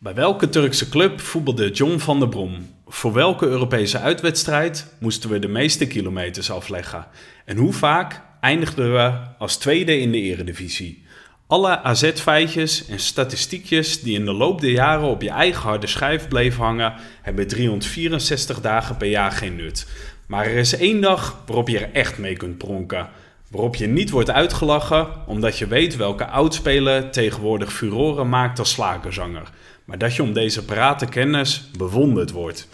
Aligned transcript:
Bij 0.00 0.14
welke 0.14 0.48
Turkse 0.48 0.88
club 0.88 1.20
voetbalde 1.20 1.70
John 1.70 1.98
van 1.98 2.18
der 2.18 2.28
Brom? 2.28 2.74
Voor 2.86 3.12
welke 3.12 3.46
Europese 3.46 3.98
uitwedstrijd 3.98 4.94
moesten 5.00 5.30
we 5.30 5.38
de 5.38 5.48
meeste 5.48 5.86
kilometers 5.86 6.50
afleggen? 6.50 7.06
En 7.44 7.56
hoe 7.56 7.72
vaak 7.72 8.22
eindigden 8.40 8.92
we 8.92 9.12
als 9.38 9.56
tweede 9.56 10.00
in 10.00 10.12
de 10.12 10.20
eredivisie? 10.20 11.04
Alle 11.46 11.82
AZ-feitjes 11.82 12.86
en 12.86 12.98
statistiekjes 12.98 14.02
die 14.02 14.18
in 14.18 14.24
de 14.24 14.32
loop 14.32 14.60
der 14.60 14.70
jaren 14.70 15.08
op 15.08 15.22
je 15.22 15.30
eigen 15.30 15.62
harde 15.62 15.86
schijf 15.86 16.28
bleven 16.28 16.64
hangen, 16.64 16.94
hebben 17.22 17.46
364 17.46 18.60
dagen 18.60 18.96
per 18.96 19.08
jaar 19.08 19.32
geen 19.32 19.56
nut. 19.56 19.86
Maar 20.26 20.46
er 20.46 20.56
is 20.56 20.76
één 20.76 21.00
dag 21.00 21.42
waarop 21.46 21.68
je 21.68 21.78
er 21.78 21.92
echt 21.92 22.18
mee 22.18 22.36
kunt 22.36 22.58
pronken. 22.58 23.08
Waarop 23.50 23.76
je 23.76 23.86
niet 23.86 24.10
wordt 24.10 24.30
uitgelachen 24.30 25.08
omdat 25.26 25.58
je 25.58 25.66
weet 25.66 25.96
welke 25.96 26.26
oudspeler 26.26 27.10
tegenwoordig 27.10 27.72
furoren 27.72 28.28
maakt 28.28 28.58
als 28.58 28.70
slagerzanger. 28.70 29.50
Maar 29.88 29.98
dat 29.98 30.14
je 30.14 30.22
om 30.22 30.32
deze 30.32 30.64
parate 30.64 31.06
kennis 31.06 31.70
bewonderd 31.78 32.30
wordt. 32.30 32.68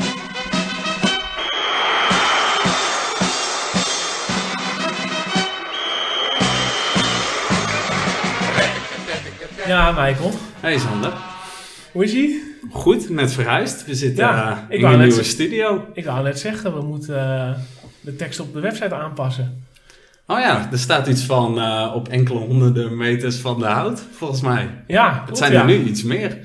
Ja, 9.66 9.90
Michael. 9.90 10.32
Hey 10.60 10.78
Sander. 10.78 11.12
Hoe 11.92 12.04
is 12.04 12.12
ie? 12.12 12.42
Goed, 12.70 13.08
net 13.08 13.32
verhuisd. 13.32 13.86
We 13.86 13.94
zitten 13.94 14.24
Ja, 14.24 14.66
eh, 14.68 14.78
in 14.78 14.84
een 14.84 14.98
nieuwe 14.98 15.22
studio. 15.22 15.86
Ik 15.92 16.04
wou 16.04 16.22
net 16.22 16.38
zeggen, 16.38 16.74
we 16.74 16.82
moeten 16.82 17.16
eh, 17.16 17.54
de 18.00 18.16
tekst 18.16 18.40
op 18.40 18.52
de 18.52 18.60
website 18.60 18.94
aanpassen. 18.94 19.64
Oh 20.26 20.38
ja, 20.38 20.68
er 20.72 20.78
staat 20.78 21.06
iets 21.06 21.22
van 21.22 21.60
eh, 21.60 21.92
op 21.94 22.08
enkele 22.08 22.38
honderden 22.38 22.96
meters 22.96 23.36
van 23.36 23.58
de 23.58 23.66
hout, 23.66 24.02
volgens 24.12 24.40
mij. 24.40 24.68
Ja, 24.86 25.24
Het 25.26 25.38
zijn 25.38 25.52
ja. 25.52 25.60
er 25.60 25.66
nu 25.66 25.82
iets 25.84 26.02
meer. 26.02 26.38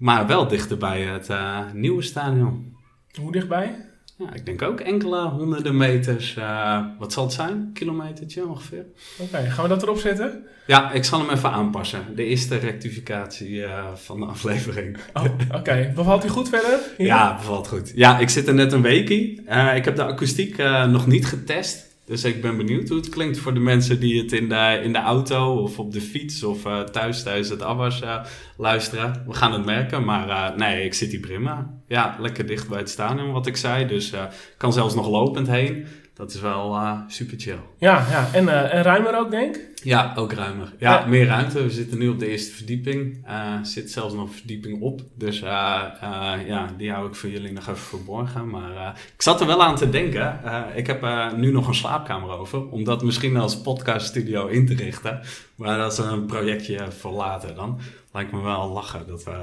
Maar 0.00 0.26
wel 0.26 0.48
dichter 0.48 0.76
bij 0.78 1.00
het 1.00 1.28
eh, 1.28 1.58
nieuwe 1.72 2.02
stadion. 2.02 2.76
Hoe 3.20 3.32
dichtbij? 3.32 3.74
Ja, 4.18 4.32
ik 4.34 4.46
denk 4.46 4.62
ook 4.62 4.80
enkele 4.80 5.28
honderden 5.28 5.76
meters. 5.76 6.36
eh, 6.36 6.84
wat 6.98 7.12
zal 7.12 7.24
het 7.24 7.32
zijn? 7.32 7.70
Kilometertje 7.74 8.46
ongeveer. 8.46 8.84
Oké, 9.18 9.36
gaan 9.50 9.62
we 9.62 9.68
dat 9.68 9.82
erop 9.82 9.98
zetten? 9.98 10.44
Ja, 10.66 10.92
ik 10.92 11.04
zal 11.04 11.20
hem 11.20 11.30
even 11.30 11.50
aanpassen. 11.50 12.00
De 12.14 12.24
eerste 12.24 12.56
rectificatie 12.56 13.64
eh, 13.64 13.94
van 13.94 14.20
de 14.20 14.26
aflevering. 14.26 14.96
Oh, 15.14 15.24
oké. 15.54 15.92
Bevalt 15.94 16.24
u 16.24 16.28
goed 16.28 16.48
verder? 16.48 16.78
Hier? 16.96 17.06
Ja, 17.06 17.36
bevalt 17.36 17.68
goed. 17.68 17.92
Ja, 17.94 18.18
ik 18.18 18.28
zit 18.28 18.48
er 18.48 18.54
net 18.54 18.72
een 18.72 18.82
weekie. 18.82 19.42
Eh, 19.46 19.76
ik 19.76 19.84
heb 19.84 19.96
de 19.96 20.04
akoestiek 20.04 20.56
nog 20.88 21.06
niet 21.06 21.26
getest. 21.26 21.89
Dus 22.10 22.24
ik 22.24 22.42
ben 22.42 22.56
benieuwd 22.56 22.88
hoe 22.88 22.96
het 22.98 23.08
klinkt 23.08 23.38
voor 23.38 23.54
de 23.54 23.60
mensen 23.60 24.00
die 24.00 24.22
het 24.22 24.32
in 24.32 24.48
de, 24.48 24.80
in 24.82 24.92
de 24.92 24.98
auto 24.98 25.62
of 25.62 25.78
op 25.78 25.92
de 25.92 26.00
fiets 26.00 26.42
of 26.42 26.64
eh, 26.64 26.80
thuis 26.80 27.22
tijdens 27.22 27.48
het 27.48 27.62
Abbas 27.62 28.00
eh, 28.00 28.24
luisteren. 28.56 29.24
We 29.26 29.34
gaan 29.34 29.52
het 29.52 29.64
merken, 29.64 30.04
maar 30.04 30.28
eh, 30.28 30.56
nee, 30.56 30.84
ik 30.84 30.94
zit 30.94 31.10
hier 31.10 31.20
prima. 31.20 31.80
Ja, 31.86 32.16
lekker 32.20 32.46
dicht 32.46 32.68
bij 32.68 32.78
het 32.78 32.90
stadion 32.90 33.32
wat 33.32 33.46
ik 33.46 33.56
zei. 33.56 33.86
Dus 33.86 34.12
kan 34.56 34.72
zelfs 34.72 34.94
nog 34.94 35.08
lopend 35.08 35.46
heen. 35.46 35.86
Dat 36.20 36.34
is 36.34 36.40
wel 36.40 36.74
eh, 36.74 36.98
super 37.06 37.38
chill. 37.40 37.58
Ja, 37.78 38.06
ja. 38.10 38.28
En, 38.32 38.48
eh, 38.48 38.74
en 38.74 38.82
ruimer 38.82 39.18
ook, 39.18 39.30
denk 39.30 39.56
ik? 39.56 39.68
Ja, 39.82 40.12
ook 40.16 40.32
ruimer. 40.32 40.72
Ja, 40.78 40.98
Ja. 40.98 41.06
meer 41.06 41.26
ruimte. 41.26 41.62
We 41.62 41.70
zitten 41.70 41.98
nu 41.98 42.08
op 42.08 42.18
de 42.18 42.28
eerste 42.28 42.52
verdieping. 42.52 43.26
Eh 43.26 43.54
zit 43.62 43.90
zelfs 43.90 44.14
nog 44.14 44.28
een 44.28 44.34
verdieping 44.34 44.80
op. 44.80 45.00
Dus 45.14 45.38
ja, 45.38 46.68
die 46.76 46.92
hou 46.92 47.08
ik 47.08 47.14
voor 47.14 47.28
jullie 47.30 47.52
nog 47.52 47.62
even 47.62 47.76
verborgen. 47.76 48.48
Maar 48.50 49.00
ik 49.14 49.22
zat 49.22 49.40
er 49.40 49.46
wel 49.46 49.62
aan 49.62 49.76
te 49.76 49.90
denken. 49.90 50.40
Ik 50.74 50.86
heb 50.86 51.06
nu 51.36 51.52
nog 51.52 51.68
een 51.68 51.74
slaapkamer 51.74 52.30
over. 52.30 52.68
Om 52.68 52.84
dat 52.84 53.02
misschien 53.02 53.36
als 53.36 53.60
podcaststudio 53.60 54.46
in 54.46 54.66
te 54.66 54.74
richten. 54.74 55.20
Maar 55.54 55.78
dat 55.78 55.92
is 55.92 55.98
een 55.98 56.26
projectje 56.26 56.90
voor 56.98 57.12
later 57.12 57.54
dan. 57.54 57.78
Lijkt 58.12 58.32
me 58.32 58.40
wel 58.40 58.68
lachen 58.68 59.06
dat 59.06 59.24
we 59.24 59.36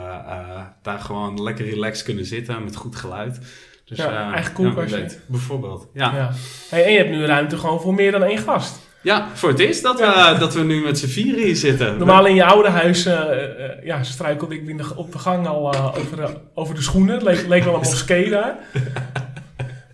daar 0.82 1.00
gewoon 1.00 1.44
lekker 1.44 1.66
relaxed 1.70 2.06
kunnen 2.06 2.26
zitten 2.26 2.64
met 2.64 2.76
goed 2.76 2.96
geluid. 2.96 3.40
Dus, 3.88 3.98
Ja, 3.98 4.28
eh, 4.28 4.34
eigen 4.34 4.54
koelkastje. 4.54 4.98
weet. 4.98 5.20
bijvoorbeeld. 5.26 5.88
Ja. 5.94 6.12
Ja. 6.16 6.32
Hey, 6.70 6.86
en 6.86 6.92
je 6.92 6.98
hebt 6.98 7.10
nu 7.10 7.26
ruimte 7.26 7.58
gewoon 7.58 7.82
voor 7.82 7.94
meer 7.94 8.12
dan 8.12 8.24
één 8.24 8.38
gast. 8.38 8.80
Ja, 9.02 9.28
voor 9.34 9.50
het 9.50 9.60
eerst 9.60 9.84
dat 9.84 10.00
we, 10.00 10.36
dat 10.40 10.54
we 10.54 10.64
nu 10.64 10.82
met 10.84 11.00
z'n 11.00 11.08
vieren 11.08 11.44
hier 11.44 11.56
zitten. 11.56 11.98
Normaal 11.98 12.26
in 12.26 12.36
je 12.36 12.46
oude 12.46 12.70
huis 12.70 13.06
eh, 13.06 13.14
eh, 13.32 13.84
ja, 13.84 14.04
struikelde 14.04 14.56
ik 14.56 14.68
in 14.68 14.78
de, 14.78 14.96
op 14.96 15.12
de 15.12 15.20
gang 15.20 15.48
al 15.48 15.76
over, 15.96 16.18
de, 16.18 16.28
over 16.54 16.76
de 16.76 16.82
schoenen. 16.82 17.14
Het 17.14 17.24
leek, 17.24 17.48
leek 17.48 17.64
wel 17.64 17.74
een 17.74 17.80
moskee 17.92 18.30
daar. 18.30 18.56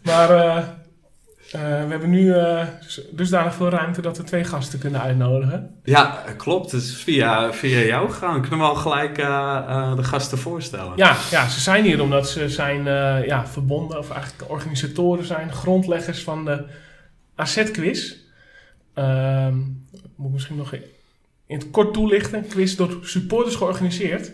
Maar 0.04 0.30
eh, 1.54 1.62
we 1.62 1.90
hebben 1.90 2.10
nu 2.10 2.34
eh, 2.34 2.68
dusdanig 3.12 3.54
veel 3.54 3.70
ruimte 3.70 4.02
dat 4.02 4.18
we 4.18 4.24
twee 4.24 4.44
gasten 4.44 4.80
kunnen 4.80 5.02
uitnodigen. 5.02 5.76
Ja, 5.84 6.24
klopt. 6.38 6.72
Het 6.72 6.82
is 6.82 6.96
via, 6.96 7.54
via 7.54 7.80
jou 7.80 8.10
gegaan. 8.10 8.42
Kunnen 8.42 8.60
we 8.60 8.66
al 8.66 8.76
gelijk 8.76 9.18
eh, 9.18 9.96
de 9.96 10.04
gasten 10.04 10.38
voorstellen? 10.38 10.94
Ja, 10.96 11.18
ja, 11.32 11.48
ze 11.48 11.60
zijn 11.60 11.84
hier 11.84 12.02
omdat 12.02 12.30
ze 12.30 12.50
zijn 12.50 12.84
ja, 13.26 13.48
verbonden, 13.48 13.98
of 13.98 14.12
eigenlijk 14.12 14.52
organisatoren 14.52 15.26
zijn, 15.26 15.52
grondleggers 15.52 16.24
van 16.24 16.46
de 16.46 16.66
AZ-quiz. 17.36 18.16
Ehm 18.94 19.56
moet 20.16 20.28
ik 20.28 20.34
misschien 20.34 20.58
nog 20.58 20.74
in 21.46 21.56
het 21.56 21.72
kort 21.72 21.94
toelichten. 21.94 22.38
Een 22.38 22.48
quiz 22.48 22.76
door 22.76 22.98
supporters 23.02 23.56
georganiseerd. 23.56 24.32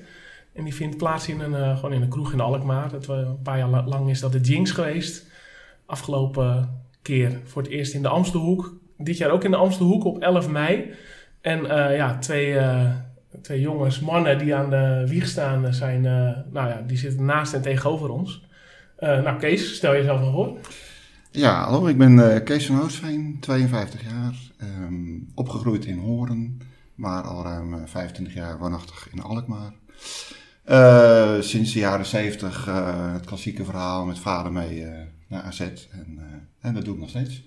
En 0.53 0.63
die 0.63 0.75
vindt 0.75 0.97
plaats 0.97 1.27
in 1.27 1.39
een, 1.39 1.75
gewoon 1.75 1.93
in 1.93 2.01
een 2.01 2.09
kroeg 2.09 2.33
in 2.33 2.39
Alkmaar. 2.39 2.89
Dat 2.89 3.05
we, 3.05 3.13
een 3.13 3.41
paar 3.41 3.57
jaar 3.57 3.69
la- 3.69 3.85
lang 3.85 4.09
is 4.09 4.19
dat 4.19 4.31
de 4.31 4.39
Jinx 4.39 4.71
geweest. 4.71 5.25
Afgelopen 5.85 6.69
voor 7.43 7.61
het 7.61 7.71
eerst 7.71 7.93
in 7.93 8.01
de 8.01 8.07
Amstelhoek. 8.07 8.73
Dit 8.97 9.17
jaar 9.17 9.31
ook 9.31 9.43
in 9.43 9.51
de 9.51 9.57
Amstelhoek 9.57 10.03
op 10.03 10.21
11 10.21 10.49
mei. 10.49 10.91
En 11.41 11.65
eh, 11.69 11.95
ja, 11.95 12.17
twee, 12.17 12.57
eh, 12.57 12.91
twee 13.41 13.61
jongens, 13.61 13.99
mannen 13.99 14.37
die 14.37 14.55
aan 14.55 14.69
de 14.69 15.03
wieg 15.07 15.27
staan, 15.27 15.65
eh, 15.65 15.71
zijn, 15.71 16.01
nou 16.51 16.67
ja, 16.67 16.83
die 16.87 16.97
zitten 16.97 17.25
naast 17.25 17.53
en 17.53 17.61
tegenover 17.61 18.09
ons. 18.09 18.47
Nou, 18.99 19.39
Kees, 19.39 19.75
stel 19.75 19.93
jezelf 19.93 20.21
maar 20.21 20.31
voor. 20.31 20.57
Ja, 21.31 21.63
hallo, 21.63 21.87
ik 21.87 21.97
ben 21.97 22.43
Kees 22.43 22.65
van 22.65 22.75
Hoosveen, 22.75 23.37
52 23.39 24.03
jaar, 24.03 24.33
ehm, 24.57 25.19
opgegroeid 25.35 25.85
in 25.85 25.97
Horen, 25.97 26.59
maar 26.99 27.23
al 27.23 27.43
ruim 27.43 27.73
eh, 27.73 27.79
25 27.85 28.33
jaar 28.33 28.57
woonachtig 28.57 29.07
in 29.11 29.21
Alkmaar. 29.21 29.73
Sinds 31.41 31.73
de 31.73 31.79
jaren 31.79 32.05
70 32.05 32.67
eh, 32.67 33.13
het 33.13 33.25
klassieke 33.25 33.65
verhaal 33.65 34.05
met 34.05 34.19
vader 34.19 34.51
mee 34.51 34.85
naar 35.27 35.41
AZ 35.41 35.59
en, 35.59 36.19
en 36.61 36.73
dat 36.73 36.85
doe 36.85 36.93
ik 36.93 36.99
nog 36.99 37.09
steeds. 37.09 37.41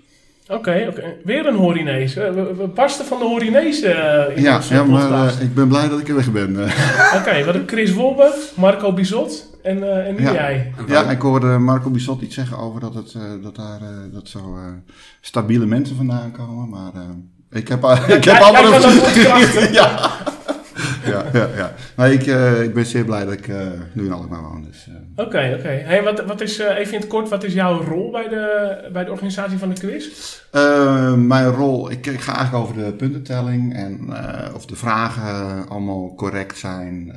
Oké, 0.49 0.87
oké. 0.91 1.15
weer 1.25 1.47
een 1.47 1.55
Horinees. 1.55 2.15
We, 2.15 2.55
we, 2.59 2.67
barsten 2.67 3.05
van 3.07 3.19
de 3.19 3.25
Horinees 3.25 3.83
eh, 3.83 4.37
in 4.37 4.43
Ja, 4.43 4.61
ja 4.71 4.85
maar 4.85 5.27
eh, 5.29 5.41
ik 5.41 5.55
ben 5.55 5.69
blij 5.69 5.89
dat 5.89 6.01
ik 6.01 6.09
er 6.09 6.15
weg 6.15 6.33
ben. 6.33 6.57
Oké, 7.19 7.37
we 7.37 7.43
hadden 7.45 7.63
Chris 7.67 7.93
Wolbe, 7.93 8.35
Marco 8.57 8.93
Bizot 8.93 9.51
en, 9.63 9.83
eh, 9.83 10.09
en 10.09 10.15
nu 10.15 10.23
Ja. 10.23 10.33
jij. 10.33 10.73
Ja, 10.87 11.11
ik 11.11 11.21
hoorde 11.21 11.47
Marco 11.59 11.91
Bissot 11.91 12.23
iets 12.23 12.35
zeggen 12.35 12.59
over 12.59 12.81
dat, 12.81 12.95
het, 12.95 13.15
eh, 13.15 13.23
dat 13.43 13.57
daar 13.57 13.81
eh, 13.81 13.89
dat 14.13 14.29
zo 14.29 14.39
eh, 14.39 14.73
stabiele 15.21 15.67
mensen 15.67 15.97
vandaan 15.97 16.33
komen, 16.33 16.69
maar 16.69 16.93
ik 17.51 17.69
heb, 17.69 17.85
ik 18.19 18.25
heb 18.25 18.41
andere... 18.43 18.71
jij 18.71 18.81
kan 18.81 18.81
dat 18.81 18.93
goed 18.93 19.23
krachten. 19.25 19.73
ja. 19.73 20.11
Ja, 21.05 21.25
ja, 21.33 21.49
ja. 21.57 21.75
Nee, 21.97 22.13
ik, 22.13 22.27
eh, 22.27 22.63
ik 22.63 22.75
ben 22.75 22.87
zeer 22.87 23.05
blij 23.05 23.25
dat 23.25 23.33
ik 23.33 23.49
eh, 23.49 23.67
nu 23.93 24.05
in 24.05 24.13
Alkmaar 24.13 24.43
woon. 24.43 24.65
Dus, 24.71 24.89
eh. 24.89 25.25
Oké, 25.25 25.57
oké. 25.59 25.69
Hey, 25.69 26.03
wat, 26.03 26.25
wat 26.25 26.41
is, 26.41 26.59
even 26.59 26.95
in 26.95 27.01
het 27.01 27.09
kort, 27.09 27.29
wat 27.29 27.45
is 27.45 27.53
jouw 27.53 27.83
rol 27.83 28.11
bij 28.11 28.29
de, 28.29 28.89
bij 28.93 29.05
de 29.05 29.11
organisatie 29.11 29.59
van 29.59 29.69
de 29.69 29.81
quiz? 29.81 30.07
Mijn 31.17 31.47
rol, 31.47 31.91
ik, 31.91 32.07
ik 32.07 32.21
ga 32.21 32.37
eigenlijk 32.37 32.65
over 32.65 32.85
de 32.85 32.93
puntentelling 32.93 33.75
en 33.75 34.15
of 34.55 34.67
de 34.67 34.77
vragen 34.77 35.69
allemaal 35.69 36.15
correct 36.15 36.59
zijn. 36.59 37.15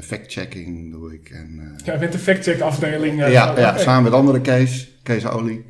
fact-checking 0.00 0.92
doe 0.92 1.14
ik. 1.14 1.30
En, 1.30 1.76
Ja, 1.84 1.98
bent 1.98 2.12
de 2.12 2.18
fact-check 2.18 2.60
afdeling. 2.60 3.18
ja, 3.18 3.58
ja, 3.58 3.78
samen 3.78 4.02
met 4.02 4.12
andere 4.12 4.40
Kees, 4.40 4.90
Kees 5.02 5.26
Olie. 5.26 5.64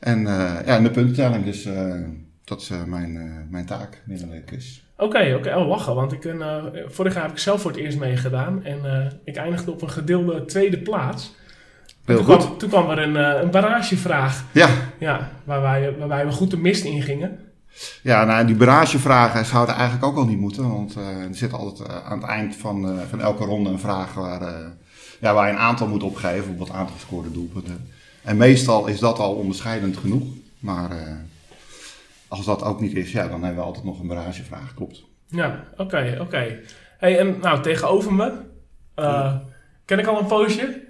En, 0.00 0.22
ja, 0.22 0.64
en 0.64 0.82
de 0.82 0.90
puntentelling, 0.90 1.44
dus 1.44 1.68
dat 2.44 2.60
is 2.60 2.70
mijn, 2.86 3.46
mijn 3.50 3.66
taak 3.66 4.02
binnen 4.06 4.30
de 4.30 4.42
quiz. 4.42 4.80
Oké, 5.02 5.34
oké. 5.38 5.54
Oh, 5.56 5.68
lachen. 5.68 5.94
Want 5.94 6.12
ik 6.12 6.20
ben, 6.20 6.42
eh, 6.42 6.64
vorig 6.86 7.14
jaar 7.14 7.22
heb 7.22 7.32
ik 7.32 7.38
zelf 7.38 7.60
voor 7.60 7.70
het 7.70 7.80
eerst 7.80 7.98
meegedaan. 7.98 8.64
En 8.64 8.78
eh, 8.84 9.12
ik 9.24 9.36
eindigde 9.36 9.70
op 9.70 9.82
een 9.82 9.90
gedeelde 9.90 10.44
tweede 10.44 10.78
plaats. 10.78 11.34
Heel 12.04 12.16
toen, 12.16 12.24
goed. 12.24 12.36
Kwam, 12.36 12.58
toen 12.58 12.68
kwam 12.68 12.90
er 12.90 12.98
een, 12.98 13.16
eh, 13.16 13.42
een 13.42 13.50
barragevraag. 13.50 14.44
Ja, 14.52 14.68
Ja, 14.98 15.30
waarbij, 15.44 15.96
waarbij 15.98 16.26
we 16.26 16.32
goed 16.32 16.50
de 16.50 16.56
mist 16.56 16.84
ingingen. 16.84 17.38
Ja, 18.02 18.24
nou, 18.24 18.46
die 18.46 18.56
barragevragen 18.56 19.44
zouden 19.44 19.74
eigenlijk 19.74 20.04
ook 20.04 20.16
al 20.16 20.26
niet 20.26 20.38
moeten. 20.38 20.72
Want 20.72 20.94
er 20.94 21.28
zit 21.30 21.52
altijd 21.52 21.88
aan 22.04 22.20
het 22.20 22.28
eind 22.28 22.56
van, 22.56 22.98
van 23.08 23.20
elke 23.20 23.44
ronde 23.44 23.70
een 23.70 23.78
vraag 23.78 24.14
waar, 24.14 24.72
ja, 25.20 25.34
waar 25.34 25.46
je 25.46 25.52
een 25.52 25.58
aantal 25.58 25.88
moet 25.88 26.02
opgeven. 26.02 26.36
Bijvoorbeeld 26.36 26.70
aantal 26.70 26.94
gescoorde 26.94 27.32
doelpunten. 27.32 27.88
En 28.22 28.36
meestal 28.36 28.86
is 28.86 28.98
dat 28.98 29.18
al 29.18 29.34
onderscheidend 29.34 29.96
genoeg. 29.96 30.24
Maar 30.58 30.90
als 32.32 32.44
dat 32.44 32.62
ook 32.62 32.80
niet 32.80 32.94
is, 32.94 33.12
ja, 33.12 33.28
dan 33.28 33.42
hebben 33.42 33.60
we 33.60 33.66
altijd 33.66 33.84
nog 33.84 34.00
een 34.00 34.06
barragevraag. 34.06 34.74
Klopt. 34.74 35.04
Ja, 35.26 35.64
oké, 35.76 36.18
oké. 36.20 36.58
Hey, 36.98 37.18
en 37.18 37.38
nou, 37.40 37.62
tegenover 37.62 38.12
me 38.12 38.32
eh, 38.94 39.36
ken 39.84 39.98
ik 39.98 40.06
al 40.06 40.18
een 40.18 40.26
poosje. 40.26 40.82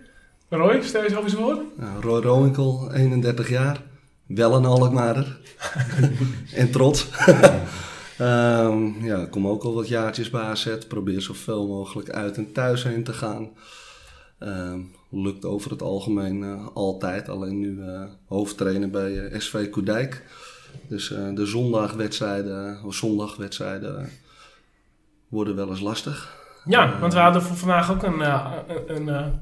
Roy, 0.49 0.83
stel 0.83 1.03
jezelf 1.03 1.25
eens 1.25 1.35
voor. 1.35 1.63
Nou, 1.77 2.01
Roy 2.01 2.23
Roonkel, 2.23 2.93
31 2.93 3.49
jaar. 3.49 3.83
Wel 4.27 4.55
een 4.55 4.65
Alkmaarder. 4.65 5.41
en 6.55 6.71
trots. 6.71 7.09
Ehm, 8.19 9.05
ja, 9.05 9.23
ik 9.23 9.31
kom 9.31 9.47
ook 9.47 9.63
al 9.63 9.75
wat 9.75 9.89
jaartjes 9.89 10.31
bij 10.31 10.41
AZ. 10.41 10.77
Probeer 10.89 11.21
zoveel 11.21 11.67
mogelijk 11.67 12.11
uit 12.11 12.37
en 12.37 12.53
thuis 12.53 12.83
heen 12.83 13.05
te 13.05 13.13
gaan. 13.13 13.51
Ehm, 14.39 14.81
lukt 15.11 15.45
over 15.45 15.71
het 15.71 15.83
algemeen 15.83 16.43
eh, 16.43 16.67
altijd. 16.75 17.29
Alleen 17.29 17.59
nu 17.59 17.71
uh, 17.71 18.03
hoofdtrainer 18.27 18.91
bij 18.91 19.41
SV 19.41 19.71
Koedijk. 19.71 20.23
Dus 20.89 21.09
de 21.35 21.47
zondagwedstrijden, 21.47 22.79
of 22.85 22.95
zondagwedstrijden 22.95 24.11
worden 25.29 25.57
wel 25.57 25.69
eens 25.69 25.81
lastig. 25.81 26.41
Ja, 26.65 26.99
want 27.01 27.13
we 27.13 27.19
hadden 27.19 27.43
voor 27.43 27.57
vandaag 27.57 27.91
ook 27.91 28.03
een, 28.03 28.21
een, 28.87 29.07
een 29.07 29.33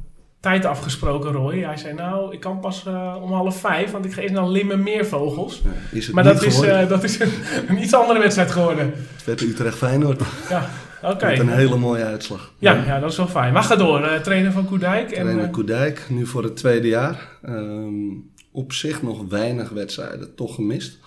tijd 0.41 0.65
afgesproken, 0.65 1.33
Roy. 1.33 1.59
Hij 1.59 1.77
zei, 1.77 1.95
nou, 1.95 2.33
ik 2.33 2.41
kan 2.41 2.61
pas 2.61 2.87
om 3.23 3.33
half 3.33 3.61
vijf, 3.61 3.91
want 3.91 4.05
ik 4.05 4.13
ga 4.13 4.21
eerst 4.21 4.35
naar 4.35 4.49
Limmen 4.49 4.83
Meervogels. 4.83 5.63
Ja, 5.93 6.03
maar 6.13 6.25
dat 6.25 6.43
is, 6.43 6.61
dat 6.89 7.05
is 7.05 7.21
een, 7.21 7.33
een, 7.69 7.83
iets 7.83 7.95
andere 7.95 8.19
wedstrijd 8.19 8.51
geworden. 8.51 8.93
Het 9.17 9.25
werd 9.25 9.41
Utrecht 9.41 9.77
Feyenoord. 9.77 10.23
Ja, 10.49 10.69
oké. 11.03 11.27
Met 11.27 11.39
een 11.39 11.49
hele 11.49 11.77
mooie 11.77 12.05
uitslag. 12.05 12.53
Ja, 12.59 12.85
ja, 12.87 13.01
dat 13.01 13.11
is 13.11 13.17
wel 13.17 13.29
fijn. 13.29 13.53
Maar 13.53 13.63
ga 13.63 13.77
door, 13.77 14.01
uh, 14.01 14.15
trainer 14.15 14.53
van 14.53 14.67
Koedijk. 14.67 15.09
Trainer 15.09 15.45
en, 15.45 15.51
Koedijk, 15.51 16.07
nu 16.09 16.27
voor 16.27 16.43
het 16.43 16.57
tweede 16.57 16.89
jaar. 16.89 17.29
Ehm, 17.43 17.95
op 18.53 18.73
zich 18.73 19.03
nog 19.03 19.25
weinig 19.29 19.69
wedstrijden, 19.69 20.35
toch 20.35 20.55
gemist. 20.55 20.99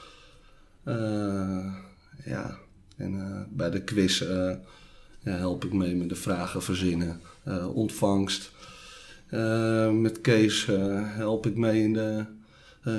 Uh, 0.86 1.74
ja, 2.26 2.58
en 2.98 3.14
uh, 3.14 3.42
bij 3.50 3.70
de 3.70 3.84
quiz 3.84 4.20
ja, 4.20 5.32
help 5.32 5.66
ik 5.66 5.74
mee 5.74 5.96
met 5.96 6.10
de 6.10 6.16
vragen 6.16 6.64
verzinnen, 6.64 7.22
ontvangst. 7.74 8.52
met 9.92 10.22
Kees 10.22 10.66
help 11.06 11.46
ik 11.46 11.56
mee 11.56 11.82
in 11.84 11.94
de 11.94 12.26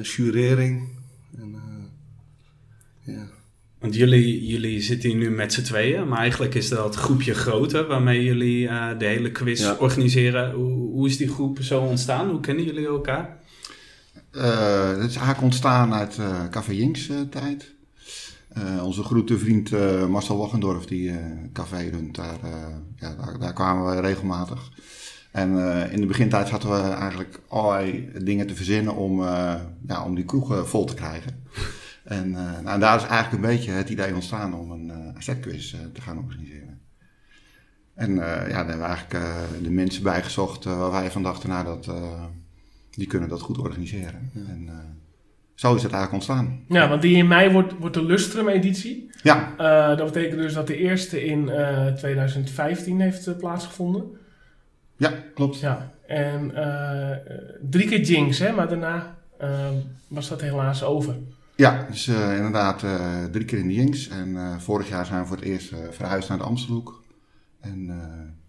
jurering. 0.02 0.88
En, 1.36 1.56
ja. 3.04 3.28
Want 3.84 3.96
jullie, 3.96 4.46
jullie 4.46 4.82
zitten 4.82 5.10
hier 5.10 5.19
nu 5.19 5.30
met 5.30 5.52
z'n 5.52 5.62
tweeën, 5.62 6.08
maar 6.08 6.19
eigenlijk 6.19 6.54
is 6.54 6.69
dat 6.69 6.94
groepje 6.94 7.34
groter 7.34 7.87
waarmee 7.87 8.25
jullie 8.25 8.69
uh, 8.69 8.98
de 8.98 9.04
hele 9.04 9.32
quiz 9.32 9.70
organiseren. 9.78 10.52
Hoe, 10.52 10.72
hoe, 10.72 11.08
is 11.08 11.16
die 11.16 11.28
groep 11.28 11.58
zo 11.62 11.80
ontstaan? 11.80 12.30
Hoe 12.30 12.40
kennen 12.40 12.64
jullie 12.64 12.87
elkaar? 12.87 13.38
Uh, 14.32 14.88
het 14.88 15.10
is 15.10 15.16
eigenlijk 15.16 15.42
ontstaan 15.42 15.94
uit 15.94 16.16
uh, 16.20 16.48
Café 16.48 16.72
Jinks 16.72 17.10
tijd. 17.30 17.74
Onze 18.82 19.02
grote 19.02 19.38
vriend 19.38 19.70
Marcel 20.08 20.38
Waggendorf, 20.38 20.84
die 20.84 21.12
café 21.52 21.88
runt, 21.90 22.14
daar, 22.14 22.38
ja, 22.96 23.14
daar, 23.14 23.38
daar, 23.38 23.52
kwamen 23.52 23.94
we 23.94 24.00
regelmatig. 24.00 24.70
En 25.32 25.58
in 25.90 26.00
de 26.00 26.06
begintijd 26.06 26.50
hadden 26.50 26.70
we 26.70 26.88
eigenlijk 26.90 27.40
allerlei 27.48 28.10
dingen 28.22 28.46
te 28.46 28.54
verzinnen 28.54 28.94
om, 28.94 29.22
ja, 29.86 30.04
om 30.04 30.14
die 30.14 30.24
kroeg 30.24 30.68
vol 30.68 30.84
te 30.84 30.94
krijgen. 30.94 31.42
En 32.04 32.30
uh, 32.30 32.60
nou, 32.60 32.80
daar 32.80 32.96
is 32.96 33.06
eigenlijk 33.06 33.32
een 33.32 33.50
beetje 33.50 33.70
het 33.70 33.88
idee 33.88 34.14
ontstaan 34.14 34.54
om 34.54 34.70
een 34.70 34.88
uh, 34.88 35.54
uh, 35.54 35.84
te 35.92 36.00
gaan 36.00 36.18
organiseren. 36.18 36.80
En 37.94 38.14
ja, 38.14 38.46
daar 38.46 38.56
hebben 38.56 38.78
we 38.78 38.82
eigenlijk 38.82 39.24
de 39.62 39.70
mensen 39.70 40.02
bijgezocht 40.02 40.64
waar 40.64 40.90
wij 40.90 41.10
van 41.10 41.22
dachten, 41.22 41.48
nou, 41.48 41.64
dat, 41.64 41.90
die 42.90 43.06
kunnen 43.06 43.28
dat 43.28 43.40
goed 43.40 43.58
organiseren. 43.58 44.30
En 44.34 44.70
zo 45.54 45.74
is 45.74 45.82
het 45.82 45.92
eigenlijk 45.92 46.12
ontstaan. 46.12 46.64
Ja, 46.68 46.88
want 46.88 47.02
die 47.02 47.16
in 47.16 47.28
mei 47.28 47.52
wordt, 47.52 47.72
wordt 47.78 47.94
de 47.94 48.04
Lustrum-editie. 48.04 49.10
Ja. 49.22 49.54
dat 49.94 50.12
betekent 50.12 50.40
dus 50.40 50.54
dat 50.54 50.66
de 50.66 50.76
eerste 50.76 51.24
in 51.24 51.50
2015 51.96 53.00
heeft 53.00 53.38
plaatsgevonden. 53.38 54.04
Ja, 54.96 55.12
klopt. 55.34 55.60
Ja, 55.60 55.92
en 56.06 56.52
drie 57.70 57.88
keer 57.88 58.00
Jinx, 58.00 58.38
hè, 58.38 58.52
maar 58.52 58.68
daarna 58.68 59.16
was 60.08 60.28
dat 60.28 60.40
helaas 60.40 60.82
over. 60.82 61.14
Ja, 61.56 61.86
dus 61.90 62.08
inderdaad 62.08 62.84
drie 63.32 63.44
keer 63.44 63.58
in 63.58 63.68
de 63.68 63.74
Jinx. 63.74 64.08
En 64.08 64.60
vorig 64.60 64.88
jaar 64.88 65.06
zijn 65.06 65.20
we 65.20 65.26
voor 65.26 65.36
het 65.36 65.44
eerst 65.44 65.72
verhuisd 65.90 66.28
naar 66.28 66.38
de 66.38 66.44
Amstelhoek. 66.44 67.02
En 67.60 67.90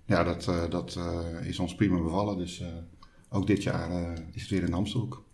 ja, 0.06 0.24
dat, 0.24 0.52
dat 0.70 1.00
is 1.42 1.60
ons 1.60 1.76
prima 1.76 2.02
bevallen. 2.02 2.38
Dus 2.38 2.64
ook 3.30 3.48
dit 3.48 3.64
jaar 3.64 3.90
is 4.32 4.42
het 4.42 4.52
weer 4.52 4.64
in 4.64 4.70
de 4.70 4.76
Amstelhoek. 4.76 5.25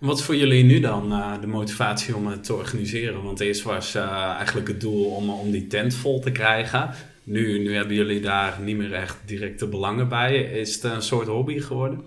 Wat 0.00 0.22
voor 0.22 0.36
jullie 0.36 0.64
nu 0.64 0.80
dan 0.80 1.08
de 1.40 1.46
motivatie 1.46 2.16
om 2.16 2.26
het 2.26 2.44
te 2.44 2.54
organiseren? 2.54 3.22
Want 3.22 3.40
eerst 3.40 3.62
was 3.62 3.94
eigenlijk 3.94 4.68
het 4.68 4.80
doel 4.80 5.04
om, 5.04 5.30
om 5.30 5.50
die 5.50 5.66
tent 5.66 5.94
vol 5.94 6.20
te 6.20 6.32
krijgen. 6.32 6.90
Nu, 7.22 7.58
nu 7.58 7.74
hebben 7.74 7.94
jullie 7.94 8.20
daar 8.20 8.58
niet 8.60 8.76
meer 8.76 8.92
echt 8.92 9.16
directe 9.24 9.66
belangen 9.66 10.08
bij. 10.08 10.36
Is 10.36 10.74
het 10.74 10.84
een 10.84 11.02
soort 11.02 11.26
hobby 11.26 11.60
geworden? 11.60 12.00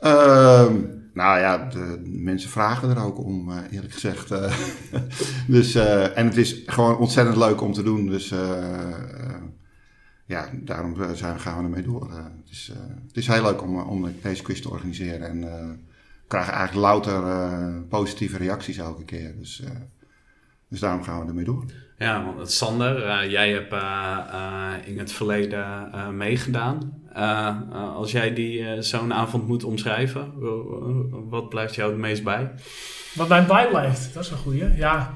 Ehm, 0.00 0.74
nou 1.12 1.38
ja, 1.38 1.68
de 1.68 2.00
mensen 2.04 2.50
vragen 2.50 2.90
er 2.90 3.04
ook 3.04 3.18
om, 3.18 3.50
eh, 3.50 3.56
eerlijk 3.70 3.92
gezegd. 3.92 4.30
Eh. 4.30 4.56
dus, 5.46 5.74
en 6.14 6.26
het 6.26 6.36
is 6.36 6.62
gewoon 6.66 6.96
ontzettend 6.96 7.36
leuk 7.36 7.60
om 7.60 7.72
te 7.72 7.82
doen. 7.82 8.06
Dus 8.06 8.34
ja, 10.26 10.50
daarom 10.52 10.96
zijn, 11.14 11.40
gaan 11.40 11.58
we 11.58 11.64
ermee 11.64 11.82
door. 11.82 12.10
het, 12.12 12.50
is, 12.50 12.72
het 13.06 13.16
is 13.16 13.26
heel 13.26 13.42
leuk 13.42 13.62
om, 13.62 13.80
om 13.80 14.12
deze 14.22 14.42
quiz 14.42 14.60
te 14.60 14.70
organiseren. 14.70 15.28
En 15.28 15.44
krijgen 16.26 16.52
eigenlijk 16.52 16.86
louter 16.86 17.22
positieve 17.88 18.36
reacties 18.36 18.78
elke 18.78 19.04
keer. 19.04 19.34
Dus, 19.38 19.62
dus 20.68 20.80
daarom 20.80 21.02
gaan 21.02 21.20
we 21.20 21.26
ermee 21.28 21.44
door. 21.44 21.64
Ja, 21.98 22.24
want 22.24 22.50
Sander, 22.50 23.28
jij 23.30 23.50
hebt 23.50 23.74
in 24.86 24.98
het 24.98 25.12
verleden 25.12 25.90
meegedaan. 26.16 27.02
Uh, 27.16 27.94
als 27.94 28.12
jij 28.12 28.34
die 28.34 28.58
uh, 28.58 28.72
zo'n 28.78 29.12
avond 29.12 29.46
moet 29.46 29.64
omschrijven, 29.64 30.32
wat 31.28 31.48
blijft 31.48 31.74
jou 31.74 31.90
het 31.90 32.00
meest 32.00 32.24
bij? 32.24 32.50
Wat 33.14 33.28
mij 33.28 33.46
bijblijft, 33.46 34.14
dat 34.14 34.24
is 34.24 34.30
een 34.30 34.36
goeie. 34.36 34.76
Ja, 34.76 35.14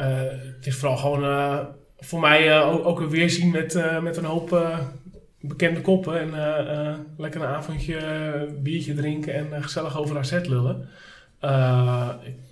uh, 0.00 0.06
het 0.56 0.66
is 0.66 0.76
vooral 0.76 0.96
gewoon 0.96 1.66
voor 1.98 2.20
mij 2.20 2.62
ook, 2.62 2.86
ook 2.86 3.00
een 3.00 3.10
weerzien 3.10 3.50
met, 3.50 4.00
met 4.02 4.16
een 4.16 4.24
hoop 4.24 4.50
bekende 5.40 5.80
koppen. 5.80 6.20
En 6.20 7.06
lekker 7.16 7.40
een 7.40 7.46
avondje 7.46 7.98
biertje 8.62 8.94
drinken 8.94 9.34
en 9.34 9.62
gezellig 9.62 9.98
over 9.98 10.18
AZ 10.18 10.32
lullen. 10.32 10.88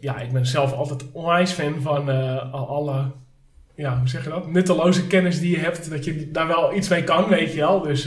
ja, 0.00 0.20
ik 0.20 0.32
ben 0.32 0.46
zelf 0.46 0.72
altijd 0.72 1.04
onwijs 1.12 1.52
fan 1.52 1.81
van 1.82 2.08
alle 2.52 3.04
ja, 3.75 3.98
hoe 3.98 4.08
zeg 4.08 4.25
je 4.25 4.31
dat? 4.31 4.50
Nutteloze 4.50 5.06
kennis 5.06 5.40
die 5.40 5.50
je 5.50 5.58
hebt, 5.58 5.90
dat 5.90 6.04
je 6.04 6.31
daar 6.31 6.46
wel 6.46 6.75
iets 6.75 6.88
mee 6.88 7.04
kan, 7.04 7.28
weet 7.28 7.52
je 7.52 7.58
wel. 7.58 7.81
Dus 7.81 8.04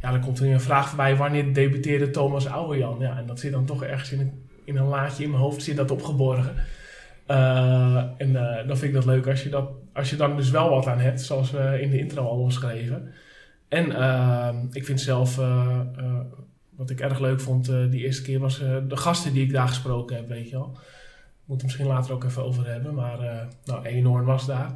ja, 0.00 0.10
dan 0.10 0.20
komt 0.20 0.38
er 0.38 0.52
een 0.52 0.60
vraag 0.60 0.88
voorbij, 0.88 1.16
wanneer 1.16 1.54
debuteerde 1.54 2.10
Thomas 2.10 2.46
Ouwejan? 2.46 2.96
Ja, 3.00 3.18
en 3.18 3.26
dat 3.26 3.40
zit 3.40 3.52
dan 3.52 3.64
toch 3.64 3.84
ergens 3.84 4.12
in 4.12 4.20
een, 4.20 4.46
in 4.64 4.76
een 4.76 4.88
laadje 4.88 5.24
in 5.24 5.30
mijn 5.30 5.42
hoofd, 5.42 5.62
zit 5.62 5.76
dat 5.76 5.90
opgeborgen. 5.90 6.54
En 8.16 8.32
dan 8.66 8.76
vind 8.76 8.82
ik 8.82 8.92
dat 8.92 9.04
leuk 9.04 9.26
als 9.26 9.42
je, 9.42 9.48
dat, 9.48 9.68
als 9.92 10.10
je 10.10 10.16
dan 10.16 10.36
dus 10.36 10.50
wel 10.50 10.70
wat 10.70 10.86
aan 10.86 10.98
hebt, 10.98 11.20
zoals 11.20 11.50
we 11.50 11.78
in 11.80 11.90
de 11.90 11.98
intro 11.98 12.22
al 12.22 12.38
omschreven. 12.38 13.12
En 13.68 14.68
ik 14.72 14.84
vind 14.84 15.00
zelf, 15.00 15.40
wat 16.76 16.90
ik 16.90 17.00
erg 17.00 17.18
leuk 17.18 17.40
vond 17.40 17.66
die 17.66 18.04
eerste 18.04 18.22
keer, 18.22 18.40
was 18.40 18.58
de 18.58 18.96
gasten 18.96 19.32
die 19.32 19.42
ik 19.42 19.52
daar 19.52 19.68
gesproken 19.68 20.16
heb, 20.16 20.28
weet 20.28 20.50
je 20.50 20.56
wel. 20.56 20.78
Moet 21.44 21.58
er 21.58 21.64
misschien 21.64 21.86
later 21.86 22.14
ook 22.14 22.24
even 22.24 22.44
over 22.44 22.66
hebben, 22.66 22.94
maar 22.94 23.48
nou, 23.64 23.84
Eenhoorn 23.84 24.24
was 24.24 24.46
daar. 24.46 24.70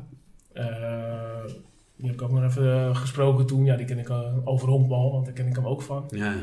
Die 1.97 2.07
heb 2.07 2.15
ik 2.15 2.23
ook 2.23 2.31
nog 2.31 2.45
even 2.45 2.73
eh, 2.73 2.97
gesproken 2.97 3.47
toen. 3.47 3.65
Ja, 3.65 3.77
die 3.77 3.87
ken 3.87 3.99
ik 3.99 4.11
over 4.45 4.69
honkbal, 4.69 5.13
want 5.13 5.25
daar 5.25 5.35
ken 5.35 5.47
ik 5.47 5.57
hem 5.57 5.67
ook 5.67 5.83
van. 5.83 6.11
Ja. 6.11 6.35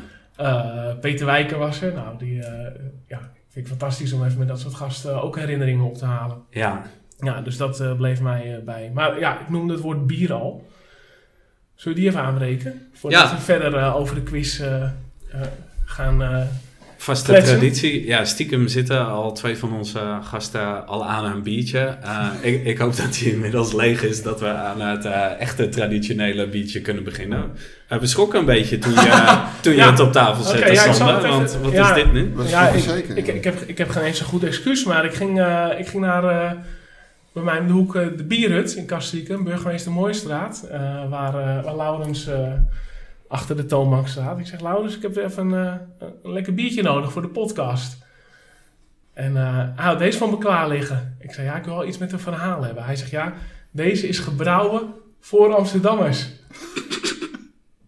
Peter 1.00 1.26
Wijker 1.26 1.58
was 1.58 1.82
er. 1.82 1.92
Nou, 1.92 2.18
die 2.18 2.34
ja, 3.06 3.20
vind 3.48 3.66
ik 3.66 3.66
fantastisch 3.66 4.12
om 4.12 4.24
even 4.24 4.38
met 4.38 4.48
dat 4.48 4.60
soort 4.60 4.74
gasten 4.74 5.22
ook 5.22 5.38
herinneringen 5.38 5.84
op 5.84 5.94
te 5.94 6.04
halen. 6.04 6.42
Ja. 6.50 6.82
Ja, 7.18 7.40
dus 7.40 7.56
dat 7.56 7.96
bleef 7.96 8.20
mij 8.20 8.62
bij. 8.64 8.90
Maar 8.94 9.18
ja, 9.18 9.40
ik 9.40 9.48
noemde 9.48 9.72
het 9.72 9.82
woord 9.82 10.06
bier 10.06 10.32
al. 10.32 10.66
Zullen 11.76 11.98
we 11.98 12.04
die 12.04 12.10
even 12.10 12.24
aanbreken? 12.24 12.88
Voordat 12.92 13.30
we 13.30 13.38
verder 13.38 13.94
over 13.94 14.14
de 14.14 14.22
quiz 14.22 14.62
gaan 15.84 16.48
Vaste 17.06 17.42
traditie. 17.42 18.06
Ja, 18.06 18.24
stiekem 18.24 18.68
zitten 18.68 19.06
al 19.06 19.32
twee 19.32 19.56
van 19.56 19.72
onze 19.72 20.18
gasten 20.22 20.86
al 20.86 21.06
aan 21.06 21.24
een 21.24 21.42
biertje. 21.42 21.96
Uh, 22.04 22.28
ik, 22.40 22.64
ik, 22.64 22.78
hoop 22.78 22.96
dat 22.96 23.14
die 23.14 23.32
inmiddels 23.32 23.72
leeg 23.72 24.02
is, 24.02 24.22
dat 24.22 24.40
we 24.40 24.48
aan 24.48 24.80
het 24.80 25.04
uh, 25.04 25.40
echte 25.40 25.68
traditionele 25.68 26.48
biertje 26.48 26.80
kunnen 26.80 27.04
beginnen. 27.04 27.52
Uh, 27.92 27.98
we 27.98 28.06
schrokken 28.06 28.38
een 28.38 28.44
beetje 28.44 28.78
toen 28.78 28.92
je, 28.92 29.38
toen 29.62 29.74
je 29.74 29.82
het 29.82 30.00
op 30.00 30.12
tafel 30.12 30.44
zette, 30.44 30.58
okay, 30.58 30.72
ja, 30.72 30.92
Sander, 30.92 31.28
want 31.28 31.58
wat 31.62 31.72
is 31.72 31.94
dit 31.94 32.12
nu? 32.12 32.32
Ja, 32.46 32.68
ik, 32.68 32.82
zeker, 32.82 33.16
ik, 33.16 33.26
ik, 33.26 33.44
heb, 33.44 33.60
ik 33.66 33.78
heb 33.78 33.90
geen 33.90 34.02
eens 34.02 34.20
een 34.20 34.26
goed 34.26 34.44
excuus, 34.44 34.84
maar 34.84 35.04
ik 35.04 35.14
ging, 35.14 35.40
ik 35.78 35.86
ging 35.86 36.02
naar 36.02 36.56
bij 37.36 37.44
mij 37.44 37.58
in 37.58 37.66
de 37.66 37.72
hoek 37.72 37.92
de 37.92 38.24
Bierhut 38.24 38.74
in 38.74 38.86
Kastrieken, 38.86 39.44
burgemeester 39.44 39.92
Mooistraat, 39.92 40.68
waar, 41.08 41.32
waar 41.62 41.76
Laurens 41.76 42.28
achter 43.28 43.56
de 43.56 43.66
toonbank 43.66 44.08
staat. 44.08 44.38
Ik 44.38 44.46
zeg, 44.46 44.60
Laurens, 44.60 44.96
ik 44.96 45.02
heb 45.02 45.16
even 45.16 45.50
een, 45.52 45.80
een 46.22 46.32
lekker 46.32 46.54
biertje 46.54 46.82
nodig 46.82 47.12
voor 47.12 47.22
de 47.22 47.28
podcast. 47.28 48.04
En 49.12 49.32
uh, 49.32 49.62
had 49.76 49.98
deze 49.98 50.18
van 50.18 50.30
me 50.30 50.38
klaar 50.38 50.68
liggen. 50.68 51.16
Ik 51.20 51.32
zei, 51.32 51.46
ja, 51.46 51.56
ik 51.56 51.64
wil 51.64 51.76
wel 51.76 51.86
iets 51.86 51.98
met 51.98 52.12
een 52.12 52.18
verhaal 52.18 52.62
hebben. 52.62 52.84
Hij 52.84 52.96
zegt, 52.96 53.10
ja, 53.10 53.32
deze 53.70 54.08
is 54.08 54.18
gebrouwen 54.18 54.94
voor 55.20 55.54
Amsterdammers. 55.54 56.28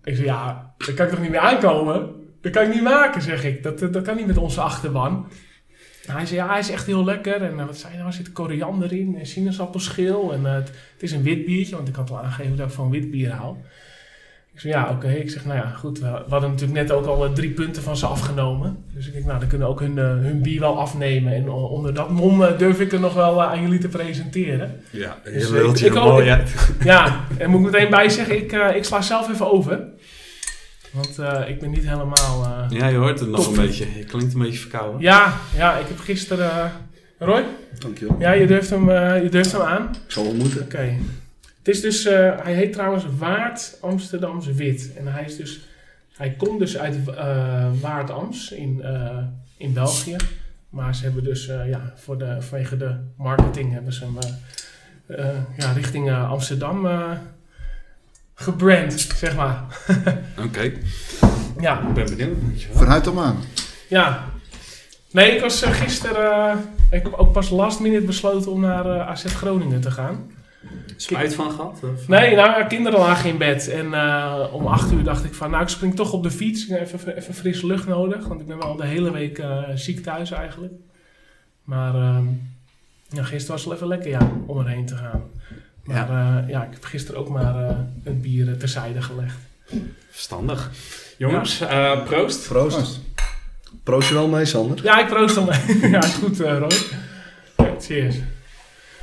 ik 0.05 0.17
zeg, 0.17 0.25
ja, 0.25 0.75
dat 0.77 0.95
kan 0.95 1.07
ik 1.07 1.13
toch 1.13 1.21
niet 1.21 1.31
meer 1.31 1.41
aankomen? 1.41 2.11
Dat 2.41 2.53
kan 2.53 2.63
ik 2.63 2.75
niet 2.75 2.83
maken, 2.83 3.23
zeg 3.23 3.45
ik. 3.45 3.63
Dat, 3.63 3.79
dat 3.79 4.03
kan 4.03 4.17
niet 4.17 4.27
met 4.27 4.39
onze 4.39 4.61
achterban. 4.61 5.29
Hij 6.17 6.27
zei, 6.27 6.41
ja, 6.41 6.49
hij 6.49 6.59
is 6.59 6.71
echt 6.71 6.87
heel 6.87 7.05
lekker. 7.05 7.43
En 7.43 7.59
eh, 7.59 7.67
wat 7.67 7.77
zei 7.77 7.89
hij 7.89 7.97
nou, 8.01 8.09
er 8.11 8.17
zit 8.17 8.33
koriander 8.33 8.93
in 8.93 9.17
en 9.19 9.27
sinaasappelschil. 9.27 10.33
En 10.33 10.47
eh, 10.47 10.53
het, 10.55 10.69
het 10.69 11.03
is 11.03 11.13
een 11.13 11.23
wit 11.23 11.45
biertje, 11.45 11.77
want 11.77 11.89
ik 11.89 11.95
had 11.95 12.11
al 12.11 12.19
aangegeven 12.19 12.57
dat 12.57 12.69
ik 12.69 12.75
van 12.75 12.91
wit 12.91 13.11
bier 13.11 13.31
hou. 13.33 13.57
Ik 14.55 14.61
zei, 14.65 14.73
ja, 14.75 14.91
oké. 14.91 15.09
Ik 15.09 15.31
zeg, 15.31 15.45
nou 15.45 15.57
ja, 15.59 15.69
goed. 15.71 15.99
We, 16.01 16.07
hadden 16.07 16.51
natuurlijk 16.51 16.79
net 16.79 16.93
ook 16.93 17.07
al 17.07 17.25
eh, 17.25 17.33
drie 17.33 17.51
punten 17.51 17.83
van 17.83 17.97
ze 17.97 18.07
afgenomen. 18.07 18.85
Dus 18.95 19.07
ik 19.07 19.13
denk, 19.13 19.25
nou, 19.25 19.39
dan 19.39 19.49
kunnen 19.49 19.67
we 19.67 19.73
ook 19.73 19.81
hun, 19.81 19.97
hun 19.97 20.43
bier 20.43 20.61
wel 20.61 20.79
afnemen. 20.81 21.33
En 21.35 21.49
onder 21.51 21.95
dat 21.95 22.11
mom 22.11 22.39
durf 22.59 22.81
ik 22.81 22.93
er 22.93 23.01
nog 23.01 23.15
wel 23.15 23.43
aan 23.43 23.63
jullie 23.63 23.79
te 23.79 23.89
presenteren. 23.89 24.81
Ja, 24.91 25.17
Dus 25.25 25.49
je 25.49 25.57
ik- 25.69 25.77
je 25.77 25.91
mooi. 25.91 26.37
Ja, 26.85 27.21
en 27.39 27.51
moet 27.51 27.67
ik 27.67 27.73
meteen 27.73 27.91
bij 27.91 28.09
zeggen, 28.09 28.37
ik, 28.37 28.53
ik 28.53 28.85
sla 28.85 29.01
zelf 29.03 29.31
even 29.31 29.53
over. 29.53 29.85
Want 30.99 31.19
eh, 31.19 31.49
ik 31.49 31.61
ben 31.61 31.71
niet 31.71 31.85
helemaal... 31.89 32.45
eh, 32.45 32.79
Ja, 32.79 32.87
je 32.87 32.97
hoort 32.97 33.21
het 33.21 33.29
nog 33.29 33.47
een 33.47 33.55
beetje. 33.55 33.87
Je 33.99 34.05
klinkt 34.05 34.33
een 34.35 34.41
beetje 34.41 34.59
verkouden. 34.59 35.01
Ja, 35.01 35.35
ja, 35.57 35.77
ik 35.79 35.87
heb 35.89 35.99
gisteren... 35.99 36.51
eh, 36.51 36.65
Roy? 37.19 37.45
Dankjewel. 37.79 38.17
Ja, 38.19 38.33
je 38.33 38.47
durft 38.47 38.71
hem, 38.71 38.91
eh, 38.91 39.23
je 39.23 39.29
durft 39.29 39.53
hem 39.53 39.61
aan. 39.61 39.89
Ik 40.07 40.11
zal 40.13 40.25
wel 40.25 40.35
moeten. 40.35 40.63
Oké. 40.63 40.95
Het 41.59 41.69
is 41.69 41.81
dus, 41.81 42.05
eh, 42.05 42.33
hij 42.43 42.55
heet 42.55 42.73
trouwens 42.73 43.05
Waard 43.19 43.79
Amsterdamse 43.81 44.53
Wit. 44.55 44.91
En 44.97 45.07
hij 45.07 45.25
is 45.25 45.37
dus, 45.37 45.61
hij 46.17 46.31
komt 46.31 46.59
dus 46.59 46.79
uit 46.79 46.97
eh 47.17 47.67
Waard 47.81 48.11
Ams 48.11 48.51
in, 48.53 48.83
eh, 48.83 49.19
in 49.57 49.73
België. 49.73 50.17
Maar 50.71 50.95
ze 50.95 51.05
hebben 51.05 51.25
dus, 51.25 51.49
eh, 51.49 51.69
ja, 51.69 51.93
voor 51.97 52.19
de, 52.19 52.37
vanwege 52.41 52.77
de 52.77 52.95
marketing 53.17 53.73
hebben 53.73 53.93
ze 53.93 54.05
hem 54.05 54.17
ja, 55.57 55.73
richting 55.73 56.09
eh, 56.09 56.31
Amsterdam 56.31 56.87
eh, 56.87 57.11
gebrand, 58.39 58.93
zeg 59.17 59.37
maar. 59.37 59.65
Oké, 60.47 60.73
Ja, 61.61 61.81
ik 61.89 61.95
ben 61.95 62.07
benieuwd. 62.17 62.67
Vanuit 62.73 63.05
hem 63.05 63.19
aan. 63.19 63.37
ja. 63.89 64.25
Nee, 65.11 65.35
ik 65.35 65.41
was 65.41 65.63
eh, 65.63 65.71
gisteren, 65.71 66.51
eh, 66.51 66.57
ik 66.91 67.03
heb 67.03 67.13
ook 67.13 67.33
pas 67.33 67.51
last 67.51 67.81
minute 67.81 68.07
besloten 68.07 68.53
om 68.53 68.61
naar 68.61 68.87
eh, 68.87 69.09
AZ 69.09 69.25
Groningen 69.27 69.81
te 69.81 69.91
gaan. 69.91 70.31
Spijt 70.97 71.35
van 71.35 71.51
gehad? 71.51 71.81
Of? 71.93 72.09
Nee, 72.09 72.35
nou, 72.37 72.67
kinderen 72.67 72.99
lagen 72.99 73.31
in 73.31 73.39
bed. 73.39 73.69
En 73.69 73.95
eh, 73.95 74.45
om 74.53 74.67
acht 74.67 74.93
uur 74.93 75.03
dacht 75.05 75.25
ik 75.25 75.35
van, 75.35 75.51
nou, 75.51 75.63
ik 75.63 75.69
spring 75.69 75.95
toch 75.97 76.13
op 76.13 76.23
de 76.23 76.31
fiets. 76.31 76.63
Ik 76.67 76.69
heb 76.79 76.93
even, 76.95 77.17
even 77.17 77.35
frisse 77.35 77.67
lucht 77.67 77.87
nodig. 77.87 78.27
Want 78.27 78.41
ik 78.41 78.47
ben 78.47 78.59
wel 78.59 78.77
de 78.77 78.87
hele 78.87 79.11
week 79.13 79.39
eh, 79.39 79.63
ziek 79.75 80.03
thuis 80.03 80.31
eigenlijk. 80.31 80.73
Maar 81.65 81.95
ehm, 81.95 82.25
ja, 83.09 83.23
gisteren 83.23 83.51
was 83.51 83.61
het 83.61 83.65
wel 83.65 83.75
even 83.75 83.89
lekker, 83.89 84.11
ja, 84.11 84.31
om 84.47 84.59
erheen 84.59 84.87
te 84.87 84.97
gaan. 84.97 85.23
Maar 85.89 85.97
ja, 85.97 86.45
ja 86.49 86.65
ik 86.65 86.73
heb 86.73 86.85
gisteren 86.85 87.21
ook 87.21 87.29
maar 87.29 87.69
eh 87.69 87.77
een 88.05 88.21
bier 88.21 88.49
eh, 88.49 88.55
terzijde 88.55 89.03
gelegd. 89.03 89.37
Verstandig. 90.11 90.71
Jongens, 91.17 91.61
eh, 91.61 92.05
proost. 92.05 92.49
Proost. 92.49 93.01
Proost 93.83 94.09
je 94.09 94.15
wel 94.15 94.29
mee, 94.29 94.45
Sander? 94.45 94.83
Ja, 94.83 95.01
ik 95.01 95.07
proost 95.07 95.35
dan. 95.35 95.47
ja, 95.91 96.05
is 96.05 96.15
goed, 96.15 96.41
eh 96.41 96.59
Roy. 96.59 96.73
Ja, 97.57 97.75
cheers. 97.81 98.17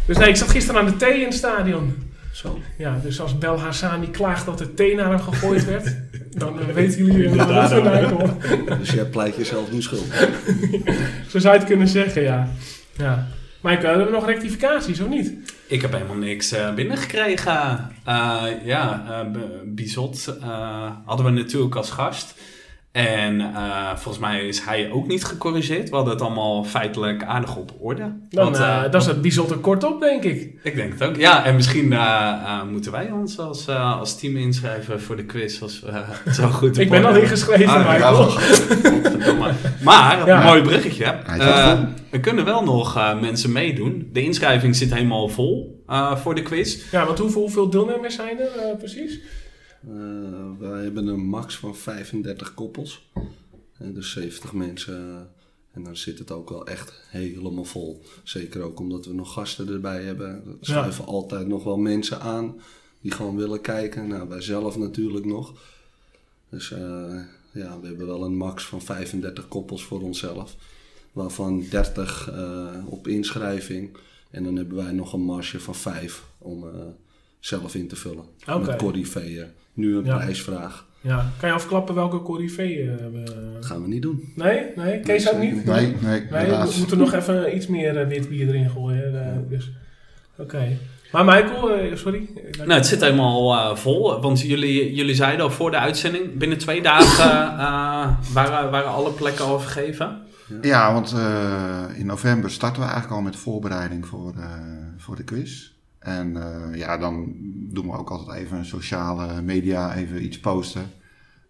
Dus 0.06 0.18
nee, 0.18 0.30
ik 0.30 0.36
zat 0.36 0.50
gisteren 0.50 0.82
aan 0.82 0.88
de 0.88 0.96
thee 0.96 1.20
in 1.20 1.26
het 1.26 1.34
stadion. 1.34 2.14
Zo. 2.32 2.60
Ja, 2.78 3.00
dus 3.04 3.22
als 3.22 3.38
Bel 3.38 3.60
Hassani 3.60 4.12
klaagt 4.12 4.46
dat 4.46 4.60
er 4.60 4.74
thee 4.74 4.96
naar 4.96 5.10
hem 5.10 5.20
gegooid 5.20 5.66
werd, 5.66 5.96
dan 6.42 6.60
eh, 6.60 6.66
weten 6.66 7.06
jullie 7.06 7.24
uh, 7.24 7.36
waar 7.36 7.48
dat 7.48 7.70
vandaan 7.70 8.16
komt. 8.16 8.42
Dus 8.80 8.92
jij 8.92 9.06
pleit 9.06 9.36
jezelf 9.36 9.72
nu 9.72 9.82
schuld. 9.82 10.06
Zo 11.32 11.40
zou 11.40 11.54
je 11.54 11.60
het 11.60 11.70
kunnen 11.70 11.88
zeggen, 11.88 12.22
ja. 12.22 12.48
ja. 12.98 13.28
Mike, 13.62 13.86
hebben 13.86 14.06
we 14.06 14.12
nog 14.12 14.26
rectificaties 14.26 15.00
of 15.00 15.08
niet? 15.08 15.34
Ik 15.68 15.82
heb 15.82 15.92
helemaal 15.92 16.16
niks 16.16 16.52
eh, 16.52 16.74
binnengekregen. 16.74 17.92
Eh, 18.06 18.44
ja, 18.64 19.06
eh, 19.10 19.42
Bizot 19.66 20.36
hadden 21.06 21.26
we 21.26 21.32
natuurlijk 21.32 21.76
als 21.76 21.90
gast. 21.90 22.36
En 22.96 23.42
eh, 23.42 23.90
volgens 23.96 24.18
mij 24.20 24.48
is 24.48 24.62
hij 24.64 24.92
ook 24.92 25.08
niet 25.08 25.24
gecorrigeerd. 25.26 25.90
We 25.90 25.96
hadden 25.96 26.14
het 26.14 26.22
allemaal 26.24 26.64
feitelijk 26.64 27.24
aardig 27.24 27.56
op 27.56 27.72
orde. 27.80 28.02
Dan, 28.30 28.44
Want, 28.44 28.58
eh, 28.58 28.84
eh, 28.86 28.92
dat 28.92 29.02
is 29.02 29.08
het 29.08 29.22
bijzonder 29.22 29.58
kort 29.58 29.84
op, 29.84 30.00
denk 30.00 30.24
ik. 30.24 30.60
Ik 30.64 30.76
denk 30.76 30.94
het 30.94 31.04
ook. 31.04 31.16
Ja, 31.16 31.46
en 31.46 31.56
misschien 31.56 31.94
eh, 31.94 32.00
eh, 32.00 32.64
moeten 32.72 32.92
wij 32.92 33.12
ons 33.12 33.40
als, 33.40 33.68
eh, 33.68 34.00
als 34.00 34.20
team 34.20 34.38
inschrijven 34.38 35.02
voor 35.02 35.16
de 35.16 35.26
quiz. 35.26 35.62
Als 35.62 35.80
we 35.82 35.90
het 36.24 36.36
zo 36.36 36.48
goed 36.48 36.78
Ik 36.86 36.90
ben 36.90 37.06
al 37.06 37.16
ingeschreven, 37.16 37.68
Ah, 37.68 37.92
Michael. 37.92 38.30
Maar, 39.84 40.28
Ja. 40.28 40.44
mooi 40.44 40.62
bruggetje. 40.62 41.04
Eh, 41.06 41.80
er 42.10 42.20
kunnen 42.20 42.46
wel 42.46 42.64
nog 42.64 42.98
eh, 42.98 43.20
mensen 43.22 43.52
meedoen. 43.52 44.10
De 44.14 44.22
inschrijving 44.24 44.76
zit 44.76 44.94
helemaal 44.94 45.28
vol 45.28 45.84
eh, 45.88 46.16
voor 46.16 46.36
de 46.36 46.42
quiz. 46.42 46.92
Ja, 46.92 47.06
want 47.06 47.20
hoeveel, 47.20 47.42
hoeveel 47.42 47.70
deelnemers 47.70 48.16
zijn 48.16 48.40
er 48.40 48.48
eh, 48.70 48.78
precies? 48.78 49.20
Eh, 49.88 50.60
wij 50.60 50.84
hebben 50.84 51.08
een 51.08 51.26
max 51.26 51.58
van 51.58 51.76
35 51.76 52.54
koppels. 52.54 53.10
Eh, 53.78 53.94
dus 53.94 54.12
70 54.12 54.54
mensen. 54.54 55.30
En 55.72 55.84
dan 55.84 55.98
zit 55.98 56.20
het 56.20 56.32
ook 56.32 56.50
wel 56.50 56.68
echt 56.68 56.94
helemaal 57.10 57.66
vol. 57.66 58.02
Zeker 58.24 58.62
ook 58.62 58.80
omdat 58.80 59.06
we 59.06 59.14
nog 59.14 59.34
gasten 59.34 59.68
erbij 59.68 60.04
hebben. 60.04 60.28
Er 60.28 60.58
schuiven 60.62 61.06
altijd 61.06 61.48
nog 61.48 61.64
wel 61.64 61.78
mensen 61.78 62.20
aan 62.20 62.60
die 63.02 63.12
gewoon 63.12 63.36
willen 63.36 63.62
kijken. 63.62 64.08
Nou, 64.08 64.30
wij 64.30 64.42
zelf 64.42 64.78
natuurlijk 64.78 65.26
nog. 65.26 65.54
Dus 66.50 66.72
eh, 66.72 67.20
ja, 67.52 67.80
we 67.80 67.88
hebben 67.88 68.08
wel 68.08 68.24
een 68.24 68.38
max 68.38 68.66
van 68.66 68.82
35 68.82 69.48
koppels 69.48 69.84
voor 69.84 70.02
onszelf. 70.02 70.56
Waarvan 71.12 71.66
30 71.70 72.32
eh, 72.32 72.74
op 72.86 73.08
inschrijving. 73.08 73.98
En 74.32 74.44
dan 74.44 74.56
hebben 74.56 74.78
wij 74.78 74.92
nog 74.92 75.14
een 75.14 75.22
marge 75.26 75.60
van 75.60 75.76
5 75.76 76.24
om 76.38 76.66
zelf 77.40 77.76
in 77.76 77.88
te 77.88 77.96
vullen. 77.96 78.26
Met 78.46 78.76
corriveeën. 78.76 79.48
Nu 79.76 79.96
een 79.98 80.06
Ja. 80.06 80.16
prijsvraag. 80.18 80.86
Ja, 81.02 81.32
kan 81.40 81.50
je 81.50 81.56
afklappen 81.56 81.96
welke 81.96 82.22
corrivee 82.22 82.82
eh, 82.82 82.88
we... 82.98 83.24
Dat 83.54 83.66
gaan 83.66 83.82
we 83.82 83.88
niet 83.88 84.02
doen. 84.02 84.32
Nee? 84.36 84.64
Nee? 84.76 85.00
Kees 85.00 85.32
ook 85.34 85.40
niet? 85.40 85.66
Nee, 85.66 85.96
nee, 86.02 86.24
Nee, 86.32 86.46
we 86.50 86.76
moeten 86.78 86.98
nog 86.98 87.14
even 87.14 87.56
iets 87.56 87.68
meer 87.68 87.98
eh, 87.98 88.08
wit 88.08 88.30
bier 88.30 88.48
erin 88.48 88.70
gooien. 88.70 89.26
eh, 89.26 89.38
dus. 89.50 89.72
Oké. 90.38 90.78
Maar 91.12 91.26
Michael, 91.26 91.72
eh, 91.72 91.96
sorry. 91.96 92.30
Nou, 92.58 92.72
het 92.72 92.86
zit 92.86 93.02
helemaal 93.02 93.76
vol. 93.78 94.22
Want 94.22 94.42
jullie, 94.42 94.94
jullie 94.94 95.16
zeiden 95.16 95.46
al 95.46 95.52
voor 95.52 95.72
de 95.72 95.78
uitzending... 95.78 96.38
binnen 96.38 96.58
twee 96.58 96.82
dagen 96.82 97.32
eh, 97.60 98.34
waren, 98.34 98.72
waren 98.72 98.90
alle 98.92 99.12
plekken 99.12 99.46
al 99.46 99.60
vergeven. 99.60 100.18
Ja, 100.62 100.94
want 100.94 101.12
eh, 101.14 101.84
in 102.00 102.06
november 102.06 102.52
starten 102.52 102.82
we 102.82 102.88
eigenlijk 102.88 103.16
al 103.18 103.22
met 103.22 103.34
de 103.34 103.40
voorbereiding 103.40 104.06
voor, 104.08 104.34
eh, 104.38 104.52
voor 104.98 105.16
de 105.16 105.24
quiz. 105.24 105.72
En 106.06 106.38
eh, 106.38 106.78
ja, 106.78 106.98
dan 106.98 107.34
doen 107.72 107.86
we 107.86 107.98
ook 107.98 108.10
altijd 108.10 108.40
even 108.40 108.58
een 108.58 108.66
sociale 108.66 109.42
media, 109.42 109.96
even 109.96 110.24
iets 110.24 110.40
posten. 110.40 110.92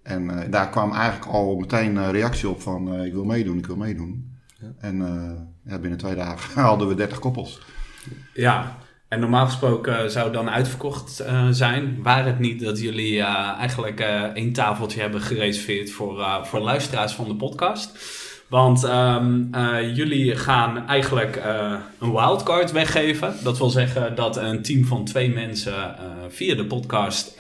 En 0.04 0.30
eh, 0.30 0.52
daar 0.52 0.70
kwam 0.70 0.92
eigenlijk 0.92 1.32
al 1.32 1.56
meteen 1.56 1.96
een 1.96 2.12
reactie 2.12 2.50
op 2.50 2.62
van 2.62 2.94
eh, 2.94 3.06
ik 3.06 3.14
wil 3.14 3.24
meedoen, 3.24 3.58
ik 3.58 3.68
wil 3.68 3.76
meedoen. 3.76 4.38
Ja. 4.60 4.74
En 4.80 5.02
eh, 5.02 5.72
ja, 5.72 5.80
binnen 5.80 6.00
twee 6.00 6.16
dagen 6.16 6.62
hadden 6.72 6.88
we 6.88 6.96
30 6.96 7.20
koppels. 7.20 7.62
Ja, 8.34 8.78
en 9.08 9.20
normaal 9.20 9.46
gesproken 9.46 10.12
zou 10.12 10.26
het 10.26 10.34
dan 10.34 10.50
uitverkocht 10.50 11.20
eh, 11.20 11.48
zijn. 11.50 12.04
Waar 12.04 12.26
het 12.26 12.40
niet 12.40 12.60
dat 12.60 12.80
jullie 12.80 13.20
eh, 13.20 13.58
eigenlijk 13.58 14.00
eh 14.00 14.22
één 14.22 14.54
tafeltje 14.54 15.02
hebben 15.02 15.22
gereserveerd 15.22 15.92
voor, 15.92 16.20
eh, 16.20 16.44
voor 16.44 16.60
luisteraars 16.60 17.14
van 17.14 17.28
de 17.28 17.36
podcast. 17.36 17.98
Want 18.48 18.84
ehm, 18.84 19.42
eh, 19.52 19.96
jullie 19.96 20.36
gaan 20.36 20.88
eigenlijk 20.88 21.36
eh, 21.36 21.74
een 22.00 22.12
wildcard 22.12 22.72
weggeven. 22.72 23.36
Dat 23.44 23.58
wil 23.58 23.70
zeggen 23.70 24.16
dat 24.16 24.38
een 24.38 24.62
team 24.62 24.86
van 24.86 25.06
twee 25.06 25.34
mensen 25.34 25.74
eh, 25.74 26.06
via 26.30 26.56
de 26.56 26.66
podcast 26.66 27.38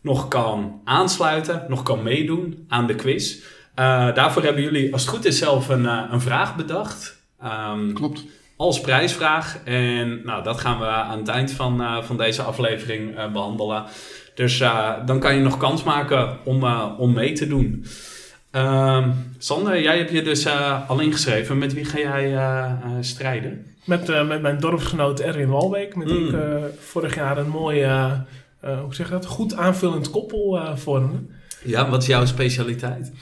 nog 0.00 0.28
kan 0.28 0.80
aansluiten, 0.84 1.64
nog 1.68 1.82
kan 1.82 2.02
meedoen 2.02 2.64
aan 2.68 2.86
de 2.86 2.94
quiz. 2.94 3.36
Daarvoor 4.14 4.42
hebben 4.42 4.62
jullie, 4.62 4.92
als 4.92 5.02
het 5.02 5.10
goed 5.10 5.24
is, 5.24 5.38
zelf 5.38 5.68
een, 5.68 5.84
een 5.84 6.20
vraag 6.20 6.56
bedacht. 6.56 7.22
Ehm, 7.40 7.92
Klopt. 7.92 8.24
als 8.56 8.80
prijsvraag. 8.80 9.58
En 9.64 10.20
nou, 10.24 10.42
dat 10.42 10.60
gaan 10.60 10.78
we 10.78 10.86
aan 10.86 11.18
het 11.18 11.28
eind 11.28 11.52
van, 11.52 12.04
van 12.04 12.16
deze 12.16 12.42
aflevering 12.42 13.16
eh, 13.16 13.32
behandelen. 13.32 13.84
Dus 14.34 14.58
dan 15.06 15.20
kan 15.20 15.34
je 15.34 15.42
nog 15.42 15.56
kans 15.56 15.82
maken 15.82 16.38
om, 16.44 16.64
om 16.98 17.12
mee 17.12 17.32
te 17.32 17.46
doen. 17.46 17.86
Ehm, 18.54 19.10
Sander, 19.38 19.82
jij 19.82 19.98
hebt 19.98 20.10
je 20.10 20.22
dus 20.22 20.44
eh, 20.44 20.88
al 20.90 21.00
ingeschreven. 21.00 21.58
Met 21.58 21.72
wie 21.74 21.84
ga 21.84 21.98
jij 21.98 22.24
eh, 22.36 22.64
eh, 22.64 22.90
strijden? 23.00 23.66
Met, 23.84 24.08
eh, 24.08 24.26
met 24.28 24.42
mijn 24.42 24.58
dorpsgenoot 24.60 25.20
Erwin 25.20 25.48
Walbeek, 25.48 25.96
met 25.96 26.10
wie 26.10 26.20
Mm. 26.20 26.26
ik 26.28 26.34
eh, 26.34 26.62
vorig 26.78 27.14
jaar 27.14 27.38
een 27.38 27.48
mooi, 27.48 27.84
hoe 28.60 28.94
zeg 28.94 29.06
je 29.06 29.12
dat, 29.12 29.26
goed 29.26 29.56
aanvullend 29.56 30.10
koppel 30.10 30.58
eh, 30.58 30.76
vormde. 30.76 31.16
Ja, 31.64 31.90
wat 31.90 32.02
is 32.02 32.08
jouw 32.08 32.24
specialiteit? 32.24 33.12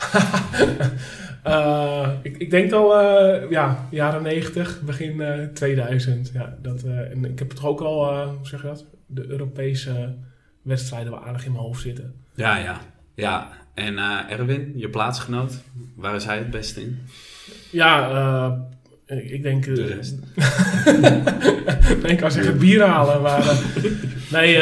Eh, 1.43 2.09
ik, 2.23 2.37
ik 2.37 2.51
denk 2.51 2.73
al, 2.73 3.01
eh, 3.01 3.51
ja, 3.51 3.89
jaren 3.91 4.23
90, 4.23 4.81
begin 4.85 5.21
eh, 5.21 5.45
2000. 5.55 6.31
Ja, 6.35 6.55
dat, 6.63 6.83
eh, 6.83 7.11
en 7.11 7.25
ik 7.25 7.39
heb 7.39 7.51
toch 7.51 7.67
ook 7.67 7.81
al, 7.81 8.11
eh, 8.11 8.27
hoe 8.27 8.47
zeg 8.47 8.63
je 8.63 8.67
dat, 8.67 8.85
de 9.07 9.27
Europese 9.29 10.15
wedstrijden 10.63 11.13
wel 11.13 11.25
aardig 11.25 11.45
in 11.47 11.53
mijn 11.53 11.65
hoofd 11.65 11.81
zitten. 11.83 12.15
Ja, 12.35 12.57
ja. 12.57 12.81
ja. 13.15 13.49
En 13.75 13.99
eh, 13.99 14.19
Erwin, 14.31 14.73
je 14.77 14.89
plaatsgenoot, 14.89 15.63
waar 15.97 16.15
is 16.15 16.25
hij 16.25 16.39
het 16.39 16.51
beste 16.51 16.81
in? 16.81 16.99
Ja, 17.71 18.11
eh, 19.07 19.19
ik, 19.19 19.31
ik 19.31 19.43
denk... 19.43 19.67
eh, 19.67 19.75
De 19.75 19.87
rest. 19.87 20.15
nee, 22.03 22.13
ik 22.13 22.19
kan 22.19 22.31
zeggen 22.33 22.59
bier 22.59 22.83
halen, 22.87 23.23
maar... 23.23 23.61
nee, 24.33 24.59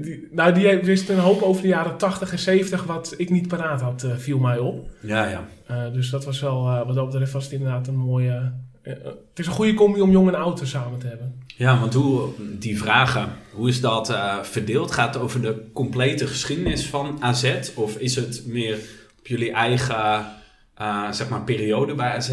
die, 0.00 0.28
nou, 0.30 0.52
die 0.54 0.76
wist 0.76 1.08
een 1.08 1.18
hoop 1.18 1.42
over 1.42 1.62
de 1.62 1.68
jaren 1.68 1.96
80 1.96 2.32
en 2.32 2.38
70 2.38 2.84
wat 2.84 3.14
ik 3.16 3.30
niet 3.30 3.48
paraat 3.48 3.80
had, 3.80 4.06
viel 4.16 4.38
mij 4.38 4.58
op. 4.58 4.88
Ja, 5.00 5.26
ja. 5.28 5.90
Dus 5.90 6.10
dat 6.10 6.24
was 6.24 6.40
wel, 6.40 6.62
wat 6.86 6.94
dat 6.94 7.06
betreft 7.10 7.32
was 7.32 7.44
het 7.44 7.52
inderdaad 7.52 7.86
een 7.88 7.96
mooie... 7.96 8.52
eh, 8.96 9.04
het 9.04 9.38
is 9.38 9.46
een 9.46 9.52
goede 9.52 9.74
combi 9.74 10.00
om 10.00 10.10
jong 10.10 10.28
en 10.28 10.34
oud 10.34 10.60
samen 10.64 10.98
te 10.98 11.06
hebben. 11.06 11.42
Ja, 11.46 11.80
want 11.80 11.94
hoe, 11.94 12.28
die 12.58 12.78
vragen, 12.78 13.32
hoe 13.52 13.68
is 13.68 13.80
dat 13.80 14.10
eh, 14.10 14.42
verdeeld? 14.42 14.90
Gaat 14.90 15.14
het 15.14 15.22
over 15.22 15.42
de 15.42 15.70
complete 15.72 16.26
geschiedenis 16.26 16.86
van 16.86 17.16
AZ? 17.20 17.70
Of 17.74 17.96
is 17.96 18.16
het 18.16 18.42
meer 18.46 18.78
op 19.18 19.26
jullie 19.26 19.52
eigen 19.52 20.26
eh, 20.74 21.12
zeg 21.12 21.28
maar, 21.28 21.42
periode 21.42 21.94
bij 21.94 22.16
AZ 22.16 22.30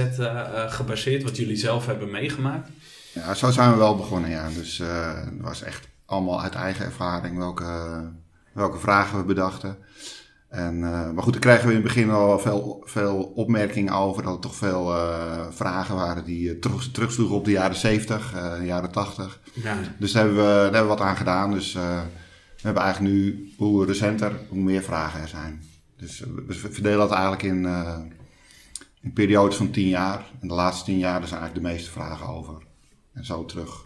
gebaseerd, 0.68 1.24
wat 1.24 1.38
jullie 1.38 1.56
zelf 1.56 1.86
hebben 1.86 2.12
meegemaakt? 2.12 2.70
Ja, 3.14 3.34
zo 3.34 3.52
zijn 3.52 3.72
we 3.72 3.78
wel 3.78 3.96
begonnen, 3.96 4.30
ja. 4.30 4.50
Dus 4.50 4.80
eh, 4.80 5.16
het 5.16 5.42
was 5.42 5.62
echt 5.62 5.88
allemaal 6.06 6.42
uit 6.42 6.56
eigen 6.56 6.86
ervaring 6.86 7.38
welke, 7.38 8.02
welke 8.54 8.78
vragen 8.78 9.18
we 9.18 9.24
bedachten. 9.24 9.78
En, 10.56 10.84
eh, 10.84 11.12
maar 11.12 11.24
goed, 11.24 11.34
daar 11.34 11.42
kregen 11.42 11.64
we 11.68 11.74
in 11.74 11.80
het 11.80 11.88
begin 11.88 12.10
al 12.10 12.40
veel, 12.40 12.84
veel 12.86 13.24
opmerkingen 13.36 13.94
over. 13.94 14.24
Dat 14.24 14.34
er 14.34 14.40
toch 14.40 14.56
veel 14.56 14.96
eh, 14.96 15.46
vragen 15.50 15.96
waren 15.96 16.26
die 16.26 16.50
eh, 16.50 16.60
terug, 16.60 16.92
terugsloegen 16.92 17.36
op 17.36 17.46
de 17.46 17.52
jaren 17.52 17.76
70, 17.76 18.34
eh, 18.34 18.60
de 18.60 18.66
jaren 18.66 18.92
80. 18.92 19.40
Ja, 19.54 19.78
Dus 20.00 20.12
daar 20.12 20.24
hebben 20.24 20.42
we, 20.42 20.48
daar 20.48 20.62
hebben 20.64 20.82
we 20.82 20.88
wat 20.88 21.02
aan 21.02 21.18
gedaan. 21.18 21.52
Dus 21.52 21.76
eh, 21.76 22.02
we 22.56 22.62
hebben 22.62 22.84
eigenlijk 22.84 23.14
nu, 23.14 23.54
hoe 23.58 23.86
recenter, 23.86 24.40
hoe 24.50 24.62
meer 24.62 24.84
vragen 24.84 25.22
er 25.22 25.28
zijn. 25.28 25.64
Dus 25.98 26.22
eh, 26.22 26.28
we 26.48 26.54
verdelen 26.54 26.98
dat 26.98 27.12
eigenlijk 27.12 27.44
in, 27.44 27.66
eh, 27.66 28.00
in 29.02 29.14
periodes 29.14 29.56
van 29.56 29.72
10 29.72 29.88
jaar. 29.88 30.26
En 30.42 30.48
de 30.48 30.54
laatste 30.54 30.86
10 30.86 30.98
jaar 30.98 31.20
daar 31.20 31.28
zijn 31.28 31.40
eigenlijk 31.42 31.68
de 31.68 31.74
meeste 31.74 31.92
vragen 31.92 32.28
over. 32.28 32.64
En 33.14 33.26
zo 33.26 33.46
terug 33.46 33.86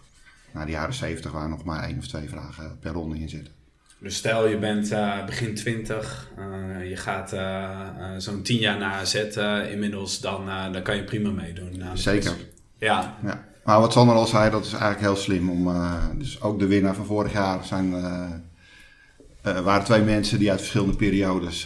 naar 0.52 0.66
de 0.66 0.72
jaren 0.72 0.94
70, 0.94 1.32
waar 1.32 1.48
nog 1.48 1.64
maar 1.64 1.82
één 1.82 1.98
of 1.98 2.06
twee 2.06 2.28
vragen 2.28 2.78
per 2.78 2.92
ronde 2.92 3.18
in 3.18 3.28
zitten. 3.28 3.52
Dus 4.00 4.16
stel 4.16 4.48
je 4.48 4.58
bent 4.58 4.90
eh, 4.90 5.24
begin 5.24 5.54
20, 5.54 6.30
eh, 6.36 6.88
je 6.88 6.96
gaat 6.96 7.32
eh, 7.32 7.88
zo'n 8.18 8.42
10 8.42 8.58
jaar 8.58 8.78
naar 8.78 8.92
AZ 8.92 9.14
inmiddels, 9.70 10.20
dan, 10.20 10.46
dan 10.72 10.82
kan 10.82 10.96
je 10.96 11.04
prima 11.04 11.30
meedoen. 11.30 11.72
de 11.72 11.84
Zeker. 11.94 12.36
Ja, 12.78 13.16
Ja. 13.24 13.48
Maar 13.64 13.80
wat 13.80 13.92
Sander 13.92 14.14
al 14.14 14.26
zei, 14.26 14.50
dat 14.50 14.64
is 14.64 14.72
eigenlijk 14.72 15.00
heel 15.00 15.16
slim. 15.16 15.50
Om, 15.50 15.72
dus 16.18 16.40
ook 16.40 16.58
de 16.58 16.66
winnaar 16.66 16.94
van 16.94 17.04
vorig 17.04 17.32
jaar 17.32 17.64
zijn, 17.64 17.90
waren 19.42 19.84
twee 19.84 20.02
mensen 20.02 20.38
die 20.38 20.50
uit 20.50 20.58
verschillende 20.58 20.96
periodes 20.96 21.62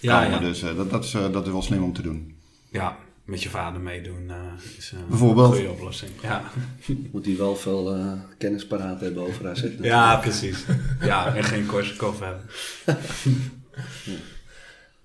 Ja, 0.00 0.22
komen. 0.22 0.30
ja. 0.30 0.38
Dus 0.38 0.60
dat, 0.60 0.90
dat, 0.90 1.04
is, 1.04 1.10
dat 1.10 1.46
is 1.46 1.52
wel 1.52 1.62
slim 1.62 1.82
om 1.82 1.92
te 1.92 2.02
doen. 2.02 2.36
ja, 2.70 2.96
met 3.24 3.42
je 3.42 3.48
vader 3.48 3.80
meedoen 3.80 4.24
eh, 4.30 4.36
is 4.78 4.92
eh, 4.94 4.98
Bijvoorbeeld. 5.08 5.50
een 5.50 5.56
goede 5.56 5.70
oplossing. 5.72 6.10
Ja. 6.22 6.42
Moet 7.12 7.26
hij 7.26 7.36
wel 7.36 7.56
veel 7.56 7.94
eh, 7.94 8.12
kennis 8.38 8.66
paraat 8.66 9.00
hebben 9.00 9.22
over 9.26 9.48
AZ. 9.48 9.56
natuurlijk. 9.62 9.84
Ja, 9.84 10.16
precies. 10.16 10.64
Ja, 11.00 11.34
en 11.34 11.44
geen 11.44 11.66
Korsakoff 11.66 12.20
hebben. 12.20 12.42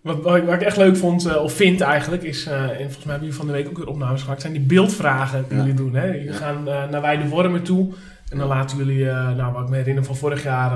Wat, 0.02 0.22
wat, 0.22 0.36
ik, 0.36 0.44
wat 0.44 0.54
ik 0.54 0.62
echt 0.62 0.78
leuk 0.78 0.98
vond, 0.98 1.26
eh, 1.26 1.36
of 1.44 1.54
vind 1.54 1.82
eigenlijk, 1.82 2.24
is, 2.24 2.46
eh, 2.46 2.62
en 2.62 2.68
volgens 2.78 3.04
mij 3.04 3.12
hebben 3.14 3.20
jullie 3.20 3.34
van 3.34 3.46
de 3.48 3.52
week 3.52 3.68
ook 3.68 3.78
weer 3.78 3.88
opnames 3.88 4.22
gemaakt, 4.22 4.42
zijn 4.42 4.54
die 4.54 4.62
beeldvragen 4.62 5.46
die 5.48 5.58
Ja. 5.58 5.64
jullie 5.64 5.76
doen. 5.78 5.94
Hè? 5.96 6.06
Jullie 6.06 6.24
Ja. 6.32 6.34
gaan 6.34 6.68
eh, 6.68 6.90
naar 6.90 7.02
Weide 7.02 7.28
Wormen 7.28 7.64
toe 7.64 7.94
en 8.30 8.38
dan 8.38 8.48
laten 8.48 8.78
jullie, 8.78 9.10
eh, 9.10 9.36
nou 9.36 9.54
wat 9.54 9.62
ik 9.64 9.70
me 9.70 9.76
herinner 9.76 10.04
van 10.04 10.16
vorig 10.16 10.44
jaar, 10.44 10.72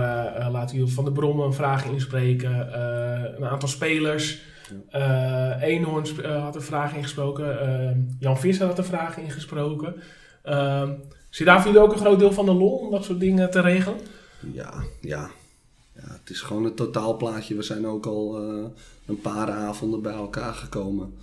laten 0.52 0.78
jullie 0.78 0.94
Van 0.94 1.06
de 1.06 1.12
Brommen 1.12 1.46
een 1.46 1.54
vraag 1.54 1.86
inspreken. 1.86 2.74
eh, 2.74 3.22
een 3.38 3.46
aantal 3.46 3.70
spelers. 3.70 4.42
Eh, 4.90 6.44
had 6.44 6.56
een 6.56 6.62
vraag 6.62 6.96
ingesproken. 6.96 7.60
eh, 7.60 7.96
Jan 8.20 8.40
Visser 8.40 8.68
had 8.68 8.78
een 8.78 8.84
vraag 8.84 9.18
ingesproken. 9.18 9.96
Uh, 10.46 10.90
Zit 11.30 11.46
daar 11.46 11.62
voor 11.62 11.78
ook 11.78 11.92
een 11.92 11.98
groot 12.00 12.20
deel 12.20 12.32
van 12.32 12.46
de 12.46 12.54
lol 12.54 12.76
om 12.76 12.92
dat 12.92 13.04
soort 13.04 13.20
dingen 13.20 13.52
te 13.52 13.62
regelen? 13.62 14.00
Ja, 14.52 14.74
ja. 15.02 15.30
ja, 15.94 16.12
het 16.20 16.30
is 16.30 16.42
gewoon 16.42 16.66
een 16.66 16.76
totaalplaatje. 16.76 17.56
We 17.56 17.62
zijn 17.62 17.88
ook 17.88 18.06
al 18.06 18.40
eh, 18.40 18.66
een 19.06 19.22
paar 19.22 19.52
avonden 19.52 20.02
bij 20.02 20.14
elkaar 20.14 20.54
gekomen. 20.54 21.14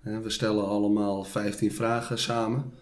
We 0.00 0.30
stellen 0.30 0.66
allemaal 0.68 1.24
15 1.24 1.72
vragen 1.72 2.18
samen. 2.18 2.72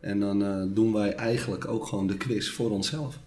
En 0.00 0.20
dan 0.20 0.44
eh, 0.44 0.62
doen 0.68 0.92
wij 0.92 1.14
eigenlijk 1.14 1.68
ook 1.68 1.86
gewoon 1.86 2.06
de 2.06 2.16
quiz 2.16 2.48
voor 2.48 2.70
onszelf. 2.70 3.18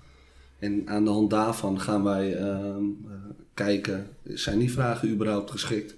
En 0.60 0.82
aan 0.86 1.04
de 1.04 1.10
hand 1.10 1.30
daarvan 1.30 1.80
gaan 1.82 2.04
wij 2.04 2.36
ehm, 2.36 2.84
eh, 3.08 3.14
kijken, 3.54 4.08
zijn 4.24 4.60
die 4.60 4.72
vragen 4.72 5.10
überhaupt 5.10 5.52
geschikt? 5.52 5.96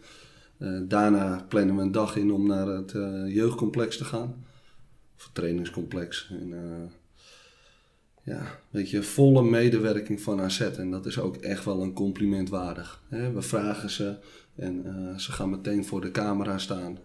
Eh, 0.58 0.70
daarna 0.84 1.46
plannen 1.48 1.76
we 1.76 1.82
een 1.82 1.92
dag 1.92 2.16
in 2.16 2.32
om 2.32 2.48
naar 2.48 2.68
het 2.68 2.94
eh, 2.94 3.36
jeugdcomplex 3.36 3.98
te 3.98 4.06
gaan. 4.06 4.46
Of 5.18 5.24
het 5.24 5.34
trainingscomplex. 5.34 6.32
En, 6.42 6.54
eh, 6.54 6.92
ja, 8.24 8.42
weet 8.70 8.90
je, 8.90 9.04
volle 9.04 9.44
medewerking 9.44 10.22
van 10.22 10.42
AZ. 10.42 10.60
En 10.60 10.92
dat 10.92 11.06
is 11.06 11.20
ook 11.20 11.36
echt 11.36 11.66
wel 11.66 11.82
een 11.82 11.94
compliment 11.94 12.50
waardig. 12.50 13.02
Hè, 13.08 13.32
we 13.32 13.42
vragen 13.42 13.90
ze 13.90 14.16
en 14.56 14.86
ze 15.18 15.32
gaan 15.32 15.50
meteen 15.50 15.86
voor 15.86 16.02
de 16.02 16.12
camera 16.12 16.58
staan. 16.58 16.98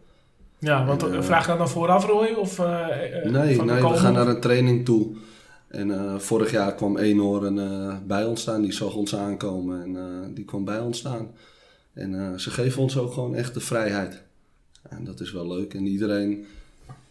Ja, 0.59 0.87
want 0.87 1.03
En, 1.03 1.25
vraag 1.25 1.43
je 1.43 1.49
dat 1.49 1.59
dan 1.59 1.69
vooraf, 1.69 2.07
Roy? 2.07 2.33
Of, 2.33 2.59
eh, 2.59 2.87
Nee, 3.25 3.57
van 3.57 3.67
nee 3.67 3.83
we 3.83 3.97
gaan 3.97 4.13
naar 4.13 4.29
een 4.29 4.41
training 4.41 4.85
toe. 4.85 5.17
En 5.69 6.21
vorig 6.21 6.51
jaar 6.51 6.75
kwam 6.75 6.97
Eenhoorn 6.97 7.61
bij 8.07 8.25
ons 8.25 8.41
staan. 8.41 8.63
Die 8.63 8.73
zag 8.73 8.95
ons 8.95 9.17
aankomen 9.17 9.83
en 9.83 10.35
die 10.35 10.45
kwam 10.45 10.65
bij 10.65 10.81
ons 10.81 10.99
staan. 10.99 11.31
En 11.95 12.15
eh, 12.15 12.39
ze 12.39 12.51
geven 12.51 12.83
ons 12.83 12.97
ook 12.99 13.13
gewoon 13.13 13.35
echt 13.35 13.55
de 13.55 13.61
vrijheid. 13.61 14.23
En 14.89 15.05
dat 15.05 15.21
is 15.21 15.33
wel 15.33 15.49
leuk. 15.49 15.75
En 15.75 15.87
iedereen 15.87 16.47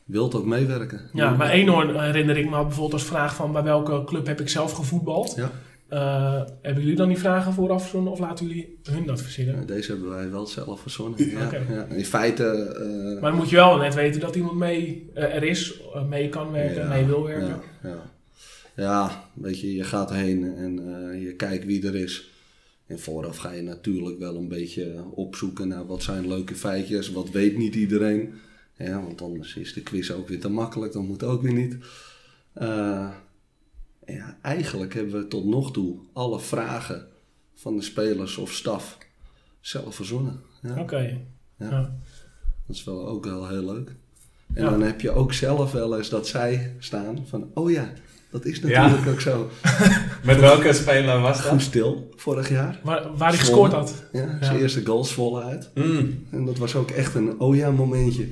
wil 0.05 0.33
ook 0.33 0.45
meewerken. 0.45 1.01
Ja, 1.13 1.37
bij 1.37 1.49
Eenhoorn 1.51 1.99
herinner 1.99 2.37
ik 2.37 2.45
me 2.45 2.61
bijvoorbeeld 2.61 2.93
als 2.93 3.03
vraag 3.03 3.35
van 3.35 3.51
bij 3.51 3.63
welke 3.63 4.03
club 4.03 4.27
heb 4.27 4.39
ik 4.41 4.49
zelf 4.49 4.71
gevoetbald. 4.71 5.35
Ja. 5.35 5.51
Eh, 5.87 6.41
hebben 6.61 6.83
jullie 6.83 6.97
dan 6.97 7.07
die 7.07 7.17
vragen 7.17 7.53
vooraf 7.53 7.81
verzonnen 7.81 8.11
of 8.11 8.19
laten 8.19 8.47
jullie 8.47 8.79
hun 8.83 9.05
dat 9.05 9.21
verzinnen? 9.21 9.55
Ja, 9.55 9.65
Deze 9.65 9.91
hebben 9.91 10.09
wij 10.09 10.31
wel 10.31 10.47
zelf 10.47 10.81
verzonnen. 10.81 11.29
Ja, 11.29 11.49
ja. 11.69 11.83
In 11.83 12.05
feite... 12.05 12.43
eh, 12.45 13.21
Maar 13.21 13.29
dan 13.31 13.39
moet 13.39 13.49
je 13.49 13.55
wel 13.55 13.77
net 13.77 13.93
weten 13.95 14.21
dat 14.21 14.35
iemand 14.35 14.57
mee 14.57 15.09
er 15.13 15.43
is, 15.43 15.81
mee 16.09 16.29
kan 16.29 16.51
werken, 16.51 16.87
mee 16.87 17.05
wil 17.05 17.23
werken. 17.23 17.61
Ja, 17.83 17.89
ja. 17.89 18.03
ja, 18.75 19.23
weet 19.33 19.59
je, 19.59 19.75
je 19.75 19.83
gaat 19.83 20.11
heen 20.11 20.55
en 20.57 20.73
je 21.19 21.33
kijkt 21.35 21.65
wie 21.65 21.87
er 21.87 21.95
is. 21.95 22.29
En 22.91 22.99
vooraf 22.99 23.37
ga 23.37 23.51
je 23.51 23.61
natuurlijk 23.61 24.19
wel 24.19 24.35
een 24.35 24.47
beetje 24.47 25.03
opzoeken 25.13 25.67
naar 25.67 25.85
wat 25.85 26.03
zijn 26.03 26.27
leuke 26.27 26.55
feitjes, 26.55 27.11
wat 27.11 27.29
weet 27.29 27.57
niet 27.57 27.75
iedereen. 27.75 28.33
Ja, 28.77 29.03
want 29.03 29.21
anders 29.21 29.55
is 29.55 29.73
de 29.73 29.81
quiz 29.81 30.11
ook 30.11 30.27
weer 30.27 30.39
te 30.39 30.49
makkelijk, 30.49 30.93
dat 30.93 31.03
moet 31.03 31.23
ook 31.23 31.41
weer 31.41 31.53
niet. 31.53 31.77
Eh, 32.53 33.09
ja, 34.05 34.37
eigenlijk 34.41 34.93
hebben 34.93 35.13
we 35.21 35.27
tot 35.27 35.45
nog 35.45 35.71
toe 35.71 35.99
alle 36.13 36.39
vragen 36.39 37.07
van 37.55 37.75
de 37.75 37.81
spelers 37.83 38.37
of 38.37 38.51
staf 38.51 38.97
zelf 39.59 39.95
verzonnen. 39.95 40.41
Ja. 40.61 40.79
Oké. 40.79 40.97
Ja. 41.57 41.69
Ja. 41.69 41.99
Dat 42.67 42.75
is 42.75 42.83
wel 42.83 43.07
ook 43.07 43.25
wel 43.25 43.47
heel 43.47 43.65
leuk. 43.65 43.95
En 44.53 44.63
Ja. 44.63 44.69
dan 44.69 44.81
heb 44.81 45.01
je 45.01 45.11
ook 45.11 45.33
zelf 45.33 45.71
wel 45.71 45.97
eens 45.97 46.09
dat 46.09 46.27
zij 46.27 46.75
staan 46.79 47.27
van, 47.27 47.51
oh 47.53 47.71
ja, 47.71 47.93
dat 48.31 48.45
is 48.45 48.59
natuurlijk 48.61 49.07
ook 49.07 49.21
zo. 49.21 49.49
Met 50.23 50.39
welke 50.39 50.73
speler 50.73 51.19
was 51.19 51.41
Goed 51.41 51.61
stil, 51.61 52.13
vorig 52.15 52.49
jaar. 52.49 52.79
Waar, 52.83 53.15
waar 53.17 53.29
hij 53.29 53.37
gescoord 53.37 53.71
had. 53.71 54.03
Ja, 54.11 54.37
zijn 54.41 54.55
Ja. 54.55 54.61
eerste 54.61 54.85
goals 54.85 55.13
voluit. 55.13 55.69
Mm. 55.75 56.25
En 56.31 56.45
dat 56.45 56.57
was 56.57 56.75
ook 56.75 56.91
echt 56.91 57.15
een 57.15 57.39
oh 57.39 57.55
ja 57.55 57.71
momentje. 57.71 58.27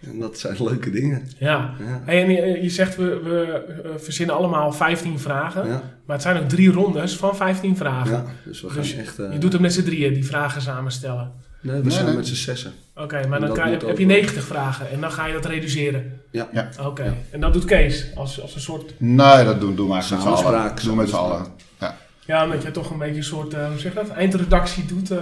En 0.00 0.18
dat 0.18 0.38
zijn 0.38 0.56
leuke 0.64 0.90
dingen. 0.90 1.28
Ja. 1.38 1.74
Ja. 1.78 2.02
Hey, 2.04 2.22
en 2.22 2.30
je, 2.30 2.62
je 2.62 2.68
zegt 2.70 2.96
we, 2.96 3.20
we 3.24 3.64
eh, 3.84 3.90
verzinnen 3.96 4.34
allemaal 4.36 4.72
15 4.72 5.18
vragen. 5.18 5.66
Ja, 5.66 5.82
Maar 6.06 6.16
het 6.16 6.22
zijn 6.22 6.42
ook 6.42 6.48
drie 6.48 6.70
rondes 6.72 7.16
van 7.16 7.36
15 7.36 7.76
vragen. 7.76 8.12
ja, 8.12 8.24
dus 8.44 8.60
we 8.62 8.68
gaan 8.70 8.82
Dus 8.82 8.94
echt... 8.96 9.18
eh, 9.18 9.32
Je 9.32 9.38
doet 9.38 9.52
het 9.52 9.62
met 9.62 9.72
z'n 9.72 9.82
drieën, 9.82 10.14
die 10.14 10.26
vragen 10.26 10.62
samenstellen. 10.62 11.32
Nee, 11.60 11.76
we 11.76 11.82
Nee, 11.82 11.90
zijn 11.90 12.04
nee. 12.06 12.14
met 12.14 12.26
z'n 12.26 12.34
zessen. 12.34 12.72
Oké, 12.96 13.26
maar 13.28 13.40
dan 13.40 13.58
heb 13.58 13.82
ook 13.84 13.98
je 13.98 14.06
wel. 14.06 14.06
90 14.06 14.44
vragen 14.44 14.90
en 14.90 15.00
dan 15.00 15.12
ga 15.12 15.26
je 15.26 15.32
dat 15.32 15.44
reduceren. 15.44 16.20
Ja. 16.30 16.48
Ja. 16.52 16.68
Oké, 16.80 17.02
Ja. 17.04 17.14
en 17.30 17.40
dat 17.40 17.52
doet 17.52 17.64
Kees 17.64 18.06
als, 18.14 18.40
als 18.42 18.54
een 18.54 18.60
soort... 18.60 18.94
Nee, 19.00 19.44
dat 19.44 19.60
doen, 19.60 19.76
doen 19.76 19.86
we 19.86 19.92
eigenlijk 19.94 20.24
met 20.24 20.38
z'n 20.38 20.44
allen. 20.44 20.72
Doen 20.82 20.90
we 20.90 20.96
met 20.96 21.08
z'n 21.08 21.14
allen. 21.14 21.46
Ja. 21.80 21.96
Ja, 22.26 22.44
omdat 22.44 22.62
je 22.62 22.70
toch 22.70 22.90
een 22.90 22.98
beetje 22.98 23.16
een 23.16 23.24
soort, 23.24 23.54
eh, 23.54 23.68
hoe 23.68 23.78
zeg 23.78 23.92
je 23.94 23.98
dat, 23.98 24.08
eindredactie 24.10 24.84
doet. 24.86 25.10
eh, 25.10 25.16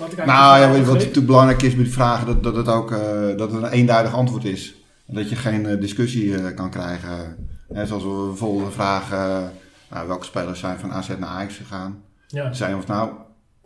wat 0.00 0.12
ik 0.12 0.18
eigenlijk 0.18 0.26
Nou 0.26 0.60
ja, 0.60 0.82
wat 0.84 0.94
natuurlijk 0.94 1.26
belangrijk 1.26 1.62
is 1.62 1.74
bij 1.74 1.84
die 1.84 1.92
vragen, 1.92 2.26
dat, 2.26 2.42
dat 2.42 2.56
het 2.56 2.68
ook 2.68 2.92
eh, 2.92 2.98
dat 3.36 3.52
het 3.52 3.62
een 3.62 3.68
eenduidig 3.70 4.14
antwoord 4.14 4.44
is. 4.44 4.74
Dat 5.06 5.28
je 5.28 5.36
geen 5.36 5.66
eh, 5.66 5.80
discussie 5.80 6.36
eh, 6.36 6.54
kan 6.54 6.70
krijgen. 6.70 7.36
Hè, 7.72 7.86
zoals 7.86 8.02
we 8.02 8.24
bijvoorbeeld 8.26 8.72
vraag, 8.72 9.12
eh, 9.12 9.38
nou, 9.90 10.06
welke 10.08 10.24
spelers 10.24 10.60
zijn 10.60 10.78
van 10.78 10.92
AZ 10.92 11.08
naar 11.18 11.28
Ajax 11.28 11.56
gegaan? 11.56 12.02
Ja, 12.28 12.52
Zijn 12.52 12.76
of 12.76 12.86
nou, 12.86 13.10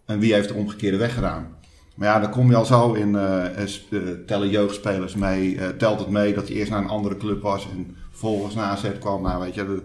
en 0.07 0.19
wie 0.19 0.33
heeft 0.35 0.49
de 0.49 0.55
omgekeerde 0.55 0.97
weg 0.97 1.15
gedaan? 1.15 1.47
Maar 1.95 2.09
ja, 2.09 2.21
dan 2.21 2.31
kom 2.31 2.51
je 2.51 2.57
al 2.57 2.65
zo 2.65 2.93
in, 2.93 3.17
eh, 3.17 3.63
eh, 3.63 3.69
eh, 3.91 4.01
tellen 4.27 4.51
jeugdspelers 4.51 5.15
mee, 5.15 5.77
telt 5.77 5.99
het 5.99 6.09
mee 6.09 6.35
dat 6.35 6.49
hij 6.49 6.57
eerst 6.57 6.71
naar 6.71 6.83
een 6.83 6.89
andere 6.89 7.17
club 7.17 7.43
was 7.43 7.69
en 7.71 7.97
vervolgens 8.11 8.55
naar 8.55 8.65
AZ 8.65 8.99
kwam. 8.99 9.23
Nou 9.23 9.43
weet 9.43 9.55
je, 9.55 9.83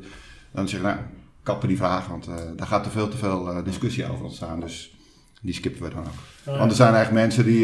dan 0.51 0.67
zeg 0.67 0.79
je 0.79 0.85
nou, 0.85 0.97
kappen 1.43 1.67
die 1.67 1.77
vraag, 1.77 2.07
want 2.07 2.27
daar 2.55 2.67
gaat 2.67 2.85
er 2.85 2.91
veel 2.91 3.09
te 3.09 3.17
veel 3.17 3.63
discussie 3.63 4.11
over 4.11 4.25
ontstaan. 4.25 4.59
Dus 4.59 4.95
die 5.41 5.53
skippen 5.53 5.83
we 5.83 5.89
dan 5.89 5.99
ook. 5.99 6.53
Oh, 6.53 6.57
Want 6.57 6.71
er 6.71 6.77
zijn 6.77 6.95
echt 6.95 7.11
mensen 7.11 7.45
die. 7.45 7.63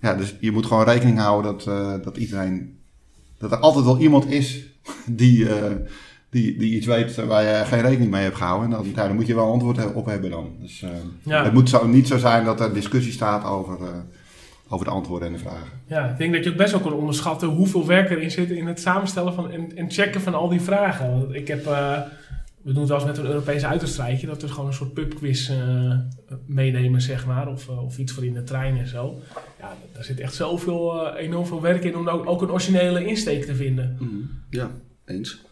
ja, 0.00 0.14
dus 0.16 0.36
je 0.40 0.52
moet 0.52 0.66
gewoon 0.66 0.84
rekening 0.84 1.18
houden 1.18 1.58
dat, 1.58 2.04
dat 2.04 2.16
iedereen 2.16 2.78
dat 3.38 3.52
er 3.52 3.58
altijd 3.58 3.84
wel 3.84 3.98
iemand 3.98 4.26
is 4.26 4.66
die, 5.06 5.48
die, 6.34 6.58
die 6.58 6.74
iets 6.76 6.86
weet 6.86 7.14
waar 7.26 7.42
je 7.42 7.64
geen 7.64 7.80
rekening 7.80 8.10
mee 8.10 8.22
hebt 8.22 8.36
gehouden. 8.36 8.70
En 8.70 8.76
dan, 8.76 8.86
ja, 8.94 9.06
dan 9.06 9.14
moet 9.16 9.26
je 9.26 9.34
wel 9.34 9.52
antwoord 9.52 9.92
op 9.94 10.06
hebben 10.06 10.30
dan. 10.30 10.50
Dus 10.60 10.82
eh, 10.82 10.90
Ja. 11.22 11.44
het 11.44 11.52
moet 11.52 11.68
zo, 11.68 11.86
niet 11.86 12.08
zo 12.08 12.18
zijn 12.18 12.44
dat 12.44 12.60
er 12.60 12.74
discussie 12.74 13.12
staat 13.12 13.44
over, 13.44 13.82
eh, 13.82 13.88
over 14.68 14.84
de 14.86 14.92
antwoorden 14.92 15.28
en 15.28 15.34
de 15.34 15.40
vragen. 15.40 15.68
Ja, 15.86 16.08
ik 16.10 16.18
denk 16.18 16.32
dat 16.34 16.44
je 16.44 16.50
ook 16.50 16.56
best 16.56 16.72
wel 16.72 16.80
kan 16.80 16.92
onderschatten 16.92 17.48
hoeveel 17.48 17.86
werk 17.86 18.10
erin 18.10 18.30
zit 18.30 18.50
in 18.50 18.66
het 18.66 18.80
samenstellen 18.80 19.34
van, 19.34 19.50
en, 19.50 19.76
en 19.76 19.90
checken 19.90 20.20
van 20.20 20.34
al 20.34 20.48
die 20.48 20.60
vragen. 20.60 21.10
Want 21.10 21.34
ik 21.34 21.48
heb, 21.48 21.66
eh, 21.66 22.00
we 22.62 22.72
doen 22.72 22.80
het 22.80 22.88
wel 22.88 22.98
eens 22.98 23.06
met 23.08 23.18
een 23.18 23.26
Europese 23.26 23.66
uitwedstrijdje, 23.66 24.26
dat 24.26 24.42
we 24.42 24.48
gewoon 24.48 24.66
een 24.66 24.72
soort 24.72 24.94
pubquiz 24.94 25.50
eh, 25.50 25.56
meenemen, 26.46 27.00
zeg 27.00 27.26
maar, 27.26 27.48
of, 27.48 27.68
of 27.68 27.98
iets 27.98 28.12
voor 28.12 28.24
in 28.24 28.32
de 28.34 28.42
trein 28.42 28.76
en 28.78 28.88
zo. 28.88 29.20
Ja, 29.60 29.72
daar 29.94 30.04
zit 30.04 30.20
echt 30.20 30.34
zoveel, 30.34 31.06
eh, 31.06 31.24
enorm 31.24 31.46
veel 31.46 31.60
werk 31.60 31.84
in 31.84 31.96
om 31.96 32.08
ook, 32.08 32.26
ook 32.28 32.42
een 32.42 32.50
originele 32.50 33.04
insteek 33.06 33.44
te 33.44 33.54
vinden. 33.54 33.96
Mhm. 34.00 34.10
Ja, 34.50 34.70
eens. 35.06 35.42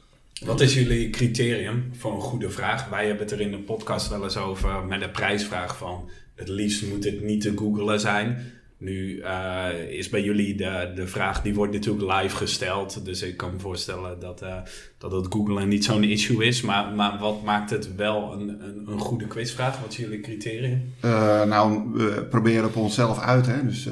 Wat 0.45 0.61
is 0.61 0.75
jullie 0.75 1.11
criterium 1.11 1.91
voor 1.99 2.15
een 2.15 2.21
goede 2.21 2.51
vraag? 2.51 2.89
Wij 2.89 3.07
hebben 3.07 3.23
het 3.23 3.33
er 3.33 3.41
in 3.41 3.51
de 3.51 3.59
podcast 3.59 4.09
wel 4.09 4.25
eens 4.25 4.37
over 4.37 4.85
met 4.85 5.01
de 5.01 5.09
prijsvraag 5.09 5.77
van 5.77 6.09
het 6.35 6.49
liefst 6.49 6.87
moet 6.87 7.05
het 7.05 7.23
niet 7.23 7.41
te 7.41 7.53
googlen 7.57 8.01
zijn. 8.01 8.39
Nu 8.79 9.21
eh, 9.21 9.69
is 9.89 10.09
bij 10.09 10.23
jullie 10.23 10.55
de, 10.55 10.93
de 10.95 11.07
vraag, 11.07 11.43
die 11.43 11.55
wordt 11.55 11.73
natuurlijk 11.73 12.21
live 12.21 12.37
gesteld. 12.37 13.05
Dus 13.05 13.23
ik 13.23 13.37
kan 13.37 13.53
me 13.53 13.59
voorstellen 13.59 14.21
dat, 14.21 14.43
eh, 14.43 14.57
dat 14.99 15.13
het 15.13 15.27
googlen 15.31 15.69
niet 15.69 15.85
zo'n 15.85 16.05
issue 16.05 16.45
is. 16.45 16.61
Maar, 16.61 16.93
maar 16.93 17.19
wat 17.19 17.43
maakt 17.43 17.71
het 17.71 17.97
wel 17.97 18.33
een, 18.33 18.49
een, 18.49 18.85
een 18.87 18.99
goede 18.99 19.27
quizvraag? 19.27 19.81
Wat 19.81 19.91
is 19.91 19.97
jullie 19.97 20.21
criterium? 20.21 20.95
Eh, 21.01 21.45
nou, 21.45 21.93
we 21.93 22.27
proberen 22.31 22.65
op 22.65 22.77
onszelf 22.77 23.19
uit. 23.19 23.47
Hè? 23.47 23.65
Dus 23.67 23.87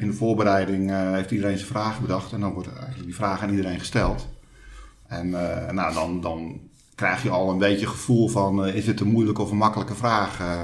in 0.00 0.06
de 0.06 0.16
voorbereiding 0.16 0.90
heeft 1.14 1.30
iedereen 1.30 1.56
zijn 1.56 1.70
vragen 1.70 2.02
bedacht. 2.02 2.32
En 2.32 2.40
dan 2.40 2.52
wordt 2.52 2.68
eigenlijk 2.68 3.04
die 3.04 3.14
vraag 3.14 3.42
aan 3.42 3.50
iedereen 3.50 3.78
gesteld. 3.78 4.28
En 5.10 5.34
eh, 5.34 5.72
nou, 5.72 5.94
dan, 5.94 6.20
dan 6.20 6.60
krijg 6.94 7.22
je 7.22 7.30
al 7.30 7.50
een 7.50 7.58
beetje 7.58 7.86
gevoel 7.86 8.28
van... 8.28 8.64
eh, 8.64 8.74
is 8.74 8.86
het 8.86 9.00
een 9.00 9.10
moeilijke 9.10 9.42
of 9.42 9.50
een 9.50 9.56
makkelijke 9.56 9.94
vraag? 9.94 10.40
Eh, 10.40 10.60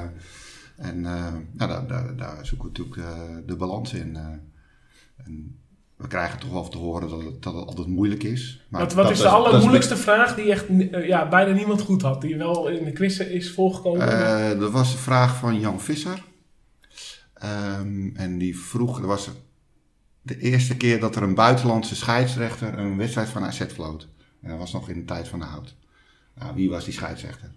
en 0.75 1.01
nou, 1.01 1.43
daar, 1.53 1.87
daar, 1.87 2.15
daar 2.15 2.45
zoeken 2.45 2.71
we 2.71 2.79
natuurlijk 2.79 2.95
de, 2.95 3.43
de 3.45 3.55
balans 3.55 3.93
in. 3.93 4.15
en 5.17 5.59
we 5.95 6.07
krijgen 6.07 6.39
toch 6.39 6.51
wel 6.51 6.67
te 6.67 6.77
horen 6.77 7.09
dat 7.09 7.23
het, 7.23 7.43
dat 7.43 7.53
het 7.53 7.67
altijd 7.67 7.87
moeilijk 7.87 8.23
is. 8.23 8.65
Maar 8.69 8.81
wat 8.81 8.93
wat 8.93 9.03
dat 9.03 9.13
is 9.13 9.19
de 9.19 9.27
allermoeilijkste 9.27 9.97
vraag 9.97 10.35
die 10.35 10.51
echt 10.51 10.65
ja, 10.91 11.27
bijna 11.27 11.53
niemand 11.53 11.81
goed 11.81 12.01
had, 12.01 12.21
die 12.21 12.37
wel 12.37 12.67
in 12.67 12.85
de 12.85 12.91
quiz 12.91 13.19
is 13.19 13.51
voorgekomen? 13.53 14.59
Dat 14.59 14.71
was 14.71 14.91
een 14.93 14.99
vraag 14.99 15.35
van 15.35 15.59
Jan 15.59 15.81
Visser. 15.81 16.23
Ehm, 17.33 18.15
en 18.15 18.37
die 18.37 18.59
vroeg, 18.59 18.99
er 18.99 19.07
was 19.07 19.29
de 20.21 20.39
eerste 20.39 20.77
keer 20.77 20.99
dat 20.99 21.15
er 21.15 21.23
een 21.23 21.35
buitenlandse 21.35 21.95
scheidsrechter 21.95 22.77
een 22.77 22.97
wedstrijd 22.97 23.29
van 23.29 23.43
AZ 23.43 23.63
floot. 23.65 24.07
En 24.47 24.53
dat 24.53 24.61
was 24.61 24.73
nog 24.73 24.89
in 24.89 24.99
de 24.99 25.05
tijd 25.05 25.27
van 25.27 25.39
de 25.39 25.45
hout. 25.45 25.75
Nou, 26.33 26.55
wie 26.55 26.69
was 26.69 26.83
die 26.83 26.93
scheidsrechter? 26.93 27.51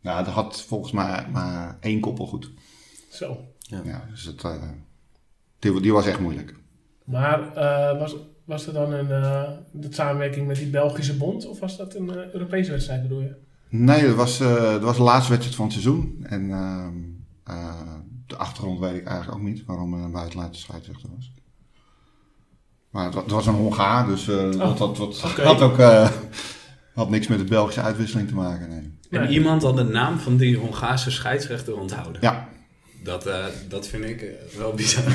Nou, 0.00 0.24
dat 0.24 0.34
had 0.34 0.62
volgens 0.62 0.92
mij 0.92 1.26
maar 1.32 1.76
één 1.80 2.00
koppel 2.00 2.26
goed. 2.26 2.50
Zo. 3.10 3.44
Ja, 3.58 4.06
dus 4.10 4.24
het, 4.24 4.44
eh, 4.44 4.62
die, 5.58 5.80
die 5.80 5.92
was 5.92 6.06
echt 6.06 6.20
moeilijk. 6.20 6.54
Maar 7.04 7.56
eh, 7.56 7.98
was, 7.98 8.16
was 8.44 8.66
er 8.66 8.72
dan 8.72 8.92
een 8.92 9.08
uh, 9.08 9.50
de 9.72 9.92
samenwerking 9.92 10.46
met 10.46 10.56
die 10.56 10.70
Belgische 10.70 11.16
bond 11.16 11.46
of 11.46 11.60
was 11.60 11.76
dat 11.76 11.94
een 11.94 12.08
uh, 12.08 12.32
Europese 12.32 12.70
wedstrijd 12.70 13.02
bedoel 13.02 13.20
je? 13.20 13.36
Nee, 13.68 14.06
dat 14.06 14.14
was, 14.14 14.40
uh, 14.40 14.54
dat 14.54 14.82
was 14.82 14.96
de 14.96 15.02
laatste 15.02 15.30
wedstrijd 15.30 15.56
van 15.56 15.64
het 15.64 15.74
seizoen. 15.74 16.26
En 16.28 16.48
uh, 16.48 17.74
de 18.26 18.36
achtergrond 18.36 18.78
weet 18.78 18.96
ik 18.96 19.06
eigenlijk 19.06 19.38
ook 19.38 19.44
niet 19.44 19.64
waarom 19.64 19.94
er 19.94 20.04
een 20.04 20.12
buitenlandse 20.12 20.60
scheidsrechter 20.60 21.08
was. 21.14 21.32
Maar 22.90 23.04
het, 23.04 23.14
het, 23.14 23.30
was 23.30 23.46
een 23.46 23.54
Hongaar, 23.54 24.06
dus 24.06 24.28
uh, 24.28 24.36
oh, 24.36 24.58
dat, 24.58 24.78
dat, 24.78 24.96
dat 24.96 25.24
okay. 25.24 25.44
had 25.44 25.60
ook 25.60 25.78
had 26.96 27.10
niks 27.10 27.26
met 27.26 27.38
de 27.38 27.44
Belgische 27.44 27.80
uitwisseling 27.80 28.28
te 28.28 28.34
maken. 28.34 28.68
Nee. 28.68 28.94
En 29.10 29.20
nee. 29.20 29.28
iemand 29.28 29.62
had 29.62 29.76
de 29.76 29.84
naam 29.84 30.18
van 30.18 30.36
die 30.36 30.56
Hongaarse 30.56 31.10
scheidsrechter 31.10 31.80
onthouden. 31.80 32.20
Ja. 32.20 32.48
Dat, 33.02 33.26
uh, 33.26 33.44
dat 33.68 33.88
vind 33.88 34.04
ik 34.04 34.22
uh, 34.22 34.28
wel 34.58 34.72
bizar. 34.72 35.04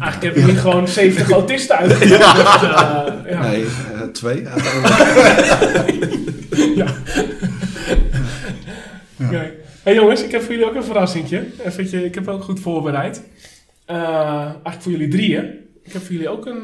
Eigenlijk 0.00 0.22
heb 0.22 0.34
je 0.34 0.44
hier 0.44 0.56
gewoon 0.56 0.88
70 0.88 1.30
autisten 1.30 1.76
uit. 1.76 1.98
Ja. 2.08 3.06
Uh, 3.24 3.30
ja. 3.30 3.40
Nee, 3.40 3.66
twee. 4.12 4.42
ja. 6.80 6.94
Okay. 9.20 9.52
Hey 9.82 9.94
jongens, 9.94 10.22
ik 10.22 10.30
heb 10.30 10.42
voor 10.42 10.50
jullie 10.50 10.68
ook 10.68 10.74
een 10.74 10.84
verrassingje. 10.84 11.46
Eventje, 11.64 12.04
ik 12.04 12.14
heb 12.14 12.28
ook 12.28 12.42
goed 12.44 12.60
voorbereid. 12.60 13.22
eigenlijk 13.86 14.82
voor 14.82 14.92
jullie 14.92 15.08
drieën. 15.08 15.69
Ik 15.90 15.96
heb 15.96 16.04
voor 16.04 16.12
jullie 16.12 16.28
ook 16.28 16.46
een 16.46 16.62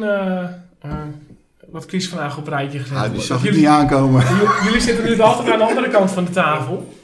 wat 1.70 1.86
quiz 1.86 2.08
vandaag 2.08 2.38
op 2.38 2.48
rijtje 2.48 2.78
gezet. 2.78 2.96
Ah, 2.96 3.10
die 3.12 3.20
zag 3.20 3.42
jullie 3.42 3.58
niet 3.58 3.68
aankomen. 3.68 4.24
Jullie, 4.36 4.64
jullie 4.64 4.80
zitten 4.80 5.04
nu 5.04 5.20
altijd 5.20 5.50
aan 5.50 5.58
de 5.58 5.64
andere 5.64 5.88
kant 5.88 6.10
van 6.10 6.24
de 6.24 6.30
tafel. 6.30 6.94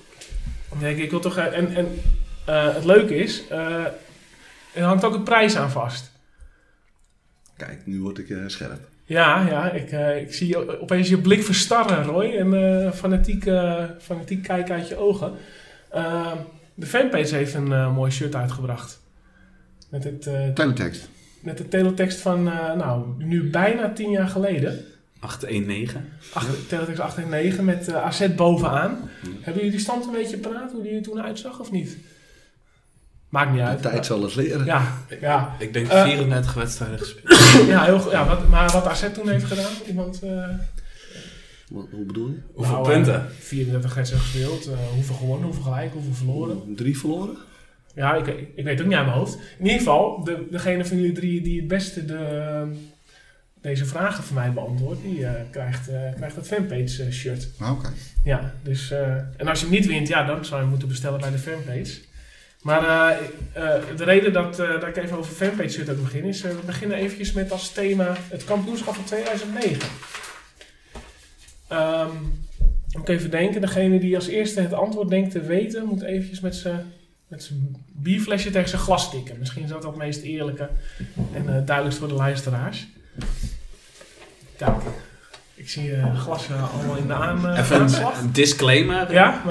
Dan 0.68 0.78
denk 0.78 0.96
ik, 0.96 1.02
ik 1.02 1.10
wil 1.10 1.20
toch... 1.20 1.36
En, 1.36 1.74
en 1.74 2.00
uh, 2.48 2.74
het 2.74 2.84
leuke 2.84 3.16
is, 3.16 3.42
uh, 3.52 3.84
er 4.74 4.82
hangt 4.82 5.04
ook 5.04 5.14
een 5.14 5.22
prijs 5.22 5.56
aan 5.56 5.70
vast. 5.70 6.10
Kijk, 7.56 7.80
nu 7.84 8.00
word 8.00 8.18
ik 8.18 8.28
uh, 8.28 8.42
scherp. 8.46 8.88
Ja, 9.04 9.46
ja 9.48 9.70
ik, 9.70 9.90
ik 10.26 10.34
zie 10.34 10.80
opeens 10.80 11.08
je 11.08 11.18
blik 11.18 11.42
verstarren, 11.42 12.04
Roy. 12.04 12.36
En 12.36 12.92
fanatiek, 12.94 13.50
fanatiek 14.00 14.42
kijken 14.42 14.74
uit 14.74 14.88
je 14.88 14.96
ogen. 14.96 15.32
de 16.74 16.86
fanpage 16.86 17.34
heeft 17.34 17.54
een 17.54 17.92
mooi 17.92 18.10
shirt 18.10 18.34
uitgebracht. 18.34 19.00
Met 19.88 20.04
het... 20.04 20.22
teletext. 20.54 21.08
Met 21.42 21.58
de 21.58 21.68
teletext 21.68 22.18
van, 22.18 22.42
nou, 22.42 23.04
nu 23.18 23.50
bijna 23.50 23.92
tien 23.92 24.10
jaar 24.10 24.28
geleden. 24.28 24.84
819. 25.22 26.00
Acht, 26.32 26.68
teletext 26.68 27.00
819 27.00 27.64
met 27.64 27.88
uh, 27.88 28.04
AZ 28.04 28.34
bovenaan. 28.34 29.10
Hebben 29.20 29.54
jullie 29.54 29.70
die 29.70 29.80
stand 29.80 30.04
een 30.04 30.12
beetje 30.12 30.36
praat 30.36 30.72
hoe 30.72 30.82
die 30.82 30.92
er 30.92 31.02
toen 31.02 31.22
uitzag 31.22 31.60
of 31.60 31.70
niet? 31.70 31.96
Maakt 33.28 33.52
niet 33.52 33.60
uit. 33.60 33.82
De 33.82 33.88
tijd 33.88 34.06
zal 34.06 34.22
het 34.22 34.34
leren. 34.34 34.64
Ja, 34.64 34.98
ja. 35.20 35.56
Ik 35.58 35.72
denk 35.72 35.86
34 35.86 36.50
uh, 36.50 36.56
wedstrijden 36.56 36.98
gespeeld. 36.98 37.66
ja, 37.66 37.84
heel, 37.84 38.10
ja 38.10 38.26
wat, 38.26 38.48
maar 38.48 38.70
wat 38.72 38.86
AZ 38.86 39.12
toen 39.12 39.28
heeft 39.28 39.44
gedaan? 39.44 39.72
Iemand... 39.86 40.20
Uh, 40.24 40.48
wat, 41.68 41.86
hoe 41.90 42.04
bedoel 42.04 42.28
je? 42.28 42.38
Hoeveel 42.54 42.74
nou, 42.74 42.88
punten? 42.88 43.28
34 43.38 43.94
wedstrijden 43.94 44.28
gespeeld. 44.28 44.68
Uh, 44.68 44.74
hoeveel 44.94 45.14
gewonnen, 45.14 45.44
hoeveel 45.44 45.62
gelijk, 45.62 45.92
hoeveel 45.92 46.14
verloren? 46.14 46.74
Drie 46.76 46.98
verloren? 46.98 47.36
Ja, 47.94 48.14
ik, 48.14 48.26
ik 48.54 48.64
weet 48.64 48.80
ook 48.80 48.86
niet 48.86 48.96
aan 48.96 49.04
mijn 49.04 49.16
hoofd. 49.16 49.34
In 49.58 49.64
ieder 49.64 49.78
geval, 49.78 50.24
de, 50.24 50.46
degene 50.50 50.84
van 50.84 50.96
jullie 50.96 51.12
drie 51.12 51.42
die 51.42 51.58
het 51.58 51.68
beste 51.68 52.04
de, 52.04 52.64
deze 53.60 53.86
vragen 53.86 54.24
van 54.24 54.34
mij 54.34 54.52
beantwoordt, 54.52 55.02
die 55.02 55.18
uh, 55.18 55.30
krijgt, 55.50 55.88
uh, 55.88 56.14
krijgt 56.16 56.36
het 56.36 56.46
fanpage 56.46 57.04
uh, 57.04 57.12
shirt. 57.12 57.48
Oké. 57.60 57.70
Okay. 57.70 57.90
Ja, 58.24 58.54
dus, 58.62 58.90
en 59.36 59.48
als 59.48 59.60
je 59.60 59.66
hem 59.66 59.74
niet 59.74 59.86
wint, 59.86 60.08
ja, 60.08 60.24
dan 60.24 60.44
zou 60.44 60.54
je 60.54 60.60
hem 60.60 60.68
moeten 60.68 60.88
bestellen 60.88 61.20
bij 61.20 61.30
de 61.30 61.38
fanpage. 61.38 62.00
Maar 62.62 63.16
de 63.96 64.04
reden 64.04 64.32
dat, 64.32 64.56
dat 64.56 64.86
ik 64.86 64.96
even 64.96 65.18
over 65.18 65.34
fanpage 65.34 65.68
shirt 65.68 65.90
ook 65.90 66.02
begin 66.02 66.24
is, 66.24 66.42
we 66.42 66.60
beginnen 66.66 66.96
eventjes 66.96 67.32
met 67.32 67.52
als 67.52 67.72
thema 67.72 68.16
het 68.28 68.44
kampioenschap 68.44 68.94
van 68.94 69.04
2009. 69.04 69.88
Um, 71.72 72.40
moet 72.92 73.08
even 73.08 73.30
denken, 73.30 73.60
degene 73.60 73.98
die 73.98 74.14
als 74.14 74.26
eerste 74.26 74.60
het 74.60 74.72
antwoord 74.72 75.08
denkt 75.08 75.30
te 75.30 75.40
weten, 75.40 75.86
moet 75.86 76.02
eventjes 76.02 76.40
met 76.40 76.54
zijn 76.54 76.92
met 77.32 77.42
zijn 77.42 77.76
bierflesje 77.92 78.50
tegen 78.50 78.68
zijn 78.68 78.82
glas 78.82 79.10
tikken. 79.10 79.38
Misschien 79.38 79.62
is 79.62 79.68
dat 79.68 79.82
het 79.82 79.96
meest 79.96 80.22
eerlijke 80.22 80.68
en 81.32 81.44
duidelijkst 81.44 81.98
voor 81.98 82.08
de 82.08 82.14
luisteraars. 82.14 82.86
Kijk, 84.56 84.82
ik 85.54 85.70
zie 85.70 85.90
uh, 85.90 86.20
glassen 86.20 86.70
allemaal 86.70 86.96
in 86.96 87.06
de 87.06 87.14
aan, 87.14 87.46
uh, 87.46 87.58
Even 87.58 87.80
een 87.80 88.32
disclaimer. 88.32 89.12
Ja, 89.12 89.42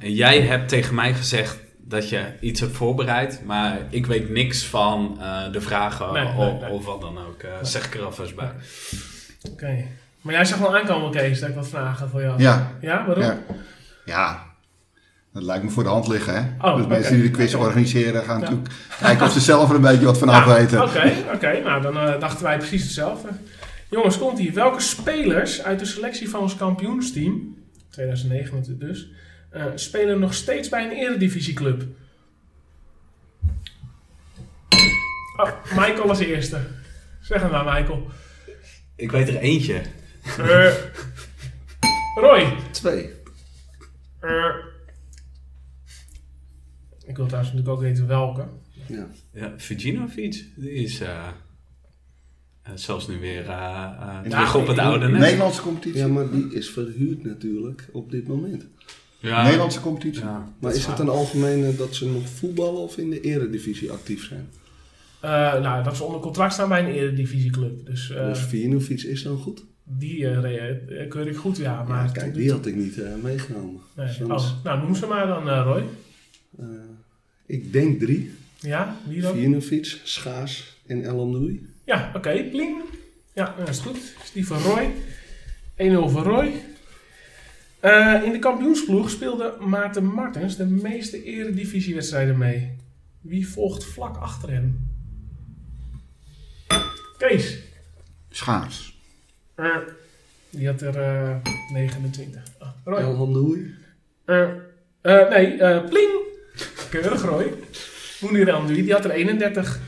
uh, 0.00 0.10
jij 0.16 0.40
hebt 0.40 0.68
tegen 0.68 0.94
mij 0.94 1.14
gezegd 1.14 1.58
dat 1.78 2.08
je 2.08 2.24
iets 2.40 2.60
hebt 2.60 2.76
voorbereid, 2.76 3.40
maar 3.44 3.78
ik 3.90 4.06
weet 4.06 4.30
niks 4.30 4.64
van 4.64 5.18
de 5.52 5.60
vragen 5.60 6.12
Nee, 6.12 6.26
of, 6.26 6.60
nee, 6.60 6.70
of 6.70 6.84
wat 6.84 7.00
dan 7.00 7.18
ook. 7.18 7.44
zeg 7.62 7.86
ik 7.86 7.94
er 7.94 8.04
alvast 8.04 8.34
bij. 8.34 8.52
Oké. 9.50 9.84
Maar 10.20 10.34
jij 10.34 10.44
zag 10.44 10.58
wel 10.58 10.76
aankomen, 10.76 11.10
Kees, 11.10 11.40
dat 11.40 11.48
ik 11.48 11.54
wat 11.54 11.68
vragen 11.68 12.08
voor 12.08 12.22
jou. 12.22 12.42
Ja. 12.42 12.72
Ja, 12.80 13.06
waarom? 13.06 13.24
Ja. 13.24 13.38
ja. 14.04 14.49
Dat 15.32 15.42
lijkt 15.42 15.64
me 15.64 15.70
voor 15.70 15.82
de 15.82 15.88
hand 15.88 16.08
liggen, 16.08 16.34
hè? 16.34 16.68
Oh, 16.70 16.76
dus 16.76 16.86
mensen 16.86 17.12
die 17.14 17.22
de 17.22 17.30
quiz 17.30 17.54
organiseren 17.54 18.22
gaan 18.24 18.40
Ja. 18.40 18.42
natuurlijk 18.42 18.74
kijken 19.00 19.26
of 19.26 19.32
ze 19.32 19.40
zelf 19.40 19.68
er 19.68 19.74
een 19.74 19.80
beetje 19.80 20.04
wat 20.04 20.18
vanaf 20.18 20.46
Ja, 20.46 20.54
weten. 20.54 20.82
Oké, 20.82 21.12
oké. 21.34 21.60
nou 21.64 21.82
dan 21.82 21.98
eh, 21.98 22.20
dachten 22.20 22.44
wij 22.44 22.56
precies 22.58 22.82
hetzelfde. 22.82 23.28
Jongens, 23.90 24.18
komt 24.18 24.38
hier. 24.38 24.52
Welke 24.54 24.80
spelers 24.80 25.62
uit 25.62 25.78
de 25.78 25.84
selectie 25.84 26.30
van 26.30 26.40
ons 26.40 26.56
kampioensteam, 26.56 27.56
2009 27.90 28.54
natuurlijk 28.54 28.86
dus, 28.86 29.10
eh, 29.50 29.64
spelen 29.74 30.18
nog 30.18 30.34
steeds 30.34 30.68
bij 30.68 30.84
een 30.84 30.90
eredivisieclub? 30.92 31.84
Oh, 35.36 35.50
Michael 35.76 36.08
als 36.08 36.18
eerste. 36.18 36.58
Zeg 37.20 37.42
het 37.42 37.50
maar, 37.50 37.64
Michael. 37.64 38.06
Ik 38.96 39.10
weet 39.10 39.28
er 39.28 39.36
eentje. 39.36 39.80
Eh, 40.38 40.72
Roy. 42.14 42.56
Twee. 42.70 43.10
Eh, 44.20 44.44
ik 47.06 47.16
wil 47.16 47.26
trouwens 47.26 47.52
natuurlijk 47.54 47.68
ook 47.68 47.80
weten 47.80 48.06
welke. 48.06 48.44
Ja. 48.86 49.06
Ja, 49.32 49.52
Virginovic, 49.56 50.44
die 50.56 50.70
is... 50.72 51.00
eh, 51.00 51.28
Eh, 52.62 52.72
zelfs 52.74 53.08
nu 53.08 53.18
weer 53.20 53.48
eh, 53.48 53.90
eh, 54.00 54.18
In 54.24 54.30
terug 54.30 54.54
op 54.54 54.66
het 54.66 54.78
oude 54.78 55.06
De 55.06 55.12
net. 55.12 55.20
Nederlandse 55.20 55.62
competitie. 55.62 55.98
Ja, 56.00 56.08
maar 56.08 56.30
die 56.30 56.54
is 56.54 56.70
verhuurd 56.70 57.24
natuurlijk 57.24 57.88
op 57.92 58.10
dit 58.10 58.26
moment. 58.28 58.66
Ja, 59.18 59.42
Nederlandse 59.42 59.80
competitie. 59.80 60.22
ja, 60.24 60.52
Maar 60.60 60.74
is 60.74 60.86
het 60.86 60.98
een 60.98 61.08
algemene 61.08 61.76
dat 61.76 61.94
ze 61.94 62.08
nog 62.08 62.28
voetballen 62.28 62.80
of 62.80 62.96
in 62.98 63.10
de 63.10 63.20
eredivisie 63.20 63.90
actief 63.92 64.24
zijn? 64.24 64.48
Eh, 65.20 65.30
nou, 65.60 65.84
dat 65.84 65.96
ze 65.96 66.04
onder 66.04 66.20
contract 66.20 66.52
staan 66.52 66.68
bij 66.68 66.80
een 66.84 66.90
eredivisieclub. 66.94 67.86
Dus 67.86 68.10
eh, 68.10 68.26
dus 68.26 69.04
is 69.04 69.22
dan 69.22 69.36
goed? 69.38 69.64
die 69.84 70.26
eh, 70.28 71.08
keur 71.08 71.26
ik 71.28 71.36
goed, 71.36 71.56
ja. 71.56 71.74
Maar 71.76 71.86
Maar 71.86 72.12
kijk, 72.12 72.34
die 72.34 72.50
had 72.50 72.66
ik 72.66 72.74
niet 72.76 72.98
eh, 73.00 73.10
meegenomen. 73.22 73.80
Nee. 73.96 74.08
Soms, 74.08 74.44
Oh, 74.44 74.64
nou, 74.64 74.80
noem 74.82 74.94
ze 74.94 75.06
maar 75.06 75.26
dan, 75.26 75.48
eh, 75.50 75.62
Roy. 75.64 75.84
eh, 76.58 76.66
ik 77.50 77.72
denk 77.72 78.00
drie. 78.00 78.30
Ja, 78.58 78.96
wie 79.06 79.20
dan? 79.20 79.34
Viernovic, 79.34 80.00
Schaars 80.04 80.78
en 80.86 81.04
El 81.04 81.20
Amdoui. 81.20 81.68
Ja, 81.84 82.12
oké, 82.14 82.44
pling. 82.50 82.82
Ja, 83.32 83.54
dat 83.58 83.68
is 83.68 83.78
goed. 83.78 83.96
Is 83.96 84.32
die 84.32 84.46
van 84.46 84.62
Roy. 84.62 84.90
1-0 85.76 86.10
voor 86.10 86.22
Roy. 86.22 86.52
Eh, 87.80 88.20
in 88.24 88.32
de 88.32 88.38
kampioensploeg 88.38 89.10
speelde 89.10 89.56
Maarten 89.60 90.04
Martens 90.04 90.56
de 90.56 90.66
meeste 90.66 91.22
eredivisiewedstrijden 91.24 92.38
mee. 92.38 92.76
Wie 93.20 93.48
volgt 93.48 93.84
vlak 93.84 94.16
achter 94.16 94.50
hem? 94.50 94.88
Kees. 97.18 97.58
Schaars. 98.30 98.98
Eh, 99.54 99.76
die 100.50 100.66
had 100.66 100.80
er 100.82 100.96
eh, 100.96 101.36
29. 101.72 102.42
Ah, 102.58 102.68
Roy. 102.84 103.00
El 103.00 103.16
Amdoui. 103.16 103.74
Eh, 104.24 104.42
eh, 105.00 105.28
nee, 105.30 105.56
eh, 105.56 105.84
pling. 105.88 106.19
Keurig, 106.90 107.22
Roy. 107.22 107.52
Moenier 108.20 108.52
Andui, 108.52 108.82
die 108.82 108.92
had 108.92 109.04
er 109.04 109.10
31. 109.10 109.80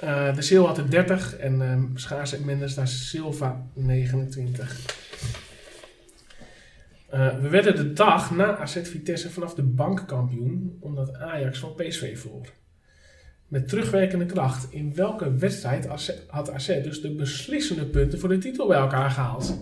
Eh, 0.00 0.34
de 0.34 0.42
Sil 0.48 0.66
had 0.66 0.78
er 0.78 0.90
30. 0.90 1.36
En 1.36 1.62
ehm 1.62 1.96
Schaars 1.96 2.32
en 2.32 2.44
Mendes 2.44 2.74
daar 2.74 2.88
Silva 2.88 3.66
29. 3.74 4.78
Eh, 7.08 7.38
we 7.38 7.48
werden 7.48 7.76
de 7.76 7.92
dag 7.92 8.30
na 8.30 8.56
AZ 8.56 8.78
Vitesse 8.82 9.30
vanaf 9.30 9.54
de 9.54 9.62
bank 9.62 10.06
kampioen, 10.06 10.76
omdat 10.80 11.14
Ajax 11.14 11.58
van 11.58 11.74
PSV 11.74 12.18
verloor. 12.18 12.46
Met 13.48 13.68
terugwerkende 13.68 14.26
kracht, 14.26 14.72
in 14.72 14.94
welke 14.94 15.34
wedstrijd 15.34 15.86
had 16.26 16.50
AZ 16.50 16.66
dus 16.82 17.00
de 17.00 17.14
beslissende 17.14 17.86
punten 17.86 18.18
voor 18.18 18.28
de 18.28 18.38
titel 18.38 18.66
bij 18.66 18.78
elkaar 18.78 19.10
gehaald? 19.10 19.58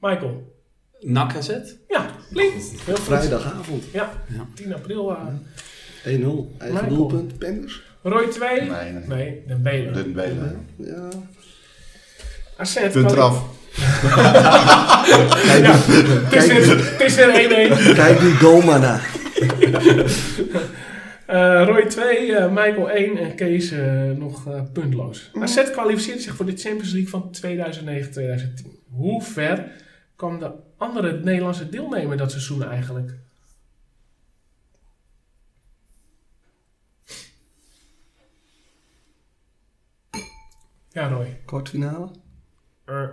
Michael. 0.00 0.59
NAC 1.00 1.36
AZ? 1.36 1.48
Ja. 1.88 2.10
Heel 2.34 2.50
goed. 2.84 3.00
Vrijdagavond. 3.00 3.84
Ja, 3.92 4.12
Ja. 4.26 4.46
10 4.54 4.74
april. 4.74 5.10
eh 5.10 5.16
1-0. 6.04 6.04
Eigen 6.04 6.54
Michael. 6.58 6.88
doelpunt. 6.88 7.38
Penders. 7.38 7.82
Roy 8.02 8.26
2. 8.28 8.60
Nee, 8.60 8.68
nee. 8.92 9.02
Nee, 9.06 9.42
Den 9.46 9.62
Belen. 9.62 9.92
Den 9.92 10.12
Belen. 10.12 10.66
Ja. 10.76 11.08
AZ. 12.56 12.78
Punt 12.92 13.10
eraf. 13.12 13.42
Ja, 15.60 15.72
het 15.76 16.32
is 16.34 16.46
weer- 16.46 16.90
het 16.92 17.00
is 17.00 17.14
weer 17.14 17.28
1-1. 17.92 17.94
Kijk 17.94 18.20
die 18.20 18.34
goal 18.34 18.60
maar 18.62 18.80
na. 18.80 19.00
Eh, 21.26 21.62
Roy 21.66 21.86
2, 21.86 22.34
eh, 22.36 22.48
Michael 22.48 22.90
1 22.90 23.16
en 23.18 23.34
Kees 23.34 23.72
nog 24.16 24.42
puntloos. 24.72 25.30
AZ 25.40 25.70
kwalificeerde 25.70 26.20
zich 26.22 26.34
voor 26.36 26.46
de 26.46 26.56
Champions 26.56 26.92
League 26.92 27.10
van 27.10 27.30
2009-2010. 27.30 28.66
Hoe 28.90 29.22
ver 29.22 29.64
kwam 30.20 30.38
de 30.38 30.52
andere 30.76 31.12
Nederlandse 31.20 31.68
deelnemer 31.68 32.16
dat 32.16 32.30
seizoen 32.30 32.62
eigenlijk? 32.62 33.18
Ja, 40.88 41.08
Roy. 41.08 41.40
Kwartfinale. 41.44 42.10
Eh. 42.84 43.08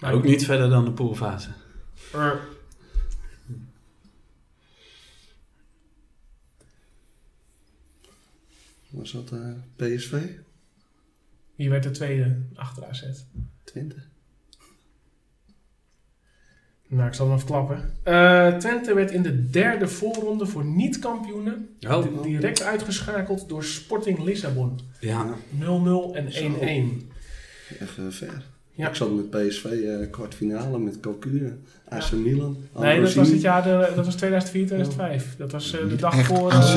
Ook 0.00 0.24
niet 0.24 0.44
verder 0.44 0.68
dan 0.68 0.84
de 0.84 0.92
poolfase. 0.92 1.50
Was 8.90 9.12
dat 9.12 9.32
eh, 9.32 9.52
PSV? 9.76 10.44
Wie 11.56 11.70
werd 11.70 11.82
de 11.82 11.90
tweede 11.90 12.36
achter 12.54 12.84
AZ? 12.84 13.02
Twente. 13.64 13.96
Nou, 16.88 17.08
ik 17.08 17.14
zal 17.14 17.26
hem 17.26 17.34
even 17.34 17.46
klappen. 17.48 17.92
Eh, 18.02 18.56
Twente 18.56 18.94
werd 18.94 19.10
in 19.10 19.22
de 19.22 19.50
derde 19.50 19.88
voorronde 19.88 20.46
voor 20.46 20.64
niet-kampioenen 20.64 21.68
Oh, 21.88 22.22
di- 22.22 22.22
direct 22.30 22.62
uitgeschakeld 22.62 23.48
door 23.48 23.64
Sporting 23.64 24.18
Lissabon. 24.24 24.80
ja. 25.00 25.26
0-0 25.58 26.14
en 26.14 26.32
Zo. 26.32 26.44
1-1. 26.44 27.10
Echt 27.78 27.98
eh, 27.98 28.04
ver. 28.08 28.42
Ja. 28.72 28.88
Ik 28.88 28.94
zat 28.94 29.10
met 29.14 29.30
PSV 29.30 29.64
eh, 29.64 30.10
kwartfinale 30.10 30.78
met 30.78 31.00
Cocu, 31.00 31.60
AC 31.88 32.12
Milan. 32.12 32.56
Nee, 32.78 33.00
dat 33.00 33.14
was 33.14 33.28
het 33.28 33.40
jaar, 33.40 33.62
de, 33.62 33.92
dat 33.94 34.04
was 34.04 34.14
2004, 34.16 34.66
2005. 34.66 35.36
Dat 35.36 35.52
was 35.52 35.72
eh, 35.72 35.88
de 35.88 35.96
dag 35.96 36.24
voor... 36.26 36.52
AZ 36.52 36.76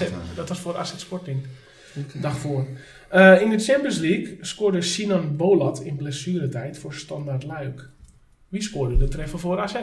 eh. 0.00 0.06
dat 0.36 0.48
was 0.48 0.60
voor 0.60 0.76
AZ 0.76 0.92
Sporting. 0.96 1.42
Oké. 1.96 2.18
Dag 2.20 2.38
voor. 2.38 2.66
Eh, 3.08 3.40
in 3.40 3.50
de 3.50 3.58
Champions 3.58 3.98
League 3.98 4.38
scoorde 4.40 4.82
Sinan 4.82 5.36
Bolat 5.36 5.80
in 5.80 5.96
blessuretijd 5.96 6.78
voor 6.78 6.94
Standaard 6.94 7.44
Luik. 7.44 7.88
Wie 8.48 8.62
scoorde 8.62 8.96
de 8.96 9.08
treffer 9.08 9.38
voor 9.38 9.58
AZ? 9.60 9.74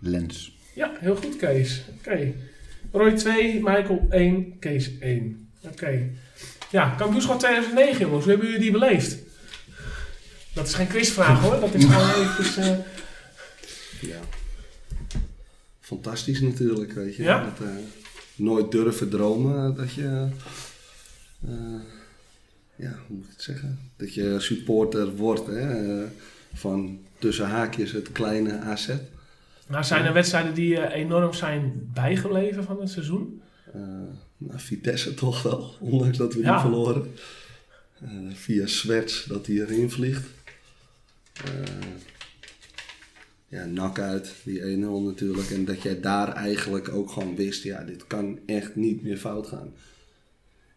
Lens. 0.00 0.52
Ja, 0.74 0.92
heel 1.00 1.16
goed 1.16 1.36
Kees. 1.36 1.82
Oké. 1.98 2.32
Roy 2.92 3.12
2, 3.12 3.54
Michael 3.54 4.06
1, 4.10 4.58
Kees 4.58 4.98
1. 4.98 5.48
Oké. 5.60 6.10
Ja, 6.70 6.94
kampioenschap 6.98 7.38
2009 7.38 8.00
jongens. 8.00 8.22
Hoe 8.24 8.32
hebben 8.32 8.46
jullie 8.50 8.62
die 8.62 8.70
beleefd? 8.72 9.18
Dat 10.54 10.66
is 10.66 10.74
geen 10.74 10.86
quizvraag 10.86 11.40
hoor. 11.40 11.60
Dat 11.60 11.74
is 11.74 11.84
gewoon 11.90 12.10
even... 12.10 12.62
eh, 12.72 12.78
Ja. 14.00 14.18
Fantastisch 15.80 16.40
natuurlijk, 16.40 16.92
weet 16.92 17.16
je. 17.16 17.22
Ja? 17.22 17.44
Dat, 17.44 17.68
eh, 17.68 17.74
nooit 18.36 18.70
durven 18.70 19.08
dromen 19.10 19.74
dat 19.76 19.92
je... 19.92 20.28
eh, 21.46 21.54
ja, 22.76 22.90
hoe 23.06 23.16
moet 23.16 23.24
ik 23.24 23.30
het 23.32 23.42
zeggen? 23.42 23.78
Dat 23.96 24.14
je 24.14 24.36
supporter 24.40 25.16
wordt 25.16 25.46
hè, 25.46 26.00
eh, 26.02 26.08
van 26.54 26.98
tussen 27.18 27.46
haakjes 27.46 27.92
het 27.92 28.12
kleine 28.12 28.58
AZ. 28.58 28.88
nou, 29.66 29.84
zijn 29.84 30.04
er 30.04 30.12
wedstrijden 30.12 30.54
die 30.54 30.78
eh, 30.80 31.00
enorm 31.02 31.32
zijn 31.32 31.90
bijgebleven 31.94 32.64
van 32.64 32.80
het 32.80 32.90
seizoen? 32.90 33.40
Nou, 34.38 34.58
Vitesse 34.60 35.14
toch 35.14 35.42
wel, 35.42 35.74
ondanks 35.80 36.18
dat 36.18 36.34
we 36.34 36.40
Ja. 36.40 36.52
die 36.52 36.60
verloren. 36.60 37.12
Eh, 38.00 38.08
via 38.34 38.66
Swerts 38.66 39.24
dat 39.24 39.46
hij 39.46 39.56
erin 39.56 39.90
vliegt. 39.90 40.26
Ja, 43.48 43.64
nak 43.64 43.98
uit, 43.98 44.34
die 44.44 44.60
1-0 44.60 44.64
natuurlijk. 45.04 45.50
En 45.50 45.64
dat 45.64 45.82
jij 45.82 46.00
daar 46.00 46.32
eigenlijk 46.32 46.88
ook 46.88 47.10
gewoon 47.10 47.36
wist, 47.36 47.62
ja, 47.62 47.84
dit 47.84 48.06
kan 48.06 48.38
echt 48.46 48.76
niet 48.76 49.02
meer 49.02 49.16
fout 49.16 49.46
gaan. 49.46 49.72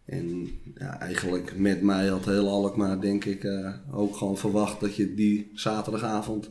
En 0.06 0.50
ja, 0.78 1.00
eigenlijk 1.00 1.58
met 1.58 1.82
mij 1.82 2.08
had 2.08 2.26
heel 2.26 2.50
Alkmaar 2.50 3.02
denk 3.02 3.26
ik 3.26 3.44
eh, 3.44 3.74
ook 3.92 4.18
gewoon 4.18 4.38
verwacht 4.38 4.80
dat 4.80 4.96
je 4.96 5.14
die 5.14 5.52
zaterdagavond 5.54 6.50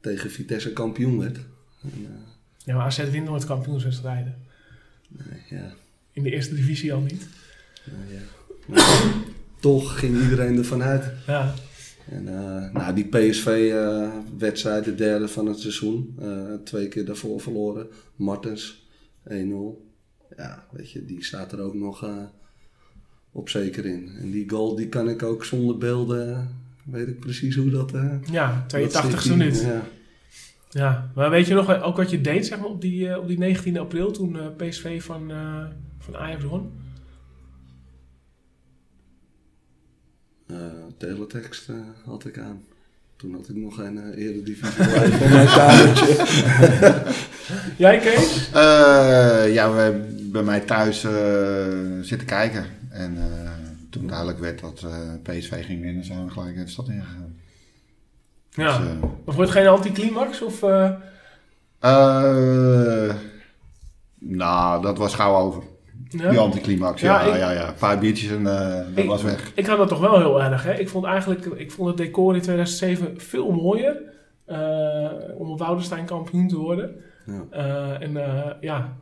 tegen 0.00 0.30
Vitesse 0.30 0.72
kampioen 0.72 1.18
werd. 1.18 1.36
En, 1.82 1.92
eh, 1.94 2.10
Ja, 2.64 2.74
maar 2.74 2.84
AZ 2.84 3.10
wint 3.10 3.24
nooit 3.26 3.44
kampioenswedstrijden. 3.44 4.34
ja, 5.50 5.74
In 6.12 6.22
de 6.22 6.30
eerste 6.30 6.54
divisie 6.54 6.92
al 6.92 7.00
niet. 7.00 7.26
Nou 7.84 8.14
ja. 8.14 8.20
Maar 8.66 9.14
toch 9.60 9.98
ging 9.98 10.22
iedereen 10.22 10.58
ervan 10.58 10.82
uit. 10.82 11.12
Ja. 11.26 11.54
En, 12.08 12.28
eh, 12.28 12.72
nou, 12.72 12.94
die 12.94 13.08
PSV-wedstrijd, 13.08 14.84
de 14.84 14.94
derde 14.94 15.28
van 15.28 15.46
het 15.46 15.58
seizoen, 15.58 16.16
eh, 16.20 16.54
twee 16.64 16.88
keer 16.88 17.04
daarvoor 17.04 17.40
verloren. 17.40 17.86
Martens, 18.16 18.86
1-0. 19.24 19.90
Ja, 20.36 20.66
weet 20.70 20.90
je, 20.90 21.04
die 21.04 21.24
staat 21.24 21.52
er 21.52 21.60
ook 21.60 21.74
nog 21.74 22.04
eh, 22.04 22.16
op 23.32 23.48
zeker 23.48 23.86
in. 23.86 24.08
En 24.20 24.30
die 24.30 24.50
goal, 24.50 24.74
die 24.74 24.88
kan 24.88 25.08
ik 25.08 25.22
ook 25.22 25.44
zonder 25.44 25.78
beelden, 25.78 26.48
weet 26.84 27.08
ik 27.08 27.20
precies 27.20 27.56
hoe 27.56 27.70
dat... 27.70 27.94
eh 27.94 28.14
Ja, 28.30 28.64
dat 28.68 28.80
82e 28.80 29.18
zit. 29.18 29.36
minuut. 29.36 29.60
Ja. 29.60 29.82
Ja, 30.72 31.10
maar 31.14 31.30
weet 31.30 31.46
je 31.46 31.54
nog 31.54 31.82
ook 31.82 31.96
wat 31.96 32.10
je 32.10 32.20
deed 32.20 32.46
zeg 32.46 32.58
maar, 32.58 32.68
op, 32.68 32.80
die, 32.80 33.08
eh, 33.08 33.18
op 33.18 33.28
die 33.28 33.38
19 33.38 33.78
april 33.78 34.10
toen 34.10 34.38
eh, 34.38 34.46
PSV 34.56 35.02
van, 35.02 35.30
eh, 35.30 35.64
van 35.98 36.16
Ajax 36.16 36.44
won? 36.44 36.72
Eh, 40.52 40.58
teletext 40.96 41.68
eh, 41.68 41.74
had 42.04 42.24
ik 42.24 42.38
aan. 42.38 42.62
Toen 43.16 43.34
had 43.34 43.48
ik 43.48 43.56
nog 43.56 43.74
geen 43.74 43.96
uh, 43.96 44.26
eredivisie 44.26 44.84
live 44.84 45.18
van 45.18 45.28
mijn 45.30 45.46
kamertje. 45.58 47.04
Jij 47.84 47.98
Kees? 47.98 48.50
Eh, 48.52 49.52
ja, 49.54 49.72
we 49.72 50.14
bij 50.32 50.42
mij 50.42 50.60
thuis 50.60 51.04
eh, 51.04 51.12
zitten 52.00 52.26
kijken. 52.26 52.64
En 52.90 53.16
eh, 53.16 53.50
toen 53.90 54.06
duidelijk 54.06 54.38
werd 54.38 54.60
dat 54.60 54.82
eh, 54.82 54.98
PSV 55.22 55.64
ging 55.66 55.80
winnen, 55.82 56.04
zijn 56.04 56.24
we 56.24 56.30
gelijk 56.30 56.56
in 56.56 56.64
de 56.64 56.70
stad 56.70 56.88
ingegaan. 56.88 57.36
Ja. 58.50 58.78
Dus, 58.78 58.86
eh, 58.86 59.02
Of 59.24 59.34
wordt 59.34 59.50
het 59.50 59.60
geen 59.60 59.68
anticlimax? 59.68 60.42
Of, 60.42 60.62
eh, 60.62 60.90
Eh, 61.78 63.14
nou, 64.18 64.82
dat 64.82 64.98
was 64.98 65.14
gauw 65.14 65.34
over. 65.36 65.62
Die 66.12 66.32
Ja? 66.32 66.40
anticlimax. 66.40 67.00
Ja, 67.00 67.20
Ja, 67.26 67.36
ja, 67.36 67.50
ik- 67.50 67.56
ja, 67.58 67.68
Een 67.68 67.74
paar 67.74 67.98
biertjes 67.98 68.30
en 68.30 68.46
eh, 68.46 68.76
dat 68.94 69.04
Ik- 69.04 69.06
was 69.06 69.22
weg. 69.22 69.52
Ik 69.54 69.66
had 69.66 69.78
dat 69.78 69.88
toch 69.88 70.00
wel 70.00 70.18
heel 70.18 70.42
erg. 70.42 70.62
Hè? 70.62 70.72
Ik 70.74 70.88
vond 70.88 71.04
eigenlijk 71.04 71.44
ik 71.44 71.72
vond 71.72 71.88
het 71.88 71.96
decor 71.96 72.34
in 72.34 72.40
2007 72.42 73.20
veel 73.20 73.50
mooier. 73.50 73.96
eh, 74.46 75.08
om 75.36 75.50
op 75.50 75.58
Woudenstein 75.58 76.04
kampioen 76.04 76.48
te 76.48 76.56
worden. 76.56 76.94
Ja. 77.26 77.42
Eh, 77.50 78.02
en 78.06 78.16
eh, 78.16 78.50
ja, 78.60 78.96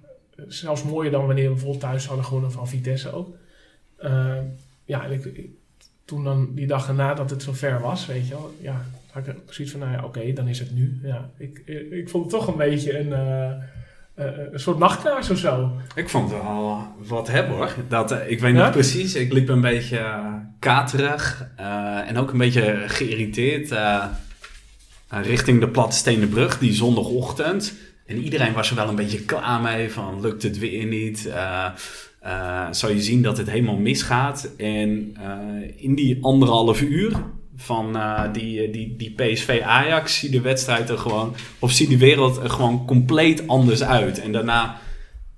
zelfs 0.46 0.82
mooier 0.82 1.10
dan 1.10 1.26
wanneer 1.26 1.44
we 1.44 1.50
bijvoorbeeld 1.50 1.80
thuis 1.82 2.06
hadden 2.06 2.24
gewonnen 2.24 2.52
van 2.52 2.68
Vitesse 2.68 3.12
ook. 3.12 3.28
Ja, 4.84 5.04
en 5.04 5.12
ik, 5.12 5.40
toen 6.04 6.24
dan 6.24 6.48
die 6.54 6.66
dag 6.66 6.88
erna 6.88 7.14
dat 7.14 7.30
het 7.30 7.42
zover 7.42 7.80
was, 7.80 8.06
weet 8.06 8.28
je 8.28 8.34
wel. 8.34 8.50
Ja, 8.60 8.84
had 9.10 9.26
ik 9.26 9.34
zoiets 9.46 9.72
van, 9.74 9.80
nou 9.86 9.92
ja, 9.92 10.04
oké, 10.04 10.32
dan 10.32 10.48
is 10.48 10.58
het 10.58 10.74
nu. 10.74 11.00
Ja, 11.02 11.30
ik, 11.36 11.62
ik, 11.64 11.90
ik 11.90 12.08
vond 12.08 12.24
het 12.24 12.32
toch 12.32 12.46
een 12.48 12.56
beetje 12.56 12.98
een, 12.98 13.12
eh, 14.20 14.52
een 14.52 14.60
soort 14.60 14.78
nachtkaars 14.78 15.30
of 15.30 15.38
zo. 15.38 15.70
Ik 15.94 16.08
vond 16.08 16.30
het 16.30 16.42
wel 16.42 16.86
wat 16.98 17.28
hebben 17.28 17.56
hoor. 17.56 17.74
Dat, 17.88 18.10
eh, 18.10 18.30
ik 18.30 18.40
weet 18.40 18.54
Ja? 18.54 18.62
nog 18.62 18.70
precies, 18.70 19.14
ik 19.14 19.32
liep 19.32 19.48
een 19.48 19.60
beetje 19.60 19.98
eh, 19.98 20.34
katerig 20.58 21.48
en 22.06 22.16
ook 22.18 22.32
een 22.32 22.38
beetje 22.38 22.82
geïrriteerd 22.86 23.74
richting 25.08 25.60
de 25.60 25.68
Platte 25.68 26.26
Brug 26.30 26.58
die 26.58 26.72
zondagochtend. 26.72 27.74
En 28.06 28.16
iedereen 28.16 28.52
was 28.52 28.70
er 28.70 28.76
wel 28.76 28.88
een 28.88 28.94
beetje 28.94 29.24
klaar 29.24 29.60
mee 29.60 29.90
van 29.90 30.20
lukt 30.20 30.42
het 30.42 30.58
weer 30.58 30.86
niet. 30.86 31.32
Zou 32.70 32.94
je 32.94 33.02
zien 33.02 33.22
dat 33.22 33.36
het 33.38 33.50
helemaal 33.50 33.76
misgaat. 33.76 34.50
En 34.56 35.16
in 35.76 35.94
die 35.94 36.18
anderhalf 36.24 36.80
uur 36.80 37.22
van 37.62 37.96
eh, 37.96 38.22
die, 38.32 38.70
die, 38.70 38.96
die 38.96 39.14
PSV 39.14 39.60
Ajax 39.64 40.18
ziet 40.18 40.32
de 40.32 40.40
wedstrijd 40.40 40.88
er 40.88 40.98
gewoon, 40.98 41.34
of 41.58 41.70
ziet 41.72 41.88
de 41.90 41.98
wereld 41.98 42.36
er 42.36 42.50
gewoon 42.50 42.86
compleet 42.86 43.48
anders 43.48 43.82
uit. 43.82 44.20
En 44.20 44.32
daarna 44.32 44.78